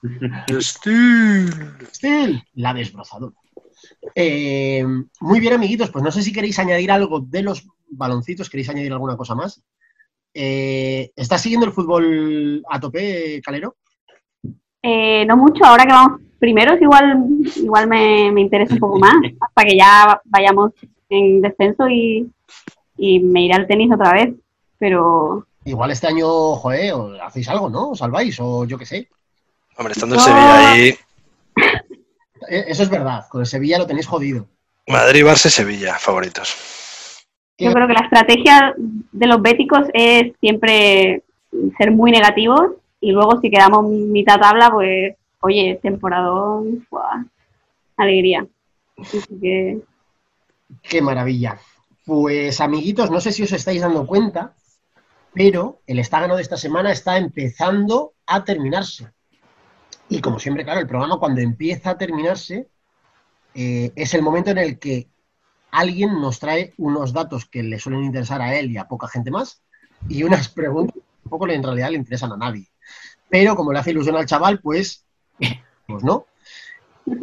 Steel. 0.61 1.49
Steel, 1.93 2.43
la 2.55 2.73
desbrozadora. 2.73 3.33
Eh, 4.15 4.85
muy 5.21 5.39
bien, 5.39 5.53
amiguitos, 5.53 5.89
pues 5.89 6.03
no 6.03 6.11
sé 6.11 6.23
si 6.23 6.33
queréis 6.33 6.59
añadir 6.59 6.91
algo 6.91 7.21
de 7.21 7.41
los 7.41 7.65
baloncitos, 7.87 8.49
queréis 8.49 8.67
añadir 8.67 8.91
alguna 8.91 9.15
cosa 9.15 9.33
más. 9.33 9.63
Eh, 10.33 11.13
¿Estás 11.15 11.41
siguiendo 11.41 11.67
el 11.67 11.71
fútbol 11.71 12.63
a 12.69 12.81
tope, 12.81 13.41
Calero? 13.41 13.77
Eh, 14.83 15.25
no 15.25 15.37
mucho, 15.37 15.65
ahora 15.65 15.85
que 15.85 15.93
vamos 15.93 16.21
primeros 16.39 16.79
igual, 16.81 17.17
igual 17.55 17.87
me, 17.87 18.29
me 18.33 18.41
interesa 18.41 18.73
un 18.73 18.79
poco 18.79 18.99
más, 18.99 19.15
hasta 19.39 19.63
que 19.63 19.77
ya 19.77 20.21
vayamos 20.25 20.71
en 21.09 21.41
descenso 21.41 21.87
y, 21.87 22.29
y 22.97 23.19
me 23.21 23.43
iré 23.45 23.53
al 23.55 23.65
tenis 23.67 23.91
otra 23.93 24.11
vez. 24.13 24.33
Pero 24.77 25.47
Igual 25.65 25.91
este 25.91 26.07
año, 26.07 26.27
joder, 26.57 26.91
o 26.93 27.13
hacéis 27.23 27.47
algo, 27.47 27.69
¿no? 27.69 27.91
¿Os 27.91 27.99
salváis? 27.99 28.37
O 28.41 28.65
yo 28.65 28.77
qué 28.77 28.85
sé. 28.85 29.07
Hombre, 29.77 29.93
estando 29.93 30.15
en 30.15 30.19
No. 30.19 30.25
Sevilla 30.25 30.71
ahí, 30.71 30.89
Eh, 32.49 32.65
Eso 32.67 32.83
es 32.83 32.89
verdad, 32.89 33.25
con 33.29 33.39
el 33.41 33.47
Sevilla 33.47 33.77
lo 33.77 33.87
tenéis 33.87 34.05
jodido. 34.07 34.45
Madrid, 34.87 35.23
Barça, 35.23 35.47
Sevilla, 35.49 35.93
favoritos. 35.97 36.53
yo 37.57 37.71
creo 37.71 37.87
que 37.87 37.93
la 37.93 38.01
estrategia 38.01 38.73
de 38.77 39.27
los 39.27 39.41
béticos 39.41 39.87
es 39.93 40.33
siempre 40.41 41.23
ser 41.77 41.91
muy 41.91 42.11
negativos 42.11 42.71
y 43.03 43.11
luego 43.11 43.39
si 43.41 43.49
quedamos 43.51 43.85
mitad 43.89 44.39
tabla, 44.39 44.71
pues, 44.71 45.15
oye, 45.41 45.79
temporadón, 45.81 46.85
¡buah! 46.89 47.25
alegría. 47.97 48.47
Así 48.97 49.19
que, 49.41 49.81
Qué 50.81 51.01
maravilla. 51.01 51.59
Pues, 52.05 52.59
amiguitos, 52.61 53.11
no 53.11 53.19
sé 53.21 53.31
si 53.31 53.43
os 53.43 53.51
estáis 53.51 53.81
dando 53.81 54.05
cuenta, 54.05 54.53
pero 55.33 55.79
el 55.87 55.99
estágano 55.99 56.35
de 56.35 56.41
esta 56.41 56.57
semana 56.57 56.91
está 56.91 57.17
empezando 57.17 58.13
a 58.25 58.43
terminarse. 58.43 59.09
Y 60.09 60.21
como 60.21 60.39
siempre, 60.39 60.63
claro, 60.63 60.79
el 60.79 60.87
programa 60.87 61.17
cuando 61.17 61.41
empieza 61.41 61.91
a 61.91 61.97
terminarse 61.97 62.67
eh, 63.55 63.91
es 63.95 64.13
el 64.13 64.21
momento 64.21 64.51
en 64.51 64.57
el 64.59 64.79
que 64.79 65.07
alguien 65.71 66.21
nos 66.21 66.39
trae 66.39 66.73
unos 66.77 67.13
datos 67.13 67.45
que 67.45 67.63
le 67.63 67.79
suelen 67.79 68.03
interesar 68.03 68.41
a 68.41 68.55
él 68.57 68.71
y 68.71 68.77
a 68.77 68.87
poca 68.87 69.07
gente 69.07 69.31
más 69.31 69.61
y 70.09 70.23
unas 70.23 70.49
preguntas 70.49 70.95
que 70.95 71.01
tampoco 71.23 71.47
le- 71.47 71.55
en 71.55 71.63
realidad 71.63 71.89
le 71.89 71.97
interesan 71.97 72.31
a 72.33 72.37
nadie. 72.37 72.67
Pero 73.33 73.55
como 73.55 73.73
le 73.73 73.79
hace 73.79 73.89
ilusión 73.89 74.15
al 74.15 74.27
chaval, 74.27 74.59
pues, 74.59 75.07
pues 75.87 76.03
no. 76.03 76.27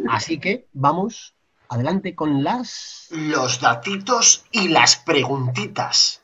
Así 0.09 0.41
que 0.41 0.67
vamos 0.73 1.35
adelante 1.69 2.15
con 2.15 2.43
las... 2.43 3.07
Los 3.11 3.61
datitos 3.61 4.43
y 4.51 4.67
las 4.67 4.97
preguntitas. 4.97 6.21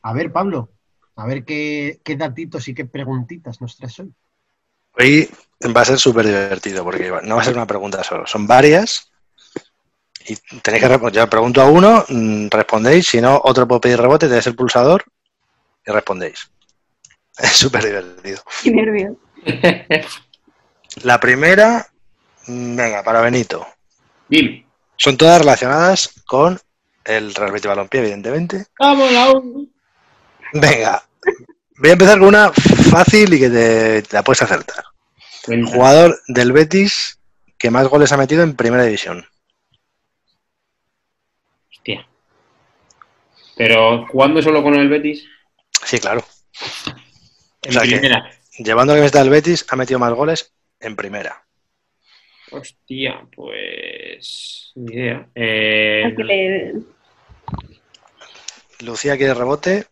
A 0.00 0.14
ver, 0.14 0.32
Pablo, 0.32 0.70
a 1.16 1.26
ver 1.26 1.44
qué, 1.44 2.00
qué 2.02 2.16
datitos 2.16 2.66
y 2.68 2.74
qué 2.74 2.86
preguntitas 2.86 3.60
nos 3.60 3.76
traes 3.76 4.00
hoy. 4.00 4.14
Hoy 4.98 5.30
va 5.76 5.82
a 5.82 5.84
ser 5.84 5.98
súper 5.98 6.24
divertido 6.24 6.82
porque 6.82 7.12
no 7.22 7.36
va 7.36 7.42
a 7.42 7.44
ser 7.44 7.56
una 7.56 7.66
pregunta 7.66 8.02
solo, 8.02 8.26
son 8.26 8.46
varias. 8.46 9.12
Y 10.26 10.36
tenéis 10.62 10.82
que 10.82 10.88
responder. 10.88 11.14
Yo 11.14 11.28
pregunto 11.28 11.60
a 11.60 11.68
uno, 11.68 12.06
mm, 12.08 12.46
respondéis, 12.48 13.06
si 13.06 13.20
no, 13.20 13.38
otro 13.44 13.68
puede 13.68 13.82
pedir 13.82 14.00
rebote, 14.00 14.28
tenéis 14.28 14.46
el 14.46 14.56
pulsador 14.56 15.04
y 15.86 15.92
respondéis. 15.92 16.50
Es 17.38 17.50
súper 17.50 17.84
divertido. 17.84 18.42
qué 18.62 18.70
nervios. 18.70 19.12
La 21.02 21.20
primera, 21.20 21.86
venga, 22.46 23.02
para 23.02 23.20
Benito. 23.20 23.66
Dime. 24.28 24.66
Son 24.96 25.16
todas 25.16 25.38
relacionadas 25.40 26.10
con 26.26 26.58
el 27.04 27.34
Real 27.34 27.52
Betis 27.52 27.66
Balompié, 27.66 28.00
evidentemente. 28.00 28.66
Vamos, 28.78 29.12
la. 29.12 29.32
Venga, 30.54 31.02
voy 31.76 31.90
a 31.90 31.92
empezar 31.92 32.18
con 32.18 32.28
una 32.28 32.50
fácil 32.52 33.34
y 33.34 33.38
que 33.38 33.50
te, 33.50 34.02
te 34.02 34.16
la 34.16 34.22
puedes 34.24 34.42
acertar. 34.42 34.84
Cuenta. 35.44 35.70
Jugador 35.72 36.20
del 36.28 36.52
Betis 36.52 37.18
que 37.58 37.70
más 37.70 37.86
goles 37.88 38.10
ha 38.12 38.16
metido 38.16 38.42
en 38.42 38.56
primera 38.56 38.84
división. 38.84 39.26
Hostia. 41.70 42.06
Pero 43.56 44.06
jugando 44.08 44.42
solo 44.42 44.62
con 44.62 44.74
el 44.74 44.88
Betis, 44.88 45.24
Sí, 45.84 45.98
claro. 45.98 46.24
en 47.62 47.70
O 47.70 47.72
sea 47.72 47.82
que- 47.82 47.88
primera. 47.98 48.30
Llevando 48.58 48.92
la 48.94 48.98
camiseta 49.00 49.20
del 49.20 49.30
Betis, 49.30 49.66
ha 49.70 49.76
metido 49.76 49.98
más 49.98 50.12
goles 50.12 50.52
en 50.80 50.96
primera. 50.96 51.44
Hostia, 52.52 53.26
pues. 53.34 54.72
Ni 54.76 54.94
idea. 54.94 55.26
Eh, 55.34 56.14
le- 56.16 56.74
Lucía 58.80 59.16
quiere 59.16 59.34
rebote. 59.34 59.86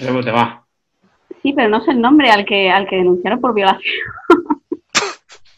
rebote, 0.00 0.30
va. 0.30 0.64
Sí, 1.42 1.52
pero 1.52 1.68
no 1.68 1.84
sé 1.84 1.90
el 1.92 2.00
nombre 2.00 2.30
al 2.30 2.44
que, 2.44 2.70
al 2.70 2.86
que 2.88 2.96
denunciaron 2.96 3.40
por 3.40 3.54
violación. 3.54 3.82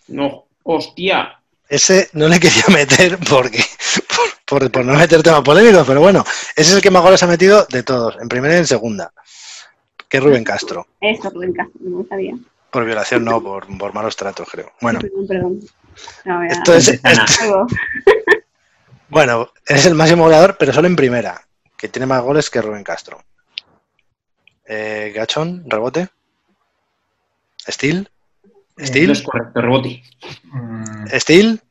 No. 0.09 0.45
¡Hostia! 0.65 1.41
Ese 1.69 2.11
no 2.13 2.29
le 2.29 2.39
quería 2.39 2.65
meter 2.69 3.19
porque 3.31 3.63
por, 4.47 4.61
por- 4.61 4.71
por 4.71 4.85
no 4.85 4.93
meter 4.95 5.23
temas 5.23 5.41
polémicos, 5.41 5.87
pero 5.87 6.01
bueno, 6.01 6.23
ese 6.55 6.71
es 6.71 6.73
el 6.75 6.83
que 6.83 6.91
más 6.91 7.03
goles 7.03 7.23
ha 7.23 7.27
metido 7.27 7.67
de 7.71 7.83
todos, 7.83 8.17
en 8.21 8.29
primera 8.29 8.55
y 8.55 8.59
en 8.59 8.67
segunda. 8.67 9.11
Que 10.13 10.19
es 10.19 10.23
Rubén 10.25 10.45
Castro. 10.45 10.87
Eso, 11.01 11.31
Rubén 11.31 11.55
Castro, 11.55 11.81
no 11.81 12.01
lo 12.03 12.07
sabía. 12.07 12.35
Por 12.71 12.85
violación 12.85 13.25
no, 13.25 13.43
por, 13.43 13.67
por 13.79 13.95
malos 13.95 14.15
tratos, 14.15 14.47
creo. 14.51 14.71
Bueno, 14.83 15.01
Perdón, 15.01 15.27
perdón. 15.27 15.61
No, 16.27 16.43
esto 16.43 16.75
es, 16.75 16.89
esto- 16.89 17.67
bueno, 19.09 19.51
es 19.67 19.87
el 19.87 19.95
máximo 19.95 20.25
goleador, 20.25 20.57
pero 20.59 20.71
solo 20.75 20.87
en 20.87 20.97
primera, 20.97 21.41
que 21.79 21.89
tiene 21.89 22.05
más 22.05 22.23
goles 22.23 22.51
que 22.51 22.61
Rubén 22.61 22.85
Castro. 22.85 23.23
Eh, 24.67 25.13
Gachón, 25.17 25.65
rebote. 25.67 26.09
Steel. 27.67 28.11
Eh, 28.77 28.87
Steel. 28.87 29.07
No 29.07 29.13
es 29.15 29.23
correcto, 29.23 29.61
rebote. 29.63 30.03
Mm, 30.45 31.07
Steel. 31.09 31.63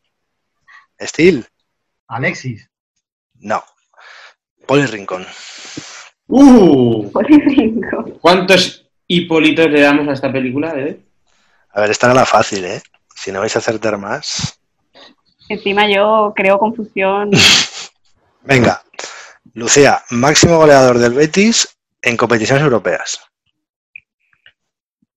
Steel. 1.00 1.48
Alexis. 2.08 2.68
No. 3.36 3.64
Poli 4.66 4.88
Rincón. 4.88 5.28
¡Uh! 6.34 7.12
¿Cuántos 8.22 8.88
hipolitos 9.08 9.70
le 9.70 9.82
damos 9.82 10.08
a 10.08 10.14
esta 10.14 10.32
película, 10.32 10.74
bebé? 10.74 11.02
A 11.74 11.82
ver, 11.82 11.92
esta 11.92 12.08
era 12.08 12.14
la 12.14 12.26
fácil, 12.26 12.64
¿eh? 12.66 12.82
Si 13.14 13.32
no 13.32 13.42
vais 13.42 13.54
a 13.56 13.60
acertar 13.60 13.98
más. 13.98 14.58
Encima 15.50 15.90
yo 15.90 16.32
creo 16.36 16.58
confusión. 16.58 17.32
Venga. 18.44 18.82
Lucía, 19.54 20.02
máximo 20.12 20.58
goleador 20.58 20.98
del 21.00 21.14
Betis 21.14 21.68
en 22.02 22.16
competiciones 22.16 22.64
europeas. 22.64 23.20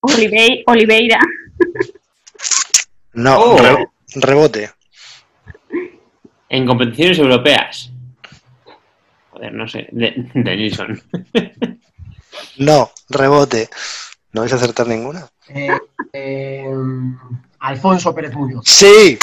Olivei- 0.00 0.64
Oliveira. 0.66 1.20
No, 3.12 3.38
Oh. 3.38 3.58
re- 3.58 3.86
rebote. 4.16 4.70
En 6.48 6.66
competiciones 6.66 7.18
europeas. 7.18 7.90
Joder, 9.44 9.52
no 9.52 9.68
sé. 9.68 9.88
De, 9.92 10.14
de 10.34 10.56
Nilsson. 10.56 11.02
No, 12.58 12.90
rebote. 13.08 13.70
¿No 14.32 14.40
vais 14.40 14.52
a 14.52 14.56
acertar 14.56 14.88
ninguna? 14.88 15.28
Eh, 15.48 15.70
eh, 16.12 16.64
Alfonso 17.60 18.12
Pérez 18.12 18.34
Muñoz. 18.34 18.64
Sí. 18.66 19.16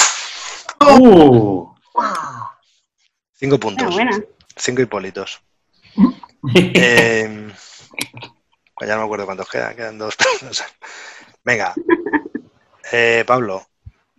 ¡Uh! 0.80 1.68
¡Ah! 1.98 2.58
Cinco 3.34 3.60
puntos. 3.60 3.94
buena. 3.94 4.18
Cinco 4.56 4.82
hipolitos. 4.82 5.40
Eh, 6.54 7.52
pues 8.74 8.88
ya 8.88 8.94
no 8.94 9.02
me 9.02 9.04
acuerdo 9.04 9.26
cuántos 9.26 9.48
quedan. 9.48 9.76
Quedan 9.76 9.98
dos. 9.98 10.16
Venga. 11.44 11.74
Eh, 12.90 13.24
Pablo. 13.26 13.64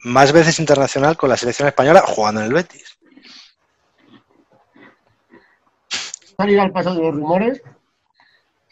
Más 0.04 0.32
veces 0.32 0.60
internacional 0.60 1.18
con 1.18 1.30
la 1.30 1.36
selección 1.36 1.68
española 1.68 2.04
jugando 2.06 2.40
en 2.42 2.48
el 2.48 2.54
Betis. 2.54 2.98
Salir 6.44 6.60
al 6.60 6.72
paso 6.72 6.94
de 6.94 7.02
los 7.02 7.16
rumores, 7.16 7.62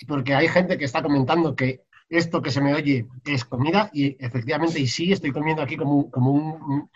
porque 0.08 0.34
hay 0.36 0.48
gente 0.48 0.78
que 0.78 0.86
está 0.86 1.02
comentando 1.02 1.56
que 1.56 1.84
esto 2.10 2.42
que 2.42 2.52
se 2.52 2.60
me 2.62 2.74
oye 2.74 3.06
es 3.26 3.46
comida, 3.46 3.90
y 3.94 4.18
efectivamente, 4.24 4.80
y 4.80 4.88
sí, 4.88 5.12
estoy 5.14 5.32
comiendo 5.32 5.62
aquí 5.64 5.78
como, 5.78 5.94
un- 5.96 6.12
como 6.12 6.32
un, 6.32 6.90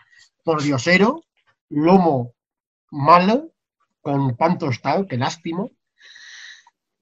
pordiosero, 0.44 1.22
lomo 1.70 2.34
malo, 2.90 3.50
con 4.02 4.36
pan 4.36 4.58
tostado, 4.58 5.06
que 5.06 5.16
lástimo. 5.16 5.70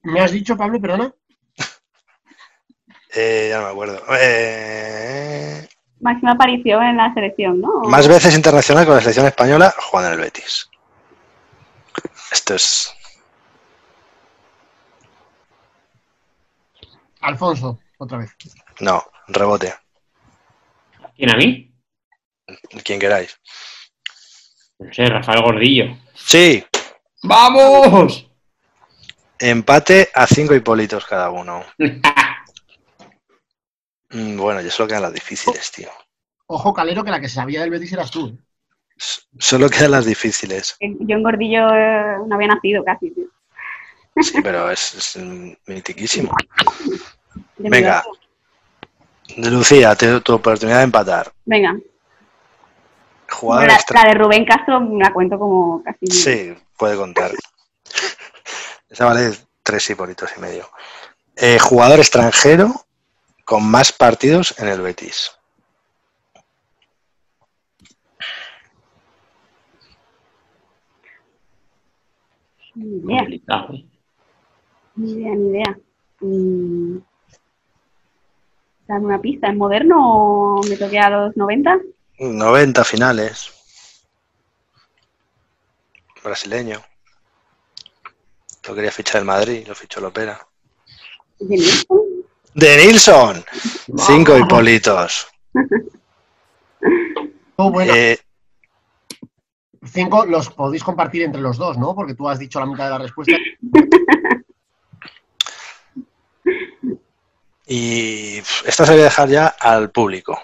¿Me 0.03 0.19
has 0.21 0.31
dicho, 0.31 0.55
Pablo, 0.57 0.79
perdona? 0.79 1.13
Eh, 3.17 3.47
ya 3.49 3.59
no 3.59 3.65
me 3.67 3.71
acuerdo. 3.71 4.01
Eh, 4.19 5.67
Máxima 6.01 6.31
aparición 6.33 6.83
en 6.83 6.97
la 6.97 7.13
selección, 7.13 7.61
¿no? 7.61 7.81
más 7.83 8.07
veces 8.09 8.35
internacional 8.35 8.85
con 8.85 8.95
la 8.95 8.99
selección 9.01 9.25
española 9.25 9.73
jugando 9.77 10.09
en 10.11 10.19
el 10.19 10.25
Betis. 10.25 10.69
Esto 12.31 12.55
es. 12.55 12.93
Alfonso, 17.25 17.79
otra 17.97 18.19
vez. 18.19 18.35
No, 18.79 19.03
rebote. 19.27 19.73
¿Quién 21.15 21.31
a 21.33 21.37
mí? 21.37 21.73
Quien 22.83 22.99
queráis. 22.99 23.39
No 24.79 24.93
sé, 24.93 25.05
Rafael 25.05 25.41
Gordillo. 25.41 25.97
Sí, 26.13 26.63
¡Vamos! 27.23 28.29
empate 29.39 30.09
a 30.13 30.27
cinco 30.27 30.53
hipolitos 30.55 31.05
cada 31.05 31.29
uno. 31.29 31.63
Mm, 34.09 34.37
Bueno, 34.37 34.61
ya 34.61 34.69
solo 34.69 34.87
quedan 34.87 35.01
las 35.01 35.13
difíciles, 35.13 35.71
tío. 35.71 35.89
Ojo, 36.45 36.73
Calero, 36.73 37.03
que 37.03 37.09
la 37.11 37.19
que 37.19 37.27
sabía 37.27 37.61
del 37.61 37.71
Betis 37.71 37.91
eras 37.91 38.11
tú. 38.11 38.27
¿eh? 38.27 38.37
Solo 39.39 39.67
quedan 39.67 39.91
las 39.91 40.05
difíciles. 40.05 40.77
Yo 40.79 41.15
en 41.17 41.23
Gordillo 41.23 41.67
eh, 41.75 42.17
no 42.25 42.35
había 42.35 42.49
nacido 42.49 42.83
casi. 42.83 43.11
tío. 43.11 43.25
Sí, 44.21 44.41
pero 44.41 44.69
es, 44.71 44.93
es 44.95 45.17
mitiquísimo. 45.67 46.31
Venga. 47.57 48.03
Lucía, 49.37 49.95
te- 49.95 50.21
tu 50.21 50.33
oportunidad 50.35 50.77
de 50.77 50.83
empatar. 50.85 51.31
Venga. 51.45 51.75
Jugador 53.29 53.67
la, 53.67 53.73
extra. 53.73 54.03
la 54.03 54.09
de 54.09 54.15
Rubén 54.15 54.45
Castro 54.45 54.79
la 54.79 55.11
cuento 55.11 55.37
como 55.37 55.83
casi. 55.83 56.07
Sí, 56.07 56.55
puede 56.77 56.95
contar. 56.95 57.31
Esa 58.89 59.05
vale 59.05 59.35
tres 59.63 59.89
hipolitos 59.89 60.29
y 60.37 60.39
medio. 60.39 60.69
Eh, 61.35 61.59
jugador 61.59 61.99
extranjero 61.99 62.73
con 63.43 63.69
más 63.69 63.91
partidos 63.91 64.55
en 64.59 64.67
el 64.69 64.79
Betis. 64.81 65.31
Complicado. 72.73 73.73
Ni 74.95 75.11
idea, 75.11 75.35
ni 75.35 75.49
idea. 75.49 75.77
Mm. 76.21 76.97
Dame 78.87 79.05
una 79.05 79.21
pista. 79.21 79.47
¿Es 79.49 79.55
moderno 79.55 79.97
o 80.59 80.63
me 80.63 80.77
toqué 80.77 80.99
a 80.99 81.09
los 81.09 81.37
90? 81.37 81.79
90 82.19 82.83
finales. 82.83 83.51
Brasileño. 86.23 86.81
Lo 88.67 88.73
quería 88.73 88.91
fichar 88.91 89.21
el 89.21 89.25
Madrid, 89.25 89.67
lo 89.67 89.75
fichó 89.75 89.99
el 89.99 90.05
Opera. 90.05 90.39
¿De 91.39 91.55
Nilsson? 91.57 91.99
De 92.53 92.77
Nilsson. 92.77 93.43
Cinco 93.97 94.37
hipolitos. 94.37 95.27
Oh, 97.57 97.69
bueno, 97.71 97.93
Eh, 97.93 98.17
cinco 99.83 100.25
los 100.25 100.49
podéis 100.49 100.83
compartir 100.83 101.23
entre 101.23 101.41
los 101.41 101.57
dos, 101.57 101.77
¿no? 101.77 101.93
Porque 101.93 102.15
tú 102.15 102.27
has 102.27 102.39
dicho 102.39 102.59
la 102.59 102.65
mitad 102.65 102.85
de 102.85 102.91
la 102.91 102.97
respuesta. 102.97 103.35
y 107.67 108.37
esta 108.65 108.85
se 108.85 108.91
voy 108.91 109.01
a 109.01 109.05
dejar 109.05 109.29
ya 109.29 109.47
al 109.47 109.91
público. 109.91 110.39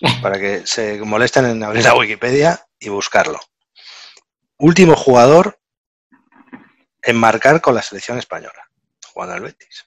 Para 0.22 0.38
que 0.38 0.66
se 0.66 1.00
molesten 1.00 1.46
en 1.46 1.62
abrir 1.62 1.84
la 1.84 1.94
Wikipedia 1.94 2.66
y 2.78 2.88
buscarlo. 2.88 3.40
Último 4.58 4.96
jugador 4.96 5.58
en 7.02 7.16
marcar 7.16 7.60
con 7.60 7.74
la 7.74 7.82
selección 7.82 8.18
española. 8.18 8.68
Jugando 9.12 9.34
al 9.34 9.40
Betis. 9.42 9.86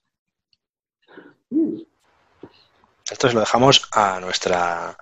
Mm. 1.49 1.81
Esto 3.09 3.27
se 3.27 3.33
lo 3.33 3.39
dejamos 3.39 3.87
a 3.91 4.19
nuestra 4.19 4.97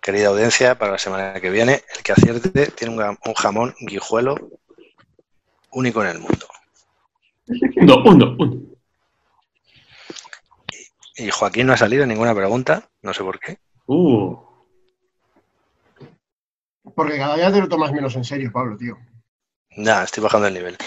querida 0.00 0.28
audiencia 0.28 0.76
para 0.76 0.92
la 0.92 0.98
semana 0.98 1.40
que 1.40 1.50
viene. 1.50 1.82
El 1.96 2.02
que 2.02 2.12
acierte 2.12 2.66
tiene 2.72 2.94
un 2.94 3.34
jamón 3.34 3.74
guijuelo 3.80 4.36
único 5.72 6.02
en 6.02 6.08
el 6.08 6.18
mundo. 6.18 6.46
Uno, 7.76 8.02
uno, 8.04 8.36
uno. 8.38 8.69
Y 11.20 11.30
Joaquín 11.30 11.66
no 11.66 11.74
ha 11.74 11.76
salido 11.76 12.06
ninguna 12.06 12.34
pregunta, 12.34 12.88
no 13.02 13.12
sé 13.12 13.22
por 13.22 13.38
qué. 13.38 13.58
Uh. 13.86 14.38
Porque 16.94 17.18
cada 17.18 17.36
día 17.36 17.52
te 17.52 17.60
lo 17.60 17.68
tomas 17.68 17.92
menos 17.92 18.16
en 18.16 18.24
serio, 18.24 18.50
Pablo, 18.50 18.78
tío. 18.78 18.96
Ya, 19.76 20.02
estoy 20.02 20.22
bajando 20.22 20.46
el 20.46 20.54
nivel. 20.54 20.78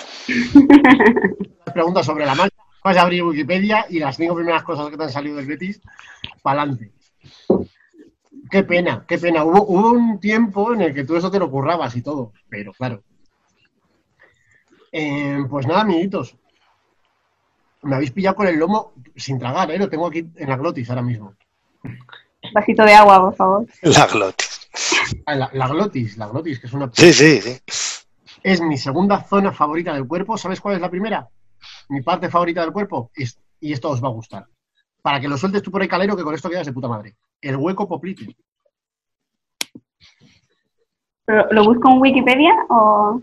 Preguntas 1.73 2.07
sobre 2.07 2.25
la 2.25 2.33
marcha, 2.33 2.55
vas 2.83 2.97
a 2.97 3.03
abrir 3.03 3.23
Wikipedia 3.23 3.85
y 3.89 3.99
las 3.99 4.17
cinco 4.17 4.35
primeras 4.35 4.63
cosas 4.63 4.89
que 4.89 4.97
te 4.97 5.03
han 5.03 5.11
salido 5.11 5.35
del 5.35 5.45
Betis, 5.45 5.79
para 6.41 6.63
adelante. 6.63 6.91
Qué 8.49 8.63
pena, 8.63 9.05
qué 9.07 9.19
pena. 9.19 9.43
Hubo, 9.43 9.63
hubo 9.67 9.91
un 9.91 10.19
tiempo 10.19 10.73
en 10.73 10.81
el 10.81 10.93
que 10.95 11.03
tú 11.03 11.15
eso 11.15 11.29
te 11.29 11.39
lo 11.39 11.51
currabas 11.51 11.95
y 11.95 12.01
todo, 12.01 12.33
pero 12.49 12.73
claro. 12.73 13.03
Eh, 14.91 15.43
pues 15.47 15.67
nada, 15.67 15.81
amiguitos. 15.81 16.35
Me 17.83 17.95
habéis 17.95 18.11
pillado 18.11 18.35
con 18.35 18.47
el 18.47 18.57
lomo 18.57 18.93
sin 19.15 19.37
tragar, 19.39 19.69
¿eh? 19.71 19.77
Lo 19.77 19.89
tengo 19.89 20.07
aquí 20.07 20.25
en 20.35 20.49
la 20.49 20.57
glotis 20.57 20.89
ahora 20.89 21.01
mismo. 21.01 21.35
Vasito 22.53 22.83
de 22.83 22.93
agua, 22.93 23.21
por 23.21 23.35
favor. 23.35 23.65
La 23.81 24.07
glotis. 24.07 24.69
Ah, 25.25 25.35
La, 25.35 25.49
la 25.53 25.67
glotis, 25.67 26.17
la 26.17 26.27
glotis, 26.27 26.59
que 26.59 26.67
es 26.67 26.73
una... 26.73 26.89
Sí, 26.93 27.13
sí, 27.13 27.41
sí. 27.41 27.59
Es 28.41 28.61
mi 28.61 28.77
segunda 28.77 29.21
zona 29.23 29.51
favorita 29.51 29.93
del 29.93 30.07
cuerpo. 30.07 30.37
¿Sabes 30.37 30.59
cuál 30.59 30.75
es 30.75 30.81
la 30.81 30.89
primera? 30.89 31.27
Mi 31.89 32.01
parte 32.01 32.29
favorita 32.29 32.61
del 32.61 32.71
cuerpo. 32.73 33.11
Es, 33.15 33.37
y 33.59 33.71
esto 33.73 33.89
os 33.89 34.03
va 34.03 34.07
a 34.07 34.11
gustar. 34.11 34.45
Para 35.01 35.19
que 35.19 35.27
lo 35.27 35.37
sueltes 35.37 35.61
tú 35.61 35.71
por 35.71 35.81
ahí, 35.81 35.87
calero, 35.87 36.15
que 36.15 36.23
con 36.23 36.33
esto 36.33 36.49
quedas 36.49 36.65
de 36.65 36.73
puta 36.73 36.87
madre. 36.87 37.15
El 37.41 37.57
hueco 37.57 37.87
poplite. 37.87 38.35
¿Lo, 41.27 41.47
lo 41.51 41.63
busco 41.63 41.89
en 41.89 42.01
Wikipedia 42.01 42.51
o 42.69 43.21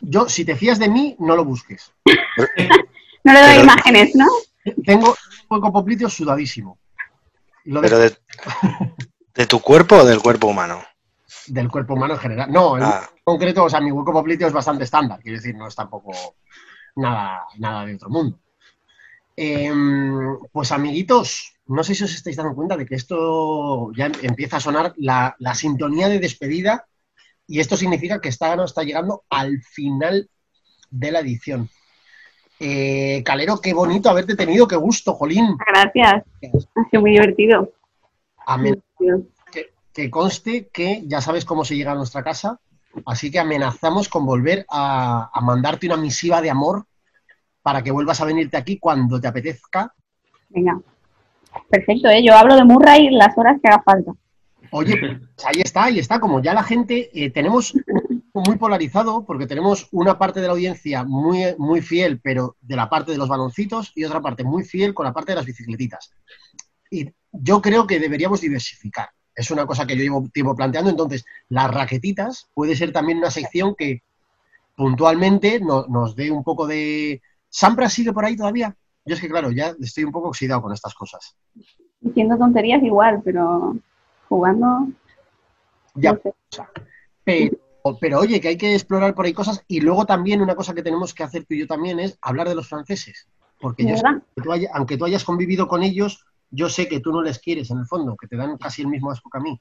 Yo, 0.00 0.28
si 0.28 0.44
te 0.44 0.56
fías 0.56 0.78
de 0.78 0.88
mí, 0.88 1.14
no 1.20 1.36
lo 1.36 1.44
busques. 1.44 1.92
no 3.24 3.32
le 3.32 3.40
doy 3.40 3.48
Pero- 3.50 3.62
imágenes, 3.64 4.14
no? 4.14 4.26
Tengo 4.84 5.10
un 5.10 5.14
hueco 5.50 5.72
popliteo 5.72 6.08
sudadísimo. 6.10 6.78
Lo 7.64 7.80
Pero 7.80 7.98
de, 7.98 8.16
de 9.34 9.46
tu 9.46 9.60
cuerpo 9.60 9.96
o 9.96 10.04
del 10.04 10.20
cuerpo 10.20 10.46
humano. 10.48 10.82
del 11.46 11.68
cuerpo 11.70 11.94
humano 11.94 12.14
en 12.14 12.20
general. 12.20 12.50
No, 12.52 12.76
en 12.76 12.82
Ah. 12.84 13.08
concreto, 13.24 13.64
o 13.64 13.70
sea, 13.70 13.80
mi 13.80 13.90
hueco 13.90 14.12
popliteo 14.12 14.48
es 14.48 14.52
bastante 14.54 14.84
estándar, 14.84 15.20
quiero 15.22 15.36
decir, 15.38 15.54
no 15.54 15.66
es 15.68 15.74
tampoco 15.74 16.12
nada, 16.96 17.42
nada 17.58 17.84
de 17.86 17.94
otro 17.94 18.08
mundo. 18.10 18.38
Em, 19.36 20.38
pues 20.52 20.72
amiguitos, 20.72 21.54
no 21.66 21.84
sé 21.84 21.94
si 21.94 22.04
os 22.04 22.12
estáis 22.14 22.36
dando 22.36 22.54
cuenta 22.54 22.76
de 22.76 22.84
que 22.86 22.96
esto 22.96 23.92
ya 23.94 24.06
em- 24.06 24.12
empieza 24.22 24.56
a 24.56 24.60
sonar 24.60 24.94
la, 24.96 25.36
la 25.38 25.54
sintonía 25.54 26.08
de 26.08 26.18
despedida 26.18 26.86
y 27.46 27.60
esto 27.60 27.76
significa 27.76 28.20
que 28.20 28.28
está, 28.30 28.54
está 28.64 28.82
llegando 28.82 29.24
al 29.30 29.62
final 29.62 30.28
de 30.90 31.12
la 31.12 31.20
edición. 31.20 31.70
Eh, 32.60 33.22
Calero, 33.24 33.60
qué 33.60 33.72
bonito 33.72 34.10
haberte 34.10 34.34
tenido, 34.34 34.66
qué 34.66 34.76
gusto, 34.76 35.14
Jolín. 35.14 35.56
Gracias. 35.66 36.24
Ha 36.74 36.88
sido 36.90 37.00
muy 37.00 37.12
divertido. 37.12 37.70
Amen- 38.46 38.82
que, 39.52 39.66
que 39.92 40.10
conste 40.10 40.68
que 40.72 41.02
ya 41.06 41.20
sabes 41.20 41.44
cómo 41.44 41.64
se 41.64 41.76
llega 41.76 41.92
a 41.92 41.96
nuestra 41.96 42.22
casa, 42.24 42.58
así 43.06 43.30
que 43.30 43.38
amenazamos 43.38 44.08
con 44.08 44.26
volver 44.26 44.66
a, 44.68 45.30
a 45.32 45.40
mandarte 45.40 45.86
una 45.86 45.96
misiva 45.96 46.40
de 46.40 46.50
amor 46.50 46.84
para 47.62 47.82
que 47.82 47.90
vuelvas 47.90 48.20
a 48.20 48.24
venirte 48.24 48.56
aquí 48.56 48.78
cuando 48.78 49.20
te 49.20 49.28
apetezca. 49.28 49.92
Venga. 50.48 50.80
Perfecto, 51.68 52.08
¿eh? 52.08 52.24
Yo 52.24 52.34
hablo 52.34 52.56
de 52.56 52.64
Murray 52.64 53.10
las 53.10 53.36
horas 53.36 53.58
que 53.62 53.68
haga 53.68 53.82
falta. 53.82 54.12
Oye, 54.70 54.96
pues 54.98 55.46
ahí 55.46 55.62
está, 55.62 55.84
ahí 55.84 55.98
está, 55.98 56.20
como 56.20 56.42
ya 56.42 56.52
la 56.54 56.62
gente, 56.62 57.10
eh, 57.14 57.30
tenemos 57.30 57.72
muy 58.34 58.56
polarizado, 58.56 59.24
porque 59.24 59.46
tenemos 59.46 59.88
una 59.92 60.18
parte 60.18 60.40
de 60.40 60.46
la 60.46 60.52
audiencia 60.52 61.04
muy, 61.04 61.54
muy 61.58 61.80
fiel, 61.82 62.20
pero 62.20 62.56
de 62.60 62.76
la 62.76 62.88
parte 62.88 63.12
de 63.12 63.18
los 63.18 63.28
baloncitos, 63.28 63.92
y 63.94 64.04
otra 64.04 64.20
parte 64.20 64.44
muy 64.44 64.64
fiel 64.64 64.94
con 64.94 65.04
la 65.06 65.12
parte 65.12 65.32
de 65.32 65.36
las 65.36 65.46
bicicletitas. 65.46 66.12
Y 66.90 67.10
yo 67.32 67.60
creo 67.60 67.86
que 67.86 67.98
deberíamos 67.98 68.40
diversificar. 68.40 69.10
Es 69.34 69.50
una 69.50 69.66
cosa 69.66 69.86
que 69.86 69.96
yo 69.96 70.02
llevo 70.02 70.28
tiempo 70.32 70.54
planteando. 70.56 70.90
Entonces, 70.90 71.24
las 71.48 71.70
raquetitas 71.70 72.48
puede 72.54 72.74
ser 72.74 72.92
también 72.92 73.18
una 73.18 73.30
sección 73.30 73.74
que 73.76 74.02
puntualmente 74.74 75.60
no- 75.60 75.86
nos 75.88 76.16
dé 76.16 76.30
un 76.30 76.42
poco 76.42 76.66
de... 76.66 77.20
¿Sampras 77.48 77.92
sigue 77.92 78.12
por 78.12 78.24
ahí 78.24 78.36
todavía? 78.36 78.76
Yo 79.04 79.14
es 79.14 79.20
que, 79.20 79.28
claro, 79.28 79.50
ya 79.50 79.74
estoy 79.80 80.04
un 80.04 80.12
poco 80.12 80.28
oxidado 80.28 80.60
con 80.62 80.72
estas 80.72 80.94
cosas. 80.94 81.36
Diciendo 82.00 82.36
tonterías 82.36 82.82
igual, 82.82 83.22
pero 83.24 83.76
jugando. 84.28 84.88
Ya 85.94 86.12
no 86.12 86.20
sé. 86.50 86.62
Pero, 87.24 87.56
pero 88.00 88.18
oye, 88.20 88.40
que 88.40 88.48
hay 88.48 88.56
que 88.56 88.74
explorar 88.74 89.14
por 89.14 89.24
ahí 89.26 89.32
cosas. 89.32 89.62
Y 89.68 89.80
luego 89.80 90.04
también 90.06 90.40
una 90.42 90.54
cosa 90.54 90.74
que 90.74 90.82
tenemos 90.82 91.14
que 91.14 91.22
hacer 91.22 91.44
tú 91.44 91.54
y 91.54 91.60
yo 91.60 91.66
también 91.66 91.98
es 92.00 92.18
hablar 92.20 92.48
de 92.48 92.54
los 92.54 92.68
franceses. 92.68 93.28
Porque 93.60 93.82
¿De 93.84 93.90
yo 93.90 93.96
sé 93.96 94.02
verdad? 94.04 94.22
que 94.36 94.42
tú 94.42 94.52
haya- 94.52 94.70
aunque 94.74 94.96
tú 94.96 95.04
hayas 95.04 95.24
convivido 95.24 95.66
con 95.68 95.82
ellos, 95.82 96.24
yo 96.50 96.68
sé 96.68 96.88
que 96.88 97.00
tú 97.00 97.10
no 97.12 97.22
les 97.22 97.38
quieres 97.38 97.70
en 97.70 97.78
el 97.78 97.86
fondo, 97.86 98.16
que 98.16 98.26
te 98.28 98.36
dan 98.36 98.56
casi 98.58 98.82
el 98.82 98.88
mismo 98.88 99.10
asco 99.10 99.28
que 99.30 99.38
a 99.38 99.40
mí. 99.40 99.60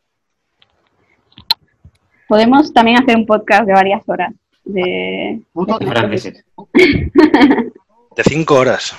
Podemos 2.27 2.73
también 2.73 3.01
hacer 3.01 3.15
un 3.15 3.25
podcast 3.25 3.65
de 3.65 3.73
varias 3.73 4.03
horas. 4.07 4.33
De... 4.65 5.41
Puto- 5.53 5.77
Franceses. 5.79 6.43
De 8.17 8.23
cinco 8.23 8.55
horas. 8.55 8.95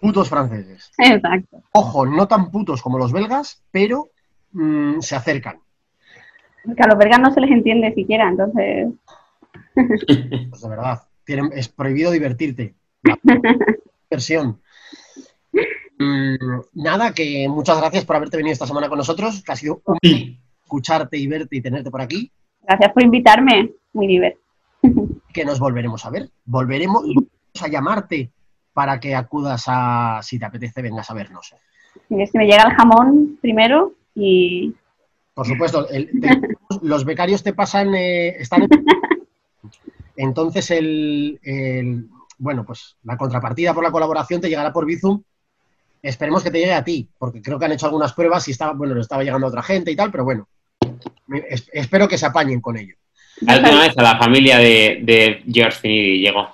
putos 0.00 0.30
franceses. 0.30 0.90
Exacto. 0.96 1.62
Ojo, 1.72 2.06
no 2.06 2.26
tan 2.26 2.50
putos 2.50 2.80
como 2.80 2.96
los 2.98 3.12
belgas, 3.12 3.62
pero 3.70 4.08
mm, 4.52 5.00
se 5.00 5.14
acercan. 5.14 5.60
Porque 6.66 6.82
a 6.82 6.86
los 6.88 6.98
belgas 6.98 7.20
no 7.20 7.32
se 7.32 7.40
les 7.40 7.50
entiende 7.50 7.94
siquiera, 7.94 8.28
entonces. 8.28 8.88
Pues 9.74 10.60
de 10.62 10.68
verdad. 10.68 11.02
Tienen- 11.24 11.50
es 11.54 11.68
prohibido 11.68 12.10
divertirte. 12.12 12.74
Versión. 14.10 14.60
Mm, 15.98 16.36
nada, 16.74 17.12
que 17.12 17.48
muchas 17.48 17.78
gracias 17.78 18.04
por 18.04 18.16
haberte 18.16 18.36
venido 18.36 18.52
esta 18.52 18.66
semana 18.66 18.88
con 18.88 18.98
nosotros, 18.98 19.42
que 19.42 19.52
ha 19.52 19.56
sido 19.56 19.80
un 19.86 19.96
Sí. 20.02 20.38
escucharte 20.62 21.16
y 21.16 21.26
verte 21.26 21.56
y 21.56 21.62
tenerte 21.62 21.90
por 21.90 22.00
aquí. 22.00 22.30
Gracias 22.62 22.92
por 22.92 23.02
invitarme. 23.02 23.72
Muy 23.92 24.06
divertido. 24.06 24.42
que 25.32 25.44
nos 25.44 25.58
volveremos 25.58 26.04
a 26.06 26.10
ver. 26.10 26.28
Volveremos 26.44 27.04
a 27.60 27.68
llamarte 27.68 28.30
para 28.72 29.00
que 29.00 29.14
acudas 29.14 29.64
a, 29.66 30.20
si 30.22 30.38
te 30.38 30.44
apetece, 30.44 30.82
vengas 30.82 31.10
a 31.10 31.14
vernos. 31.14 31.54
Si 32.08 32.14
me 32.14 32.44
llega 32.46 32.64
el 32.68 32.74
jamón 32.74 33.38
primero 33.40 33.94
y. 34.14 34.74
Por 35.36 35.46
supuesto, 35.46 35.86
el- 35.90 36.08
te- 36.18 36.40
los 36.80 37.04
becarios 37.04 37.42
te 37.42 37.52
pasan, 37.52 37.94
eh, 37.94 38.28
están 38.40 38.62
en- 38.62 38.68
Entonces, 40.16 40.70
el, 40.70 41.38
el- 41.42 42.06
bueno, 42.38 42.64
pues 42.64 42.96
la 43.04 43.18
contrapartida 43.18 43.74
por 43.74 43.84
la 43.84 43.90
colaboración 43.90 44.40
te 44.40 44.48
llegará 44.48 44.72
por 44.72 44.86
Bizum. 44.86 45.22
Esperemos 46.02 46.42
que 46.42 46.50
te 46.50 46.58
llegue 46.58 46.72
a 46.72 46.82
ti, 46.84 47.06
porque 47.18 47.42
creo 47.42 47.58
que 47.58 47.66
han 47.66 47.72
hecho 47.72 47.84
algunas 47.84 48.14
pruebas 48.14 48.48
y 48.48 48.52
estaba, 48.52 48.72
bueno, 48.72 48.94
le 48.94 49.02
estaba 49.02 49.22
llegando 49.24 49.46
a 49.46 49.50
otra 49.50 49.62
gente 49.62 49.90
y 49.90 49.96
tal, 49.96 50.10
pero 50.10 50.24
bueno, 50.24 50.48
es- 51.50 51.68
espero 51.70 52.08
que 52.08 52.16
se 52.16 52.24
apañen 52.26 52.62
con 52.62 52.78
ello. 52.78 52.94
La 53.42 53.58
última 53.58 53.80
vez 53.82 53.98
a 53.98 54.02
la 54.02 54.18
familia 54.18 54.56
de, 54.56 55.00
de 55.02 55.42
George 55.52 55.78
Finidi 55.80 56.20
llegó. 56.20 56.48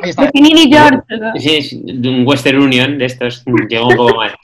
Ahí 0.00 0.10
está. 0.10 0.28
George. 0.68 1.38
Sí, 1.38 1.56
es 1.58 2.02
de 2.02 2.08
un 2.08 2.26
Western 2.26 2.58
Union 2.60 2.98
de 2.98 3.04
estos, 3.04 3.44
llegó 3.68 3.86
un 3.86 3.96
poco 3.96 4.16
mal. 4.16 4.34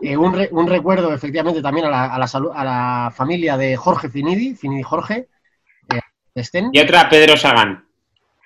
Eh, 0.00 0.16
un, 0.16 0.32
re- 0.34 0.48
un 0.52 0.66
recuerdo, 0.66 1.12
efectivamente, 1.12 1.62
también 1.62 1.86
a 1.86 1.90
la, 1.90 2.04
a 2.14 2.18
la 2.18 2.26
salu- 2.26 2.52
a 2.54 2.64
la 2.64 3.10
familia 3.14 3.56
de 3.56 3.76
Jorge 3.76 4.08
Finidi, 4.08 4.54
Finidi 4.54 4.82
Jorge, 4.82 5.28
eh, 5.92 6.00
estén, 6.34 6.70
Y 6.72 6.80
otra, 6.80 7.08
Pedro 7.08 7.36
Sagan. 7.36 7.86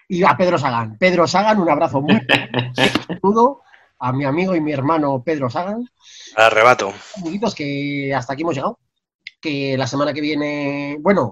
y 0.09 0.23
a 0.25 0.37
Pedro 0.37 0.59
Sagan. 0.59 0.97
Pedro 0.99 1.27
Sagan, 1.27 1.61
un 1.61 1.71
abrazo 1.71 2.01
muy 2.01 2.21
saludo 3.07 3.63
a 3.99 4.13
mi 4.13 4.25
amigo 4.25 4.55
y 4.55 4.61
mi 4.61 4.73
hermano 4.73 5.23
Pedro 5.25 5.49
Sagan. 5.51 5.89
Al 6.37 6.45
arrebato. 6.45 6.93
Amiguitos, 7.17 7.55
que 7.55 8.13
hasta 8.15 8.33
aquí 8.35 8.43
hemos 8.43 8.55
llegado. 8.55 8.79
Que 9.41 9.77
la 9.77 9.87
semana 9.87 10.13
que 10.13 10.21
viene, 10.21 10.97
bueno, 11.01 11.31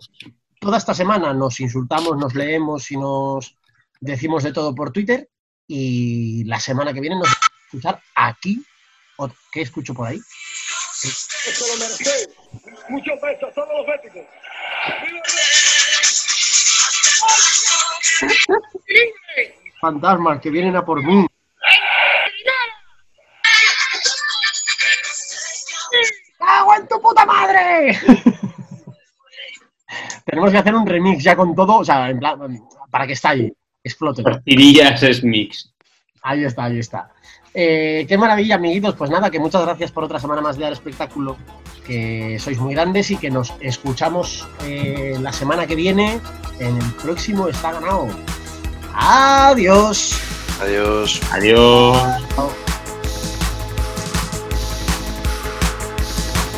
toda 0.60 0.78
esta 0.78 0.94
semana 0.94 1.32
nos 1.32 1.60
insultamos, 1.60 2.16
nos 2.16 2.34
leemos 2.34 2.90
y 2.90 2.96
nos 2.96 3.56
decimos 4.00 4.42
de 4.42 4.52
todo 4.52 4.74
por 4.74 4.90
Twitter. 4.92 5.28
Y 5.66 6.44
la 6.44 6.60
semana 6.60 6.92
que 6.92 7.00
viene 7.00 7.16
nos 7.16 7.24
vamos 7.24 7.38
a 7.40 7.64
escuchar 7.66 8.00
aquí. 8.14 8.62
O- 9.24 9.34
¿Qué 9.50 9.62
escucho 9.62 9.94
por 9.94 10.08
ahí? 10.08 10.20
Esto 11.46 11.64
lo 11.66 11.76
merece. 11.78 12.28
Muchos 12.88 13.20
besos 13.20 13.48
a 13.50 13.52
todos 13.52 13.68
los 13.76 13.86
béticos. 13.86 14.22
Fantasmas 19.80 20.40
que 20.40 20.50
vienen 20.50 20.76
a 20.76 20.84
por 20.84 21.02
mí. 21.02 21.26
¡Cago 26.38 26.74
en 26.74 26.88
tu 26.88 27.00
puta 27.00 27.24
madre! 27.26 27.98
Tenemos 30.24 30.50
que 30.50 30.58
hacer 30.58 30.74
un 30.74 30.86
remix 30.86 31.22
ya 31.22 31.36
con 31.36 31.54
todo, 31.54 31.78
o 31.78 31.84
sea, 31.84 32.08
en 32.08 32.18
plan, 32.18 32.38
para 32.90 33.06
que 33.06 33.12
estalle, 33.14 33.54
explote. 33.84 34.22
Tortillas 34.22 35.02
es 35.02 35.22
mix. 35.22 35.70
Ahí 36.22 36.44
está, 36.44 36.64
ahí 36.64 36.78
está. 36.78 37.10
Eh, 37.54 38.06
qué 38.08 38.16
maravilla, 38.16 38.56
amiguitos. 38.56 38.94
Pues 38.94 39.10
nada, 39.10 39.30
que 39.30 39.38
muchas 39.38 39.62
gracias 39.62 39.90
por 39.90 40.04
otra 40.04 40.18
semana 40.18 40.40
más 40.40 40.56
de 40.56 40.64
Dar 40.64 40.72
Espectáculo. 40.72 41.36
Que 41.86 42.38
sois 42.38 42.58
muy 42.58 42.74
grandes 42.74 43.10
y 43.10 43.16
que 43.16 43.30
nos 43.30 43.52
escuchamos 43.60 44.46
eh, 44.64 45.16
la 45.20 45.32
semana 45.32 45.66
que 45.66 45.74
viene 45.74 46.20
en 46.60 46.76
el 46.76 46.92
próximo 47.02 47.48
Está 47.48 47.72
Ganado. 47.72 48.08
Adiós. 48.94 50.18
Adiós. 50.60 51.20
Adiós. 51.32 52.61